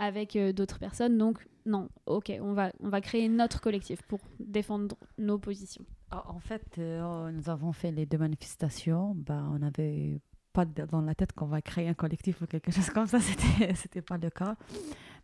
avec 0.00 0.36
d'autres 0.54 0.78
personnes, 0.78 1.18
donc 1.18 1.48
non, 1.66 1.88
ok, 2.06 2.32
on 2.40 2.52
va, 2.52 2.70
on 2.80 2.88
va 2.88 3.00
créer 3.00 3.28
notre 3.28 3.60
collectif 3.60 4.00
pour 4.02 4.20
défendre 4.38 4.96
nos 5.18 5.38
positions? 5.38 5.84
Ah, 6.10 6.24
En 6.28 6.38
fait, 6.38 6.78
nous 6.78 7.50
avons 7.50 7.72
fait 7.72 7.90
les 7.90 8.06
deux 8.06 8.18
manifestations. 8.18 9.14
Bah, 9.16 9.44
on 9.52 9.58
n'avait 9.58 10.20
pas 10.58 10.86
dans 10.86 11.00
la 11.02 11.14
tête 11.14 11.32
qu'on 11.32 11.46
va 11.46 11.62
créer 11.62 11.88
un 11.88 11.94
collectif 11.94 12.42
ou 12.42 12.46
quelque 12.46 12.72
chose 12.72 12.90
comme 12.90 13.06
ça. 13.06 13.20
C'était, 13.28 13.74
c'était 13.74 14.02
pas 14.02 14.18
le 14.18 14.30
cas. 14.30 14.56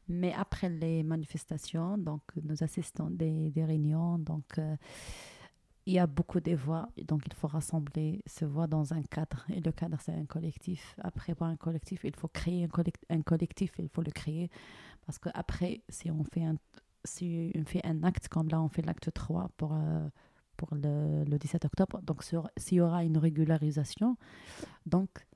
Mais 0.08 0.32
après 0.34 0.68
les 0.68 1.02
manifestations, 1.02 1.98
donc 1.98 2.22
nous 2.42 2.62
assistons 2.62 3.10
des, 3.10 3.50
des 3.50 3.64
réunions. 3.64 4.18
Donc 4.18 4.58
euh, 4.58 4.76
il 5.86 5.94
y 5.94 5.98
a 5.98 6.06
beaucoup 6.06 6.40
de 6.40 6.54
voix. 6.54 6.88
Donc 7.08 7.22
il 7.26 7.34
faut 7.34 7.48
rassembler 7.48 8.22
ces 8.26 8.46
voix 8.46 8.66
dans 8.68 8.92
un 8.92 9.02
cadre. 9.02 9.44
Et 9.52 9.60
le 9.60 9.72
cadre, 9.72 9.98
c'est 10.00 10.12
un 10.14 10.26
collectif. 10.26 10.94
Après, 11.02 11.34
pour 11.34 11.46
un 11.46 11.56
collectif, 11.56 12.04
il 12.04 12.14
faut 12.14 12.28
créer 12.28 12.64
un, 12.64 12.68
collect- 12.68 13.04
un 13.10 13.22
collectif. 13.22 13.72
Il 13.78 13.88
faut 13.88 14.02
le 14.02 14.12
créer. 14.12 14.50
Parce 15.04 15.18
qu'après, 15.18 15.82
si 15.88 16.10
on 16.10 16.22
fait 16.24 16.44
un 16.44 16.56
si 17.06 17.52
on 17.56 17.64
fait 17.64 17.84
un 17.84 18.02
acte 18.04 18.28
comme 18.28 18.48
là, 18.48 18.62
on 18.62 18.68
fait 18.68 18.80
l'acte 18.82 19.12
3 19.12 19.50
pour, 19.58 19.74
euh, 19.74 20.08
pour 20.56 20.74
le, 20.74 21.24
le 21.24 21.38
17 21.38 21.64
octobre. 21.64 22.00
Donc, 22.02 22.22
s'il 22.56 22.78
y 22.78 22.80
aura 22.80 23.04
une 23.04 23.18
régularisation, 23.18 24.16
donc 24.86 25.26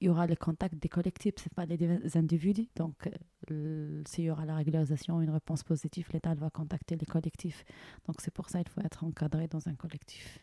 il 0.00 0.08
y 0.08 0.10
aura 0.10 0.26
le 0.26 0.36
contact 0.36 0.74
des 0.74 0.88
collectifs, 0.90 1.34
ce 1.38 1.48
pas 1.48 1.66
des 1.66 2.16
individus. 2.16 2.68
Donc, 2.76 3.08
euh, 3.50 4.02
s'il 4.06 4.24
y 4.24 4.30
aura 4.30 4.44
la 4.44 4.56
régularisation, 4.56 5.20
une 5.22 5.30
réponse 5.30 5.62
positive, 5.62 6.08
l'État 6.12 6.34
va 6.34 6.50
contacter 6.50 6.96
les 6.96 7.06
collectifs. 7.06 7.64
Donc, 8.06 8.20
c'est 8.20 8.30
pour 8.30 8.50
ça 8.50 8.62
qu'il 8.62 8.70
faut 8.70 8.82
être 8.82 9.04
encadré 9.04 9.48
dans 9.48 9.66
un 9.66 9.74
collectif. 9.74 10.40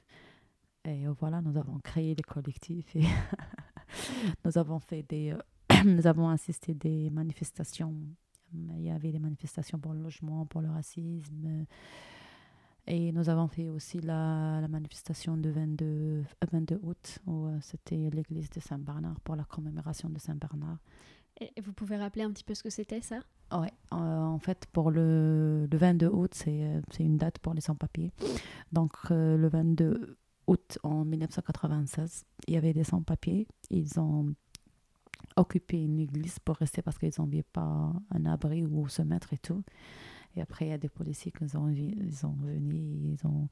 Et 0.84 1.06
voilà, 1.20 1.42
nous 1.42 1.58
avons 1.58 1.80
créé 1.80 2.16
des 2.16 2.24
collectifs 2.24 2.96
et 2.96 3.04
nous 4.46 4.58
avons 4.58 4.80
fait 4.80 5.04
des, 5.04 5.32
euh, 5.32 5.84
nous 5.86 6.08
avons 6.08 6.30
assisté 6.30 6.74
des 6.74 7.12
manifestations. 7.12 7.96
Il 8.54 8.82
y 8.82 8.90
avait 8.90 9.12
des 9.12 9.20
manifestations 9.20 9.78
pour 9.80 9.94
le 9.94 10.02
logement, 10.02 10.46
pour 10.48 10.62
le 10.62 10.70
racisme. 10.70 11.66
Et 12.88 13.12
nous 13.12 13.30
avons 13.30 13.48
fait 13.48 13.70
aussi 13.70 14.00
la, 14.02 14.60
la 14.60 14.68
manifestation 14.68 15.38
du 15.38 15.52
22, 15.52 15.86
euh, 15.86 16.24
22 16.52 16.80
août, 16.84 17.20
où 17.28 17.46
euh, 17.46 17.58
c'était 17.62 18.10
l'église 18.12 18.50
de 18.50 18.60
Saint-Bernard 18.60 19.20
pour 19.22 19.36
la 19.36 19.44
commémoration 19.44 20.10
de 20.10 20.20
Saint-Bernard. 20.20 20.78
Et 21.40 21.62
vous 21.62 21.74
pouvez 21.74 21.98
rappeler 21.98 22.24
un 22.24 22.32
petit 22.32 22.44
peu 22.44 22.54
ce 22.54 22.64
que 22.64 22.70
c'était 22.70 23.02
ça? 23.02 23.20
Ouais, 23.52 23.72
euh, 23.94 23.96
en 23.96 24.40
fait, 24.40 24.66
pour 24.72 24.92
le, 24.92 25.68
le 25.72 25.78
22 25.78 26.08
août, 26.08 26.32
c'est 26.34 26.82
c'est 26.92 27.04
une 27.04 27.18
date 27.18 27.40
pour 27.40 27.54
les 27.54 27.62
sans-papiers. 27.62 28.12
Donc, 28.72 28.92
euh, 29.12 29.38
le 29.38 29.48
22 29.50 30.18
août 30.48 30.80
en 30.84 31.04
1996. 31.06 32.26
Il 32.48 32.54
y 32.54 32.58
avait 32.58 32.74
des 32.74 32.84
sans-papiers. 32.84 33.48
Ils 33.70 34.00
ont 34.00 34.34
occupé 35.36 35.82
une 35.82 36.00
église 36.00 36.40
pour 36.40 36.58
rester 36.58 36.82
parce 36.82 36.98
qu'ils 36.98 37.12
n'avaient 37.18 37.44
pas 37.44 37.94
un 38.12 38.26
abri 38.26 38.66
où 38.66 38.88
se 38.88 39.02
mettre 39.02 39.34
et 39.34 39.38
tout. 39.38 39.64
Et 40.36 40.42
après, 40.42 40.66
il 40.66 40.70
y 40.70 40.74
a 40.74 40.78
des 40.78 40.90
policiers 40.90 41.32
qui 41.32 41.44
ont, 41.56 41.70
ils 41.70 42.16
sont 42.16 42.34
venus, 42.34 43.18
ils 43.20 43.28
ont 43.28 43.50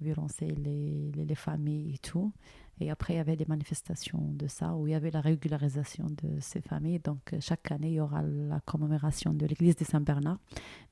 violencé 0.00 0.46
les, 0.46 1.10
les, 1.12 1.24
les, 1.24 1.34
familles 1.34 1.94
et 1.94 1.98
tout. 1.98 2.32
Et 2.80 2.90
après, 2.90 3.14
il 3.14 3.16
y 3.16 3.20
avait 3.20 3.36
des 3.36 3.44
manifestations 3.46 4.32
de 4.32 4.46
ça, 4.46 4.74
où 4.74 4.86
il 4.86 4.92
y 4.92 4.94
avait 4.94 5.10
la 5.10 5.20
régularisation 5.20 6.06
de 6.06 6.40
ces 6.40 6.62
familles. 6.62 6.98
Donc, 6.98 7.34
chaque 7.40 7.70
année, 7.70 7.90
il 7.90 7.94
y 7.94 8.00
aura 8.00 8.22
la 8.22 8.60
commémoration 8.60 9.34
de 9.34 9.44
l'église 9.44 9.76
de 9.76 9.84
Saint-Bernard. 9.84 10.38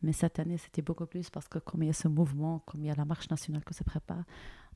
Mais 0.03 0.13
cette 0.13 0.39
année, 0.39 0.59
c'était 0.59 0.83
beaucoup 0.83 1.07
plus 1.07 1.31
parce 1.31 1.49
que 1.49 1.59
comme 1.59 1.83
il 1.83 1.87
y 1.87 1.91
a 1.91 1.95
ce 1.95 2.09
mouvement, 2.09 2.59
comme 2.67 2.83
il 2.83 2.89
y 2.89 2.91
a 2.91 2.95
la 2.95 3.07
marche 3.07 3.31
nationale 3.31 3.65
qui 3.65 3.73
se 3.73 3.85
prépare, 3.85 4.25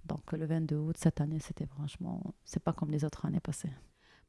donc 0.06 0.32
le 0.32 0.46
22 0.46 0.76
août, 0.76 0.96
cette 0.98 1.20
année, 1.20 1.38
c'était 1.38 1.66
franchement, 1.66 2.34
c'est 2.44 2.62
pas 2.62 2.72
comme 2.72 2.90
les 2.90 3.04
autres 3.04 3.26
années 3.26 3.40
passées. 3.40 3.70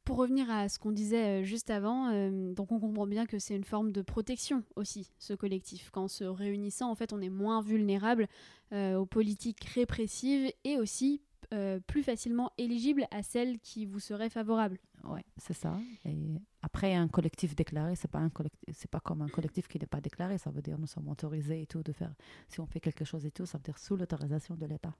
Pour 0.06 0.18
revenir 0.18 0.50
à 0.52 0.68
ce 0.68 0.80
qu'on 0.80 0.92
disait 0.92 1.46
juste 1.46 1.70
avant, 1.70 2.10
euh, 2.10 2.54
donc 2.54 2.74
on 2.74 2.80
comprend 2.80 3.08
bien 3.08 3.26
que 3.26 3.39
c'est 3.39 3.56
une 3.56 3.63
forme 3.63 3.94
de 3.94 4.02
protection 4.02 4.63
aussi, 4.76 5.10
ce 5.18 5.34
collectif. 5.34 5.92
Qu'en 5.92 6.10
se 6.10 6.26
réunissant, 6.26 6.92
en 6.92 6.96
fait, 6.96 7.13
on 7.13 7.22
est 7.22 7.30
moins 7.30 7.62
vulnérable 7.62 8.28
euh, 8.74 8.98
aux 8.98 9.06
politiques 9.06 9.63
répressives 9.63 10.52
et 10.66 10.78
aussi 10.78 11.22
euh, 11.54 11.80
plus 11.80 12.04
facilement 12.04 12.52
éligible 12.58 13.06
à 13.12 13.24
celles 13.24 13.60
qui 13.60 13.86
vous 13.86 14.00
seraient 14.00 14.30
favorables. 14.30 14.78
Oui, 15.06 15.22
c'est 15.38 15.54
ça. 15.54 15.80
Et 16.04 16.42
après, 16.62 16.96
un 16.96 17.08
collectif 17.08 17.56
déclaré, 17.56 17.96
c'est 17.96 18.12
pas 18.12 18.20
un 18.20 18.32
c'est 18.74 18.92
pas 18.92 19.00
comme 19.00 19.22
un 19.22 19.30
collectif 19.30 19.70
qui 19.70 19.80
n'est 19.80 19.86
pas 19.86 20.02
déclaré. 20.02 20.38
Ça 20.38 20.52
veut 20.52 20.62
dire 20.62 20.78
nous 20.80 20.88
sommes 20.88 21.08
autorisés 21.08 21.62
et 21.62 21.66
tout 21.66 21.84
de 21.84 21.94
faire. 21.94 22.13
Si 22.50 22.60
on 22.60 22.66
fait 22.66 22.82
quelque 22.82 23.06
chose 23.06 23.26
et 23.26 23.32
tout, 23.32 23.46
ça 23.46 23.58
veut 23.58 23.63
dire 23.63 23.78
sous 23.78 23.96
l'autorisation 23.96 24.56
de 24.56 24.66
l'État. 24.66 24.94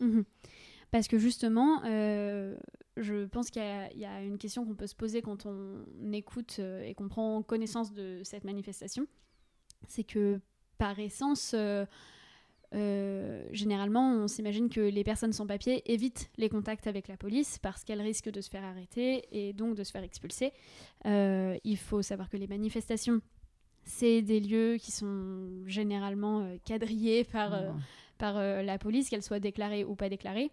Mmh. 0.00 0.22
Parce 0.94 1.08
que 1.08 1.18
justement, 1.18 1.82
euh, 1.86 2.54
je 2.96 3.24
pense 3.24 3.50
qu'il 3.50 3.60
y, 3.96 3.98
y, 3.98 4.04
a 4.04 4.22
une 4.22 4.38
question 4.38 4.64
qu'on 4.64 4.76
peut 4.76 4.86
se 4.86 4.94
poser 4.94 5.22
quand 5.22 5.44
on 5.44 6.12
écoute 6.12 6.58
euh, 6.60 6.84
et 6.84 6.94
qu'on 6.94 7.08
prend 7.08 7.42
connaissance 7.42 7.92
de 7.92 8.20
cette 8.22 8.44
manifestation. 8.44 9.08
C'est 9.88 10.04
que 10.04 10.38
par 10.78 10.96
essence, 11.00 11.52
euh, 11.52 13.44
généralement, 13.50 14.14
on 14.14 14.28
s'imagine 14.28 14.68
que 14.68 14.80
les 14.80 15.02
personnes 15.02 15.32
sans 15.32 15.48
papier 15.48 15.82
évitent 15.92 16.30
les 16.36 16.48
contacts 16.48 16.86
avec 16.86 17.08
la 17.08 17.16
police 17.16 17.58
parce 17.58 17.82
qu'elles 17.82 18.00
risquent 18.00 18.30
de 18.30 18.40
se 18.40 18.48
faire 18.48 18.62
arrêter 18.62 19.24
et 19.32 19.52
donc 19.52 19.74
de 19.74 19.82
se 19.82 19.90
faire 19.90 20.04
expulser. 20.04 20.52
Euh, 21.06 21.58
il 21.64 21.76
faut 21.76 22.02
savoir 22.02 22.28
que 22.28 22.36
les 22.36 22.46
manifestations, 22.46 23.20
c'est 23.82 24.22
des 24.22 24.38
lieux 24.38 24.76
qui 24.76 24.92
sont 24.92 25.48
généralement 25.66 26.42
euh, 26.42 26.56
quadrillés 26.64 27.24
par, 27.24 27.50
mmh. 27.50 27.80
par 28.18 28.34
la 28.34 28.78
police, 28.78 29.08
qu'elles 29.08 29.24
soient 29.24 29.40
déclarées 29.40 29.84
ou 29.84 29.96
pas 29.96 30.08
déclarées. 30.08 30.52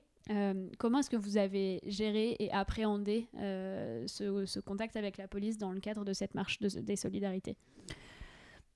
Comment 0.77 0.99
est-ce 0.99 1.09
que 1.09 1.17
vous 1.17 1.37
avez 1.37 1.81
géré 1.85 2.35
et 2.39 2.51
appréhendé 2.51 3.27
ce, 3.35 4.45
ce, 4.45 4.59
contact 4.59 4.95
avec 4.95 5.17
la 5.17 5.27
police 5.27 5.57
dans 5.57 5.71
le 5.71 5.79
cadre 5.79 6.05
de 6.05 6.13
cette 6.13 6.35
marche 6.35 6.59
de, 6.59 6.67
des 6.79 6.95
solidarités? 6.95 7.57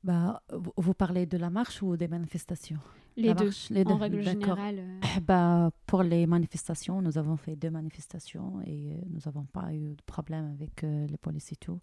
Bah, 0.03 0.43
vous 0.77 0.93
parlez 0.93 1.25
de 1.25 1.38
la 1.38 1.49
marche 1.49 1.81
ou 1.81 1.97
des 1.97 2.08
manifestations? 2.08 2.77
Les, 3.17 3.34
deux, 3.34 3.45
marche, 3.45 3.69
les 3.69 3.81
en 3.81 3.95
deux, 3.95 4.01
règle 4.01 4.21
générale. 4.21 4.79
Euh... 4.79 4.99
Bah, 5.25 5.71
pour 5.88 6.03
les 6.03 6.27
manifestations, 6.27 7.01
nous 7.01 7.17
avons 7.17 7.38
fait 7.38 7.55
deux 7.55 7.71
manifestations 7.71 8.62
et 8.65 8.91
euh, 8.91 9.01
nous 9.10 9.19
n'avons 9.25 9.45
pas 9.45 9.73
eu 9.73 9.95
de 9.95 10.01
problème 10.05 10.51
avec 10.53 10.84
euh, 10.84 11.08
les 11.08 11.17
policiers 11.17 11.55
et 11.55 11.65
tout. 11.65 11.79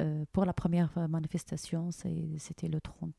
Euh, 0.00 0.24
pour 0.32 0.44
la 0.44 0.52
première 0.52 0.90
manifestation, 1.08 1.90
c'était 1.92 2.66
le, 2.68 2.80
30, 2.80 3.12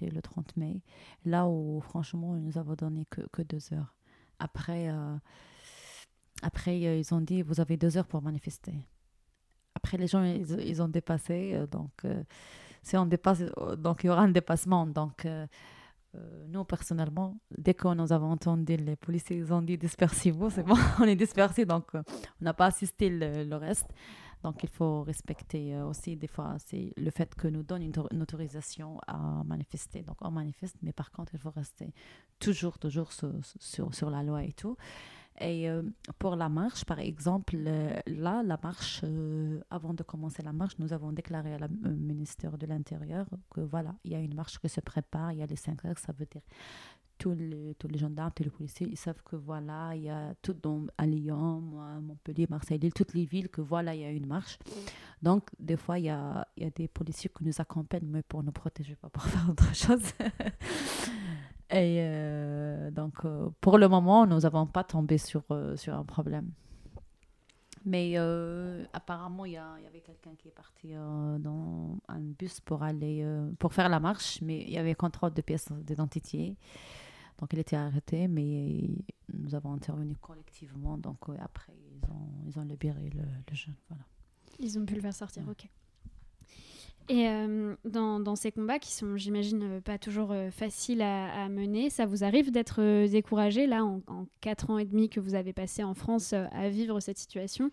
le 0.00 0.22
30 0.22 0.56
mai, 0.56 0.80
là 1.26 1.46
où 1.46 1.80
franchement, 1.82 2.34
nous 2.36 2.56
avons 2.56 2.74
donné 2.74 3.04
que, 3.10 3.20
que 3.30 3.42
deux 3.42 3.74
heures. 3.74 3.95
Après, 4.38 4.88
après 6.42 6.78
ils 6.78 7.14
ont 7.14 7.20
dit, 7.20 7.42
vous 7.42 7.60
avez 7.60 7.76
deux 7.76 7.96
heures 7.96 8.06
pour 8.06 8.22
manifester. 8.22 8.74
Après, 9.74 9.98
les 9.98 10.06
gens, 10.06 10.22
ils, 10.24 10.82
ont 10.82 10.88
dépassé, 10.88 11.66
donc 11.70 12.04
si 12.86 12.96
on 12.96 13.04
dépasse, 13.04 13.42
donc 13.78 14.04
il 14.04 14.06
y 14.06 14.10
aura 14.10 14.22
un 14.22 14.28
dépassement. 14.28 14.86
Donc, 14.86 15.24
euh, 15.24 15.46
euh, 16.14 16.44
nous, 16.48 16.64
personnellement, 16.64 17.36
dès 17.58 17.74
que 17.74 17.92
nous 17.92 18.12
avons 18.12 18.30
entendu 18.30 18.76
les 18.76 18.94
policiers, 18.94 19.36
ils 19.36 19.52
ont 19.52 19.60
dit 19.60 19.76
dispersez-vous, 19.76 20.50
c'est 20.50 20.62
bon, 20.62 20.76
on 21.00 21.04
est 21.04 21.16
dispersés, 21.16 21.64
donc 21.64 21.86
euh, 21.96 22.02
on 22.40 22.44
n'a 22.44 22.54
pas 22.54 22.66
assisté 22.66 23.10
le, 23.10 23.56
reste. 23.56 23.88
Donc, 24.46 24.62
il 24.62 24.68
faut 24.68 25.02
respecter 25.02 25.74
euh, 25.74 25.86
aussi, 25.86 26.14
des 26.14 26.28
fois, 26.28 26.54
c'est 26.64 26.92
le 26.96 27.10
fait 27.10 27.34
que 27.34 27.48
nous 27.48 27.64
donne 27.64 27.82
une, 27.82 28.22
autorisation 28.22 29.00
à 29.08 29.42
manifester. 29.44 30.02
Donc, 30.02 30.18
on 30.20 30.30
manifeste, 30.30 30.76
mais 30.82 30.92
par 30.92 31.10
contre, 31.10 31.34
il 31.34 31.40
faut 31.40 31.50
rester 31.50 31.92
toujours, 32.38 32.78
toujours 32.78 33.10
sur, 33.12 33.32
sur, 33.92 34.08
la 34.08 34.22
loi 34.22 34.44
et 34.44 34.52
tout. 34.52 34.76
Et 35.40 35.68
euh, 35.68 35.82
pour 36.20 36.36
la 36.36 36.48
marche, 36.48 36.84
par 36.84 37.00
exemple, 37.00 37.56
là, 37.56 38.44
la 38.44 38.56
marche, 38.62 39.00
euh, 39.02 39.60
avant 39.68 39.94
de 39.94 40.04
commencer 40.04 40.44
la 40.44 40.52
marche, 40.52 40.74
nous 40.78 40.92
avons 40.92 41.10
déclaré 41.10 41.54
à 41.54 41.58
la 41.58 41.68
ministère 41.68 42.56
de 42.56 42.66
l'Intérieur 42.66 43.26
que 43.50 43.62
voilà, 43.62 43.96
il 44.04 44.12
y 44.12 44.14
a 44.14 44.20
une 44.20 44.36
marche 44.36 44.60
qui 44.60 44.68
se 44.68 44.80
prépare, 44.80 45.32
il 45.32 45.38
y 45.38 45.42
a 45.42 45.46
les 45.46 45.56
5 45.56 45.84
heures, 45.86 45.98
ça 45.98 46.12
veut 46.12 46.26
dire 46.26 46.42
tous 47.18 47.34
les, 47.34 47.74
tous 47.78 47.88
les 47.88 47.98
gendarmes, 47.98 48.32
tous 48.34 48.44
les 48.44 48.50
policiers, 48.50 48.86
ils 48.90 48.96
savent 48.96 49.22
que 49.24 49.36
voilà, 49.36 49.94
il 49.94 50.02
y 50.02 50.10
a 50.10 50.34
tout 50.42 50.54
dans, 50.54 50.86
à 50.98 51.06
Lyon, 51.06 51.60
Montpellier, 52.02 52.46
Marseille, 52.48 52.78
Lille, 52.78 52.92
toutes 52.92 53.14
les 53.14 53.24
villes, 53.24 53.48
que 53.48 53.60
voilà, 53.60 53.94
il 53.94 54.00
y 54.00 54.04
a 54.04 54.10
une 54.10 54.26
marche. 54.26 54.58
Donc, 55.22 55.48
des 55.58 55.76
fois, 55.76 55.98
il 55.98 56.06
y 56.06 56.10
a, 56.10 56.46
y 56.56 56.64
a 56.64 56.70
des 56.70 56.88
policiers 56.88 57.30
qui 57.36 57.44
nous 57.44 57.60
accompagnent, 57.60 58.06
mais 58.06 58.22
pour 58.22 58.42
nous 58.42 58.52
protéger, 58.52 58.96
pas 58.96 59.08
pour 59.08 59.22
faire 59.24 59.48
autre 59.50 59.74
chose. 59.74 60.02
Et 61.70 61.98
euh, 61.98 62.90
donc, 62.92 63.24
euh, 63.24 63.48
pour 63.60 63.78
le 63.78 63.88
moment, 63.88 64.24
nous 64.26 64.40
n'avons 64.40 64.66
pas 64.66 64.84
tombé 64.84 65.18
sur, 65.18 65.42
euh, 65.50 65.76
sur 65.76 65.94
un 65.94 66.04
problème. 66.04 66.52
Mais 67.84 68.16
apparemment, 68.92 69.44
il 69.44 69.52
y, 69.52 69.54
y, 69.54 69.58
avait 69.58 70.00
quelqu'un 70.00 70.34
qui 70.36 70.48
est 70.48 70.54
parti 70.54 70.92
dans 70.94 71.96
un 72.08 72.18
bus 72.18 72.58
pour 72.58 72.82
aller 72.82 73.24
pour 73.60 73.72
faire 73.72 73.88
la 73.88 74.00
marche, 74.00 74.40
mais 74.42 74.62
il 74.62 74.70
y 74.70 74.78
avait 74.78 74.96
contrôle 74.96 75.32
de 75.32 75.40
pièces 75.40 75.70
d'identité. 75.70 76.56
Donc, 77.38 77.52
il 77.52 77.58
était 77.58 77.76
arrêté, 77.76 78.28
mais 78.28 78.88
nous 79.32 79.54
avons 79.54 79.72
intervenu 79.72 80.14
collectivement. 80.16 80.96
Donc, 80.98 81.18
après, 81.40 81.72
ils 81.92 82.10
ont, 82.10 82.28
ils 82.46 82.58
ont 82.58 82.64
libéré 82.64 83.10
le, 83.10 83.22
le 83.22 83.54
jeune. 83.54 83.74
Voilà. 83.88 84.04
Ils 84.58 84.78
ont 84.78 84.86
pu 84.86 84.94
le 84.94 85.00
faire 85.00 85.14
sortir, 85.14 85.42
ouais. 85.44 85.52
ok. 85.52 85.68
Et 87.08 87.28
euh, 87.28 87.76
dans, 87.84 88.18
dans, 88.18 88.34
ces 88.34 88.50
combats 88.50 88.80
qui 88.80 88.92
sont, 88.92 89.16
j'imagine, 89.16 89.80
pas 89.80 89.96
toujours 89.96 90.32
euh, 90.32 90.50
faciles 90.50 91.02
à, 91.02 91.44
à, 91.44 91.48
mener, 91.48 91.88
ça 91.88 92.04
vous 92.04 92.24
arrive 92.24 92.50
d'être 92.50 92.82
euh, 92.82 93.06
découragé, 93.06 93.68
là, 93.68 93.84
en, 93.84 94.00
en, 94.08 94.26
quatre 94.40 94.70
ans 94.70 94.78
et 94.78 94.84
demi 94.84 95.08
que 95.08 95.20
vous 95.20 95.34
avez 95.34 95.52
passé 95.52 95.84
en 95.84 95.94
France 95.94 96.32
euh, 96.32 96.46
à 96.50 96.68
vivre 96.68 96.98
cette 96.98 97.18
situation? 97.18 97.70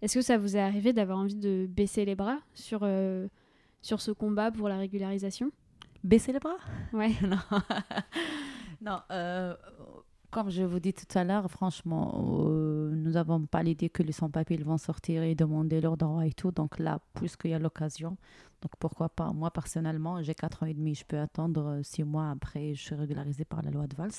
Est-ce 0.00 0.14
que 0.14 0.22
ça 0.22 0.38
vous 0.38 0.56
est 0.56 0.60
arrivé 0.60 0.94
d'avoir 0.94 1.18
envie 1.18 1.34
de 1.34 1.66
baisser 1.68 2.06
les 2.06 2.14
bras 2.14 2.38
sur, 2.54 2.80
euh, 2.82 3.28
sur 3.82 4.00
ce 4.00 4.12
combat 4.12 4.50
pour 4.50 4.68
la 4.68 4.78
régularisation? 4.78 5.50
Baisser 6.02 6.32
les 6.32 6.38
bras? 6.38 6.56
Ouais. 6.94 7.10
non, 7.22 7.36
non 8.80 9.00
comme 10.30 10.48
je 10.48 10.62
vous 10.62 10.78
dis 10.78 10.92
tout 10.92 11.18
à 11.18 11.24
l'heure, 11.24 11.50
franchement, 11.50 12.46
euh, 12.48 12.90
nous 12.94 13.12
n'avons 13.12 13.46
pas 13.46 13.62
l'idée 13.62 13.90
que 13.90 14.02
les 14.02 14.12
sans-papiers 14.12 14.58
vont 14.58 14.78
sortir 14.78 15.22
et 15.24 15.34
demander 15.34 15.80
leurs 15.80 15.96
droits 15.96 16.24
et 16.24 16.32
tout. 16.32 16.52
Donc 16.52 16.78
là, 16.78 17.00
puisqu'il 17.14 17.50
y 17.50 17.54
a 17.54 17.58
l'occasion, 17.58 18.16
donc 18.62 18.72
pourquoi 18.78 19.08
pas 19.08 19.32
Moi, 19.32 19.50
personnellement, 19.50 20.22
j'ai 20.22 20.34
4 20.34 20.62
ans 20.62 20.66
et 20.66 20.74
demi. 20.74 20.94
Je 20.94 21.04
peux 21.04 21.18
attendre 21.18 21.80
6 21.82 22.04
mois 22.04 22.30
après, 22.30 22.74
je 22.74 22.80
suis 22.80 22.94
régularisée 22.94 23.44
par 23.44 23.62
la 23.62 23.70
loi 23.70 23.88
de 23.88 23.96
Valls. 23.96 24.12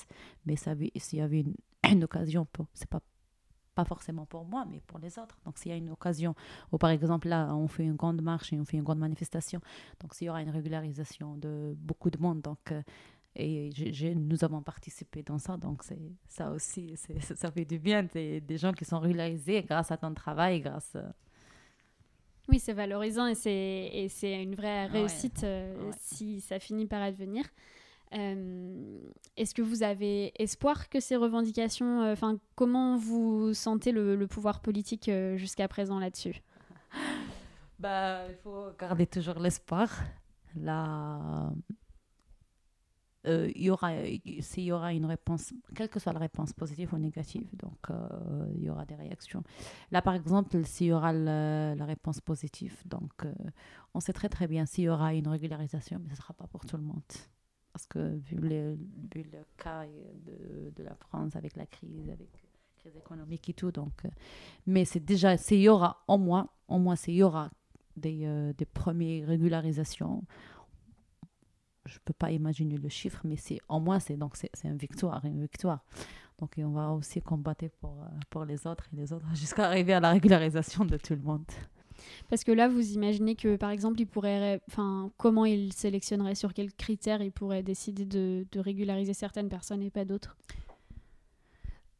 Mais 0.44 0.56
s'il 0.56 1.18
y 1.18 1.22
avait 1.22 1.44
une, 1.90 2.04
occasion, 2.04 2.46
ce 2.74 2.80
n'est 2.80 2.86
pas, 2.88 3.00
pas 3.74 3.86
forcément 3.86 4.26
pour 4.26 4.44
moi, 4.44 4.66
mais 4.70 4.82
pour 4.86 4.98
les 4.98 5.18
autres. 5.18 5.38
Donc 5.46 5.56
s'il 5.56 5.70
y 5.70 5.74
a 5.74 5.78
une 5.78 5.90
occasion, 5.90 6.34
ou 6.72 6.78
par 6.78 6.90
exemple 6.90 7.28
là, 7.28 7.54
on 7.54 7.68
fait 7.68 7.84
une 7.84 7.96
grande 7.96 8.20
marche 8.20 8.52
et 8.52 8.60
on 8.60 8.66
fait 8.66 8.76
une 8.76 8.82
grande 8.82 8.98
manifestation, 8.98 9.60
donc 10.00 10.14
s'il 10.14 10.26
y 10.26 10.30
aura 10.30 10.42
une 10.42 10.50
régularisation 10.50 11.36
de 11.38 11.74
beaucoup 11.78 12.10
de 12.10 12.18
monde, 12.18 12.42
donc... 12.42 12.70
Euh, 12.70 12.82
et 13.34 13.70
nous 14.14 14.44
avons 14.44 14.62
participé 14.62 15.22
dans 15.22 15.38
ça, 15.38 15.56
donc 15.56 15.82
c'est, 15.84 16.12
ça 16.28 16.50
aussi, 16.50 16.94
c'est, 16.96 17.20
ça 17.34 17.50
fait 17.50 17.64
du 17.64 17.78
bien. 17.78 18.02
Des, 18.02 18.56
gens 18.58 18.72
qui 18.72 18.84
sont 18.84 18.98
régularisés 18.98 19.62
grâce 19.62 19.90
à 19.90 19.96
ton 19.96 20.12
travail, 20.12 20.60
grâce. 20.60 20.94
À... 20.96 21.14
Oui, 22.48 22.58
c'est 22.58 22.74
valorisant 22.74 23.26
et 23.26 23.34
c'est, 23.34 24.42
une 24.42 24.54
vraie 24.54 24.86
réussite 24.86 25.42
ouais. 25.42 25.48
Euh, 25.48 25.86
Ouais. 25.86 25.94
si 25.98 26.40
ça 26.40 26.58
finit 26.58 26.86
par 26.86 27.00
advenir. 27.00 27.44
Euh, 28.14 28.98
est-ce 29.38 29.54
que 29.54 29.62
vous 29.62 29.82
avez 29.82 30.34
espoir 30.42 30.90
que 30.90 31.00
ces 31.00 31.16
revendications, 31.16 32.12
enfin, 32.12 32.38
comment 32.54 32.98
vous 32.98 33.54
sentez 33.54 33.90
le, 33.90 34.16
le 34.16 34.26
pouvoir 34.26 34.60
politique 34.60 35.08
euh, 35.08 35.38
jusqu'à 35.38 35.66
présent 35.68 35.98
là-dessus? 35.98 36.42
Bah, 37.78 38.28
il 38.28 38.36
faut 38.36 38.66
garder 38.78 39.06
toujours 39.06 39.40
l'espoir. 39.40 39.90
Là, 40.54 41.50
euh, 43.26 43.50
il 43.54 43.62
y 43.62 43.70
aura, 43.70 43.92
s'il 44.40 44.64
y 44.64 44.72
aura 44.72 44.92
une 44.92 45.06
réponse, 45.06 45.52
quelle 45.74 45.88
que 45.88 46.00
soit 46.00 46.12
la 46.12 46.18
réponse, 46.18 46.52
positive 46.52 46.92
ou 46.92 46.98
négative, 46.98 47.48
donc 47.54 47.78
euh, 47.90 48.46
il 48.56 48.64
y 48.64 48.70
aura 48.70 48.84
des 48.84 48.96
réactions. 48.96 49.44
Là, 49.92 50.02
par 50.02 50.14
exemple, 50.14 50.64
s'il 50.64 50.88
y 50.88 50.92
aura 50.92 51.12
la, 51.12 51.84
réponse 51.84 52.20
positive, 52.20 52.76
donc 52.84 53.12
euh, 53.24 53.32
on 53.94 54.00
sait 54.00 54.12
très 54.12 54.28
très 54.28 54.48
bien 54.48 54.66
s'il 54.66 54.84
y 54.84 54.88
aura 54.88 55.14
une 55.14 55.28
régularisation, 55.28 55.98
mais 56.00 56.08
ce 56.08 56.12
ne 56.14 56.16
sera 56.16 56.34
pas 56.34 56.48
pour 56.48 56.64
tout 56.66 56.76
le 56.76 56.82
monde. 56.82 57.02
Parce 57.72 57.86
que 57.86 58.16
vu 58.16 58.36
le, 58.36 58.76
vu 59.14 59.22
le 59.22 59.44
cas 59.56 59.86
de, 59.86 60.70
de, 60.70 60.82
la 60.82 60.94
France 60.94 61.36
avec 61.36 61.56
la 61.56 61.64
crise, 61.64 62.10
avec 62.10 62.28
crise 62.76 62.96
économique 62.96 63.48
et 63.48 63.54
tout. 63.54 63.70
Donc, 63.70 64.02
mais 64.66 64.84
c'est 64.84 65.00
déjà, 65.00 65.36
il 65.36 65.60
y 65.60 65.68
aura 65.68 66.02
au 66.08 66.18
moins, 66.18 66.50
au 66.68 66.78
moins, 66.78 66.96
il 67.06 67.14
y 67.14 67.22
aura 67.22 67.50
des, 67.96 68.52
des 68.58 68.66
premières 68.66 69.28
régularisations. 69.28 70.22
Je 71.86 71.94
ne 71.94 72.00
peux 72.04 72.12
pas 72.12 72.30
imaginer 72.30 72.76
le 72.76 72.88
chiffre, 72.88 73.20
mais 73.24 73.36
c'est 73.36 73.60
au 73.68 73.80
moins, 73.80 73.98
c'est 73.98 74.16
donc 74.16 74.36
c'est 74.36 74.50
une 74.64 74.76
victoire, 74.76 75.24
une 75.24 75.40
victoire. 75.40 75.84
Donc, 76.38 76.54
on 76.58 76.70
va 76.70 76.90
aussi 76.90 77.20
combattre 77.20 77.66
pour, 77.80 78.02
euh, 78.02 78.06
pour 78.28 78.44
les 78.44 78.66
autres 78.66 78.84
et 78.92 78.96
les 78.96 79.12
autres 79.12 79.26
jusqu'à 79.34 79.66
arriver 79.66 79.92
à 79.92 80.00
la 80.00 80.10
régularisation 80.10 80.84
de 80.84 80.96
tout 80.96 81.14
le 81.14 81.22
monde. 81.22 81.44
Parce 82.28 82.42
que 82.42 82.50
là, 82.50 82.68
vous 82.68 82.92
imaginez 82.92 83.36
que, 83.36 83.54
par 83.54 83.70
exemple, 83.70 84.00
il 84.00 84.06
pourrait, 84.06 84.60
enfin, 84.68 85.12
comment 85.18 85.44
il 85.44 85.72
sélectionnerait, 85.72 86.34
sur 86.34 86.52
quels 86.52 86.72
critères 86.72 87.22
il 87.22 87.30
pourrait 87.30 87.62
décider 87.62 88.04
de, 88.04 88.44
de 88.50 88.58
régulariser 88.60 89.14
certaines 89.14 89.48
personnes 89.48 89.82
et 89.82 89.90
pas 89.90 90.04
d'autres? 90.04 90.36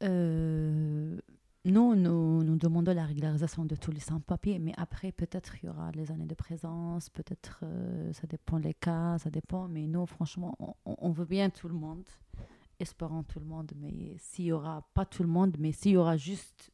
Euh, 0.02 1.16
nous, 1.64 1.94
nous, 1.94 2.56
demandons 2.56 2.92
la 2.92 3.04
régularisation 3.04 3.64
de 3.64 3.76
tous 3.76 3.92
les 3.92 4.00
sans-papiers, 4.00 4.58
mais 4.58 4.72
après, 4.76 5.12
peut-être 5.12 5.54
il 5.62 5.66
y 5.66 5.68
aura 5.68 5.92
les 5.92 6.10
années 6.10 6.26
de 6.26 6.34
présence, 6.34 7.08
peut-être 7.08 7.60
euh, 7.62 8.12
ça 8.12 8.26
dépend 8.26 8.58
des 8.58 8.74
cas, 8.74 9.18
ça 9.18 9.30
dépend, 9.30 9.68
mais 9.68 9.86
nous, 9.86 10.04
franchement, 10.06 10.56
on, 10.58 10.74
on, 10.84 11.10
veut 11.12 11.24
bien 11.24 11.50
tout 11.50 11.68
le 11.68 11.74
monde, 11.74 12.04
espérons 12.80 13.22
tout 13.22 13.38
le 13.38 13.46
monde, 13.46 13.70
mais 13.76 14.16
s'il 14.18 14.46
n'y 14.46 14.52
aura 14.52 14.82
pas 14.92 15.04
tout 15.04 15.22
le 15.22 15.28
monde, 15.28 15.56
mais 15.60 15.70
s'il 15.70 15.92
y 15.92 15.96
aura 15.96 16.16
juste 16.16 16.72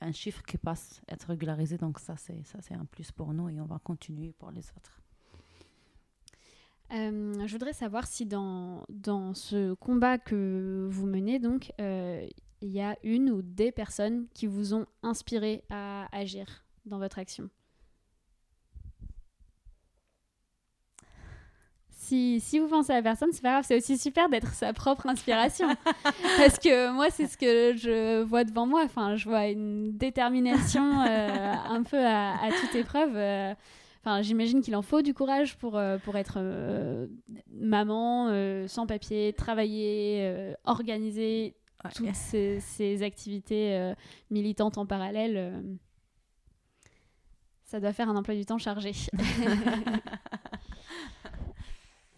un 0.00 0.12
chiffre 0.12 0.42
qui 0.42 0.58
passe, 0.58 1.00
être 1.08 1.28
régularisé, 1.28 1.78
donc 1.78 2.00
ça, 2.00 2.16
c'est, 2.16 2.44
ça, 2.44 2.58
c'est 2.60 2.74
un 2.74 2.84
plus 2.84 3.12
pour 3.12 3.32
nous 3.32 3.48
et 3.48 3.60
on 3.60 3.66
va 3.66 3.78
continuer 3.78 4.32
pour 4.32 4.50
les 4.50 4.68
autres. 4.76 5.00
Euh, 6.92 7.46
je 7.46 7.52
voudrais 7.52 7.72
savoir 7.72 8.06
si 8.06 8.26
dans, 8.26 8.84
dans 8.90 9.32
ce 9.32 9.72
combat 9.74 10.18
que 10.18 10.88
vous 10.90 11.06
menez, 11.06 11.38
donc, 11.38 11.72
euh, 11.80 12.26
il 12.62 12.70
y 12.70 12.80
a 12.80 12.96
une 13.02 13.30
ou 13.30 13.42
des 13.42 13.72
personnes 13.72 14.26
qui 14.34 14.46
vous 14.46 14.74
ont 14.74 14.86
inspiré 15.02 15.64
à 15.70 16.08
agir 16.16 16.64
dans 16.86 16.98
votre 16.98 17.18
action. 17.18 17.50
Si, 21.90 22.40
si, 22.40 22.58
vous 22.58 22.68
pensez 22.68 22.92
à 22.92 22.96
la 22.96 23.02
personne, 23.02 23.30
c'est 23.32 23.42
pas 23.42 23.52
grave, 23.52 23.64
c'est 23.66 23.76
aussi 23.76 23.96
super 23.96 24.28
d'être 24.28 24.52
sa 24.54 24.72
propre 24.72 25.06
inspiration. 25.06 25.68
Parce 26.36 26.58
que 26.58 26.90
moi, 26.92 27.10
c'est 27.10 27.26
ce 27.26 27.38
que 27.38 27.76
je 27.76 28.22
vois 28.22 28.44
devant 28.44 28.66
moi. 28.66 28.82
Enfin, 28.84 29.16
je 29.16 29.28
vois 29.28 29.46
une 29.46 29.96
détermination 29.96 31.02
euh, 31.06 31.54
un 31.68 31.82
peu 31.84 32.04
à, 32.04 32.42
à 32.42 32.50
toute 32.50 32.74
épreuve. 32.74 33.16
Enfin, 34.04 34.20
j'imagine 34.20 34.62
qu'il 34.62 34.74
en 34.74 34.82
faut 34.82 35.00
du 35.00 35.14
courage 35.14 35.56
pour, 35.58 35.76
euh, 35.78 35.96
pour 35.96 36.16
être 36.16 36.34
euh, 36.38 37.06
maman, 37.52 38.30
euh, 38.30 38.66
sans 38.66 38.84
papier, 38.84 39.32
travailler, 39.32 40.54
toutes 41.90 42.14
ces, 42.14 42.60
ces, 42.60 43.02
activités 43.02 43.92
militantes 44.30 44.78
en 44.78 44.86
parallèle. 44.86 45.62
ça 47.64 47.80
doit 47.80 47.92
faire 47.92 48.08
un 48.08 48.16
emploi 48.16 48.34
du 48.34 48.44
temps 48.44 48.58
chargé. 48.58 48.92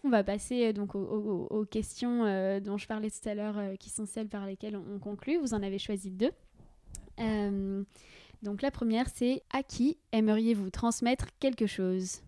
On 0.03 0.09
va 0.09 0.23
passer 0.23 0.71
donc 0.71 0.93
aux, 0.93 1.47
aux, 1.49 1.65
questions 1.65 2.25
dont 2.59 2.77
je 2.77 2.85
parlais 2.87 3.09
tout 3.09 3.27
à 3.27 3.33
l'heure, 3.33 3.59
qui 3.79 3.89
sont 3.89 4.05
celles 4.05 4.27
par 4.27 4.45
lesquelles 4.45 4.77
on, 4.77 4.85
on, 4.95 4.99
conclut. 4.99 5.39
Vous 5.39 5.55
en 5.55 5.63
avez 5.63 5.79
choisi 5.79 6.11
deux. 6.11 6.31
Donc 8.43 8.61
la 8.61 8.69
première, 8.69 9.09
c'est 9.09 9.41
à 9.51 9.63
qui 9.63 9.97
aimeriez-vous 10.11 10.69
transmettre 10.69 11.25
quelque 11.39 11.65
chose? 11.65 12.21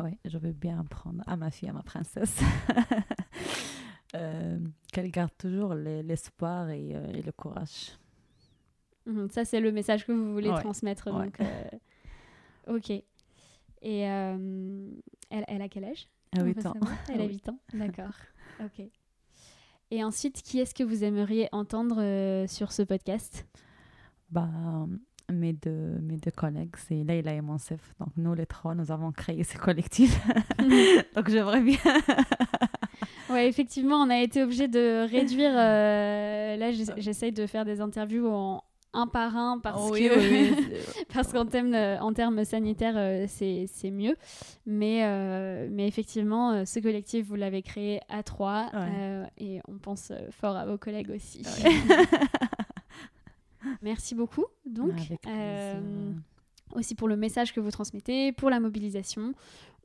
Oui, 0.00 0.10
je 0.24 0.38
veux 0.38 0.52
bien 0.52 0.78
apprendre 0.80 1.22
à 1.26 1.36
ma 1.36 1.50
fille, 1.50 1.68
à 1.68 1.72
ma 1.72 1.82
princesse. 1.82 2.38
euh, 4.14 4.58
Qu'elle 4.92 5.10
garde 5.10 5.32
toujours 5.36 5.74
l'espoir 5.74 6.70
et, 6.70 6.94
euh, 6.94 7.12
et, 7.12 7.22
le 7.22 7.32
courage. 7.32 7.92
Mmh, 9.06 9.28
ça, 9.30 9.44
c'est 9.44 9.60
le 9.60 9.72
message 9.72 10.06
que 10.06 10.12
vous 10.12 10.32
voulez 10.32 10.48
ouais. 10.48 10.60
transmettre. 10.60 11.10
Donc, 11.10 11.40
euh, 11.40 12.76
ok. 12.76 12.90
Et 12.90 14.00
elle, 14.00 15.00
elle, 15.30 15.62
a 15.62 15.68
quel 15.68 15.84
âge? 15.84 16.08
8 16.36 16.66
ans. 16.66 16.74
Elle 17.12 17.20
a 17.20 17.24
8 17.24 17.48
ans, 17.48 17.58
d'accord. 17.74 18.14
ok. 18.60 18.86
Et 19.90 20.04
ensuite, 20.04 20.42
qui 20.42 20.58
est-ce 20.58 20.74
que 20.74 20.84
vous 20.84 21.04
aimeriez 21.04 21.48
entendre 21.52 22.46
sur 22.46 22.72
ce 22.72 22.82
podcast? 22.82 23.46
Bah, 24.30 24.48
mes, 25.32 25.52
deux, 25.52 25.98
mes 26.02 26.16
deux 26.16 26.30
collègues, 26.30 26.74
c'est 26.76 27.04
Leila 27.04 27.32
et 27.32 27.40
Monsef. 27.40 27.94
Donc, 27.98 28.10
nous, 28.16 28.34
les 28.34 28.46
trois, 28.46 28.74
nous 28.74 28.90
avons 28.90 29.12
créé 29.12 29.44
ce 29.44 29.56
collectif. 29.56 30.20
Donc, 31.14 31.30
j'aimerais 31.30 31.62
bien. 31.62 31.78
Oui, 33.30 33.40
effectivement, 33.40 33.96
on 33.96 34.10
a 34.10 34.18
été 34.18 34.42
obligé 34.42 34.68
de 34.68 35.06
réduire. 35.10 35.52
Euh, 35.54 36.56
là, 36.56 36.72
j'essaye 36.96 37.32
de 37.32 37.46
faire 37.46 37.64
des 37.64 37.80
interviews 37.80 38.28
en 38.28 38.62
un 38.94 39.06
par 39.06 39.36
un 39.36 39.58
parce 39.58 39.82
oh, 39.86 39.90
que 39.90 40.18
oui, 40.18 40.50
oui, 40.50 40.76
parce 41.12 41.30
qu'en 41.30 41.44
termes 41.44 41.74
en 41.74 42.14
termes 42.14 42.42
sanitaires 42.46 42.94
euh, 42.96 43.26
c'est 43.28 43.90
mieux 43.90 44.16
mais 44.64 45.04
euh, 45.04 45.68
mais 45.70 45.86
effectivement 45.86 46.64
ce 46.64 46.80
collectif 46.80 47.26
vous 47.26 47.34
l'avez 47.34 47.60
créé 47.60 48.00
à 48.08 48.22
trois 48.22 48.70
ouais. 48.72 48.88
euh, 48.98 49.26
et 49.36 49.60
on 49.68 49.76
pense 49.76 50.10
fort 50.30 50.56
à 50.56 50.64
vos 50.64 50.78
collègues 50.78 51.10
aussi 51.10 51.42
ouais. 51.62 51.72
Merci 53.82 54.14
beaucoup, 54.14 54.46
donc, 54.66 54.94
euh, 55.26 56.12
aussi 56.74 56.94
pour 56.94 57.08
le 57.08 57.16
message 57.16 57.52
que 57.52 57.60
vous 57.60 57.70
transmettez, 57.70 58.32
pour 58.32 58.50
la 58.50 58.60
mobilisation. 58.60 59.34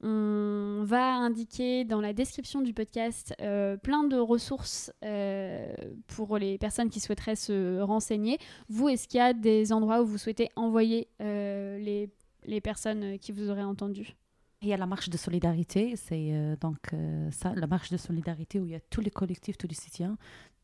On 0.06 0.84
va 0.84 1.16
indiquer 1.16 1.86
dans 1.86 2.02
la 2.02 2.12
description 2.12 2.60
du 2.60 2.74
podcast 2.74 3.34
euh, 3.40 3.78
plein 3.78 4.04
de 4.04 4.18
ressources 4.18 4.92
euh, 5.06 5.74
pour 6.08 6.38
les 6.38 6.58
personnes 6.58 6.90
qui 6.90 7.00
souhaiteraient 7.00 7.38
se 7.38 7.80
renseigner. 7.80 8.38
Vous, 8.68 8.90
est-ce 8.90 9.08
qu'il 9.08 9.20
y 9.20 9.22
a 9.22 9.32
des 9.32 9.72
endroits 9.72 10.02
où 10.02 10.06
vous 10.06 10.18
souhaitez 10.18 10.50
envoyer 10.58 11.08
euh, 11.22 11.78
les, 11.78 12.10
les, 12.44 12.60
personnes 12.60 13.18
qui 13.18 13.32
vous 13.32 13.50
auraient 13.50 13.64
entendu 13.64 14.14
il 14.62 14.70
y 14.70 14.74
a 14.74 14.78
la 14.78 14.86
marche 14.86 15.10
de 15.10 15.18
solidarité, 15.18 15.98
c'est 15.98 16.56
donc 16.62 16.96
ça, 17.32 17.54
la 17.54 17.68
marche 17.68 17.90
de 17.90 17.98
solidarité 17.98 18.62
où 18.62 18.66
il 18.66 18.72
y 18.72 18.76
a 18.76 18.80
tous 18.80 19.02
les 19.02 19.12
collectifs, 19.12 19.58
tous 19.58 19.68
les 19.68 19.76
soutiens. 19.76 20.18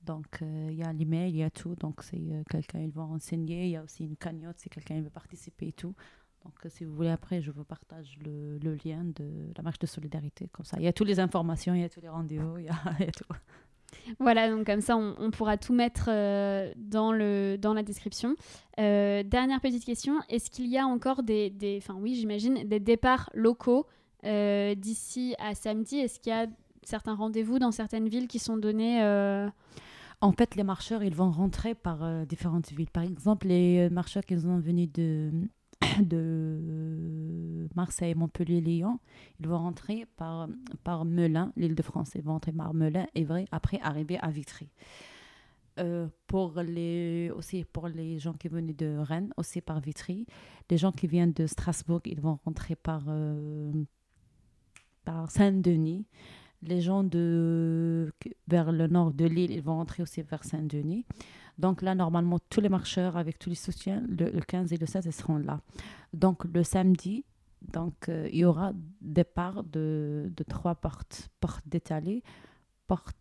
Donc 0.06 0.40
il 0.42 0.76
y 0.76 0.84
a 0.84 0.94
l'email, 0.94 1.32
il 1.32 1.36
y 1.36 1.44
a 1.44 1.50
tout. 1.50 1.76
Donc 1.76 2.02
c'est 2.04 2.46
quelqu'un 2.50 2.80
ils 2.80 2.94
vont 2.94 3.08
renseigner. 3.08 3.66
Il 3.66 3.72
y 3.72 3.76
a 3.76 3.84
aussi 3.84 4.06
une 4.06 4.16
cagnotte 4.16 4.58
si 4.58 4.70
quelqu'un 4.70 5.02
veut 5.02 5.10
participer 5.10 5.68
et 5.68 5.74
tout. 5.74 5.94
Donc 6.46 6.54
si 6.68 6.86
vous 6.86 6.96
voulez 6.96 7.10
après, 7.10 7.42
je 7.42 7.52
vous 7.52 7.64
partage 7.64 8.18
le, 8.24 8.58
le, 8.60 8.78
lien 8.86 9.04
de 9.04 9.52
la 9.56 9.64
marche 9.64 9.80
de 9.80 9.88
solidarité 9.88 10.48
comme 10.52 10.66
ça. 10.66 10.78
Il 10.80 10.84
y 10.84 10.88
a 10.88 10.94
toutes 10.94 11.08
les 11.08 11.20
informations, 11.20 11.74
il 11.74 11.82
y 11.82 11.84
a 11.84 11.90
tous 11.90 12.02
les 12.02 12.10
rendez-vous, 12.10 12.58
il, 12.58 12.70
il 13.00 13.06
y 13.06 13.10
a, 13.10 13.12
tout. 13.12 13.26
Voilà, 14.20 14.50
donc 14.50 14.66
comme 14.66 14.82
ça, 14.82 14.98
on, 14.98 15.16
on 15.18 15.32
pourra 15.32 15.58
tout 15.58 15.74
mettre 15.74 16.06
euh, 16.10 16.72
dans, 16.76 17.12
le, 17.12 17.58
dans 17.58 17.74
la 17.74 17.84
description. 17.84 18.36
Euh, 18.80 19.24
dernière 19.24 19.62
petite 19.62 19.86
question, 19.86 20.20
est-ce 20.30 20.50
qu'il 20.50 20.68
y 20.68 20.78
a 20.78 20.86
encore 20.86 21.24
des, 21.24 21.50
des 21.50 21.80
enfin 21.82 21.96
oui, 22.00 22.16
j'imagine, 22.16 22.68
des 22.68 22.80
départs 22.80 23.30
locaux 23.34 23.86
euh, 24.26 24.76
d'ici 24.76 25.36
à 25.40 25.56
samedi? 25.56 25.98
Est-ce 25.98 26.20
qu'il 26.20 26.32
y 26.32 26.36
a 26.36 26.48
certains 26.84 27.16
rendez-vous 27.16 27.60
dans 27.60 27.72
certaines 27.72 28.08
villes 28.08 28.28
qui 28.28 28.40
sont 28.40 28.58
donnés 28.58 29.04
En 30.22 30.32
fait, 30.32 30.56
les 30.56 30.64
marcheurs, 30.64 31.04
ils 31.04 31.16
vont 31.16 31.32
rentrer 31.32 31.76
par 31.76 32.26
différentes 32.26 32.72
villes. 32.72 32.90
Par 32.92 33.04
exemple, 33.04 33.48
les 33.48 33.90
marcheurs 33.90 34.26
qui 34.26 34.40
sont 34.40 34.60
venus 34.60 34.92
de 34.92 35.32
de 36.02 37.68
Marseille, 37.76 38.16
Montpellier, 38.16 38.62
Lyon, 38.62 39.00
ils 39.40 39.48
vont 39.48 39.58
rentrer 39.58 40.06
par, 40.18 40.48
par 40.84 41.06
Melun, 41.06 41.52
l'île 41.56 41.76
de 41.76 41.82
France. 41.82 42.12
Ils 42.16 42.22
vont 42.22 42.34
rentrer 42.34 42.52
par 42.52 42.74
Melun, 42.74 43.08
Évry, 43.16 43.46
après 43.52 43.80
arriver 43.82 44.18
à 44.20 44.30
Vitry. 44.30 44.70
Euh, 45.80 46.08
pour 46.28 46.60
les, 46.62 47.32
aussi 47.34 47.64
pour 47.64 47.88
les 47.88 48.20
gens 48.20 48.34
qui 48.34 48.50
venaient 48.50 48.74
de 48.74 48.98
Rennes, 48.98 49.34
aussi 49.38 49.62
par 49.62 49.80
Vitry. 49.80 50.26
Les 50.70 50.78
gens 50.78 50.92
qui 50.92 51.08
viennent 51.08 51.32
de 51.32 51.48
Strasbourg, 51.48 52.02
ils 52.06 52.20
vont 52.20 52.38
rentrer 52.44 52.76
par, 52.76 53.04
euh, 53.08 53.72
par 55.06 55.32
Saint-Denis. 55.32 56.06
Les 56.62 56.82
gens 56.82 57.04
de, 57.04 58.12
vers 58.48 58.72
le 58.72 58.88
nord 58.88 59.12
de 59.12 59.26
l'île, 59.26 59.52
ils 59.52 59.62
vont 59.62 59.76
rentrer 59.76 60.04
aussi 60.04 60.22
vers 60.22 60.44
Saint-Denis. 60.44 61.06
Donc 61.58 61.82
là, 61.82 61.96
normalement, 61.96 62.40
tous 62.50 62.62
les 62.62 62.70
marcheurs 62.70 63.18
avec 63.18 63.40
tous 63.40 63.50
les 63.50 63.56
soutiens, 63.56 64.04
le, 64.08 64.30
le 64.30 64.42
15 64.42 64.72
et 64.74 64.78
le 64.78 64.86
16, 64.86 65.06
ils 65.06 65.14
seront 65.14 65.38
là. 65.38 65.62
Donc 66.14 66.46
le 66.46 66.64
samedi, 66.64 67.24
donc, 67.62 68.10
euh, 68.10 68.30
il 68.32 68.40
y 68.40 68.46
aura 68.46 68.72
départ 69.02 69.64
de, 69.64 70.32
de 70.36 70.44
trois 70.44 70.76
portes. 70.76 71.30
Porte 71.40 71.68
d'étalée, 71.68 72.24
porte 72.88 73.18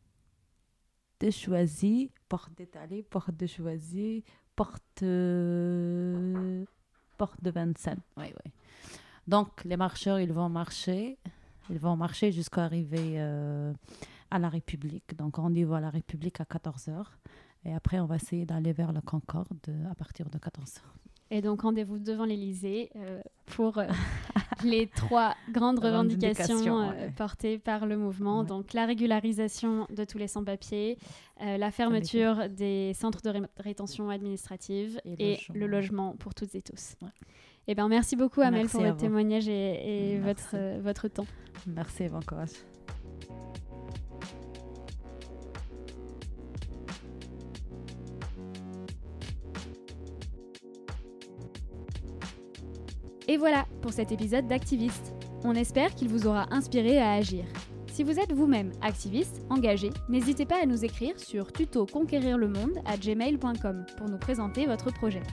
de 1.21 1.31
choisie, 1.31 2.13
porte 2.29 2.55
d'étalée, 2.55 3.03
porte 3.03 3.37
de 3.37 3.47
choisie, 3.47 4.25
porte, 4.55 5.03
porte 7.17 7.43
de 7.43 7.51
Vincennes. 7.51 8.01
Oui, 8.17 8.27
oui. 8.45 8.53
Donc 9.27 9.65
les 9.65 9.77
marcheurs, 9.77 10.21
ils 10.21 10.33
vont 10.33 10.49
marcher. 10.49 11.19
Ils 11.71 11.79
vont 11.79 11.97
marcher 11.97 12.33
jusqu'à 12.33 12.65
arriver 12.65 13.15
euh, 13.17 13.73
à 14.31 14.39
la 14.39 14.49
République. 14.49 15.17
Donc 15.17 15.37
rendez-vous 15.37 15.75
à 15.75 15.81
la 15.81 15.91
République 15.91 16.41
à 16.41 16.45
14h. 16.45 17.05
Et 17.65 17.75
après, 17.75 17.99
on 18.01 18.07
va 18.07 18.17
essayer 18.17 18.47
d'aller 18.47 18.73
vers 18.73 18.93
la 18.93 19.01
Concorde 19.01 19.49
à 19.91 19.95
partir 19.95 20.31
de 20.31 20.39
14h. 20.39 20.81
Et 21.31 21.43
donc, 21.43 21.61
rendez-vous 21.61 21.99
devant 21.99 22.25
l'Elysée 22.25 22.89
euh, 22.97 23.21
pour, 23.45 23.77
euh, 23.77 23.87
les 24.65 24.87
trois 24.87 25.35
grandes 25.51 25.79
revendications, 25.79 26.81
euh, 26.81 26.91
ouais. 26.91 27.11
portées 27.15 27.59
par 27.59 27.85
le 27.85 27.99
mouvement. 27.99 28.45
Donc 28.45 28.73
la 28.73 28.87
régularisation 28.87 29.87
de 29.95 30.05
tous 30.05 30.17
les 30.17 30.29
sans-papiers, 30.29 30.97
euh, 31.43 31.59
la 31.59 31.71
fermeture 31.71 32.49
des 32.49 32.93
centres 32.95 33.21
de 33.21 33.29
ré- 33.31 33.43
rétention 33.59 34.09
administrative 34.09 35.01
Et 35.05 35.39
le 35.55 35.67
logement 35.67 36.17
pour 36.17 36.35
toutes 36.35 36.55
et 36.55 36.63
tous. 36.63 36.95
Eh 37.71 37.75
ben, 37.75 37.87
merci 37.89 38.17
beaucoup 38.17 38.41
Amel 38.41 38.63
Merci 38.63 38.73
pour 38.73 38.81
votre 38.83 38.95
vous. 38.95 39.01
témoignage 39.01 39.47
et, 39.47 40.19
votre, 40.25 40.55
euh, 40.55 40.81
votre 40.83 41.07
temps. 41.09 41.27
Merci 41.67 42.05
et 42.05 42.09
bon 42.09 42.21
courage. 42.27 42.49
Et 53.29 53.37
voilà 53.37 53.67
pour 53.83 53.93
cet 53.93 54.11
épisode 54.13 54.49
d'Activiste. 54.49 55.13
On 55.45 55.55
espère 55.55 55.95
qu'il 55.95 56.09
vous 56.09 56.27
aura 56.27 56.47
inspiré 56.51 56.99
à 56.99 57.13
agir. 57.13 57.45
Si 57.99 58.05
vous 58.05 58.21
êtes 58.21 58.33
vous-même 58.33 58.71
activiste, 58.81 59.41
engagé, 59.51 59.91
n'hésitez 60.09 60.47
pas 60.47 60.63
à 60.63 60.67
nous 60.67 60.85
écrire 60.85 61.19
sur 61.19 61.51
tutoconquérirlemonde 61.51 62.79
à 62.85 62.97
gmail.com 62.97 63.87
pour 63.97 64.09
nous 64.09 64.19
présenter 64.19 64.67
votre 64.67 64.93
projet. 64.93 65.25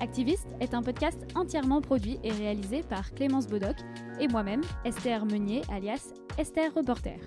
Activiste 0.00 0.46
est 0.60 0.72
un 0.74 0.84
podcast 0.84 1.18
entièrement 1.34 1.80
produit 1.80 2.20
et 2.22 2.30
réalisé 2.30 2.84
par 2.84 3.12
Clémence 3.12 3.48
Bodoc 3.48 3.74
et 4.20 4.28
moi-même, 4.28 4.60
Esther 4.84 5.26
Meunier, 5.26 5.62
alias 5.68 6.14
Esther 6.38 6.72
Reporter. 6.72 7.18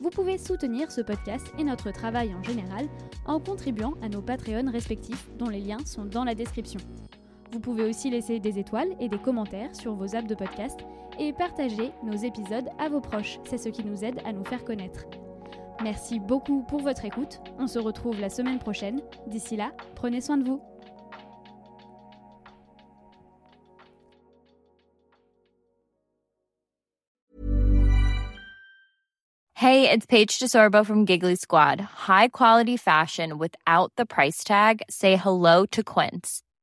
Vous 0.00 0.10
pouvez 0.10 0.38
soutenir 0.38 0.92
ce 0.92 1.00
podcast 1.00 1.52
et 1.58 1.64
notre 1.64 1.90
travail 1.90 2.32
en 2.32 2.44
général 2.44 2.86
en 3.26 3.40
contribuant 3.40 3.94
à 4.02 4.08
nos 4.08 4.22
Patreons 4.22 4.70
respectifs 4.70 5.30
dont 5.36 5.48
les 5.48 5.60
liens 5.60 5.84
sont 5.84 6.04
dans 6.04 6.22
la 6.22 6.36
description. 6.36 6.78
Vous 7.52 7.60
pouvez 7.60 7.84
aussi 7.84 8.08
laisser 8.08 8.40
des 8.40 8.58
étoiles 8.58 8.88
et 8.98 9.10
des 9.10 9.18
commentaires 9.18 9.76
sur 9.76 9.94
vos 9.94 10.16
apps 10.16 10.26
de 10.26 10.34
podcast 10.34 10.80
et 11.18 11.34
partager 11.34 11.92
nos 12.02 12.16
épisodes 12.16 12.70
à 12.78 12.88
vos 12.88 13.02
proches. 13.02 13.38
C'est 13.44 13.58
ce 13.58 13.68
qui 13.68 13.84
nous 13.84 14.04
aide 14.04 14.20
à 14.24 14.32
nous 14.32 14.44
faire 14.44 14.64
connaître. 14.64 15.04
Merci 15.82 16.18
beaucoup 16.18 16.62
pour 16.62 16.80
votre 16.80 17.04
écoute. 17.04 17.40
On 17.58 17.66
se 17.66 17.78
retrouve 17.78 18.18
la 18.20 18.30
semaine 18.30 18.58
prochaine. 18.58 19.02
D'ici 19.26 19.56
là, 19.56 19.72
prenez 19.94 20.22
soin 20.22 20.38
de 20.38 20.44
vous. 20.44 20.62
Hey, 29.54 29.88
it's 29.88 30.06
Paige 30.06 30.38
DeSorbo 30.38 30.84
from 30.84 31.04
Giggly 31.04 31.36
Squad. 31.36 31.80
High 31.80 32.28
quality 32.28 32.76
fashion 32.76 33.38
without 33.38 33.92
the 33.96 34.06
price 34.06 34.42
tag. 34.42 34.82
Say 34.88 35.16
hello 35.16 35.66
to 35.66 35.84
Quince. 35.84 36.42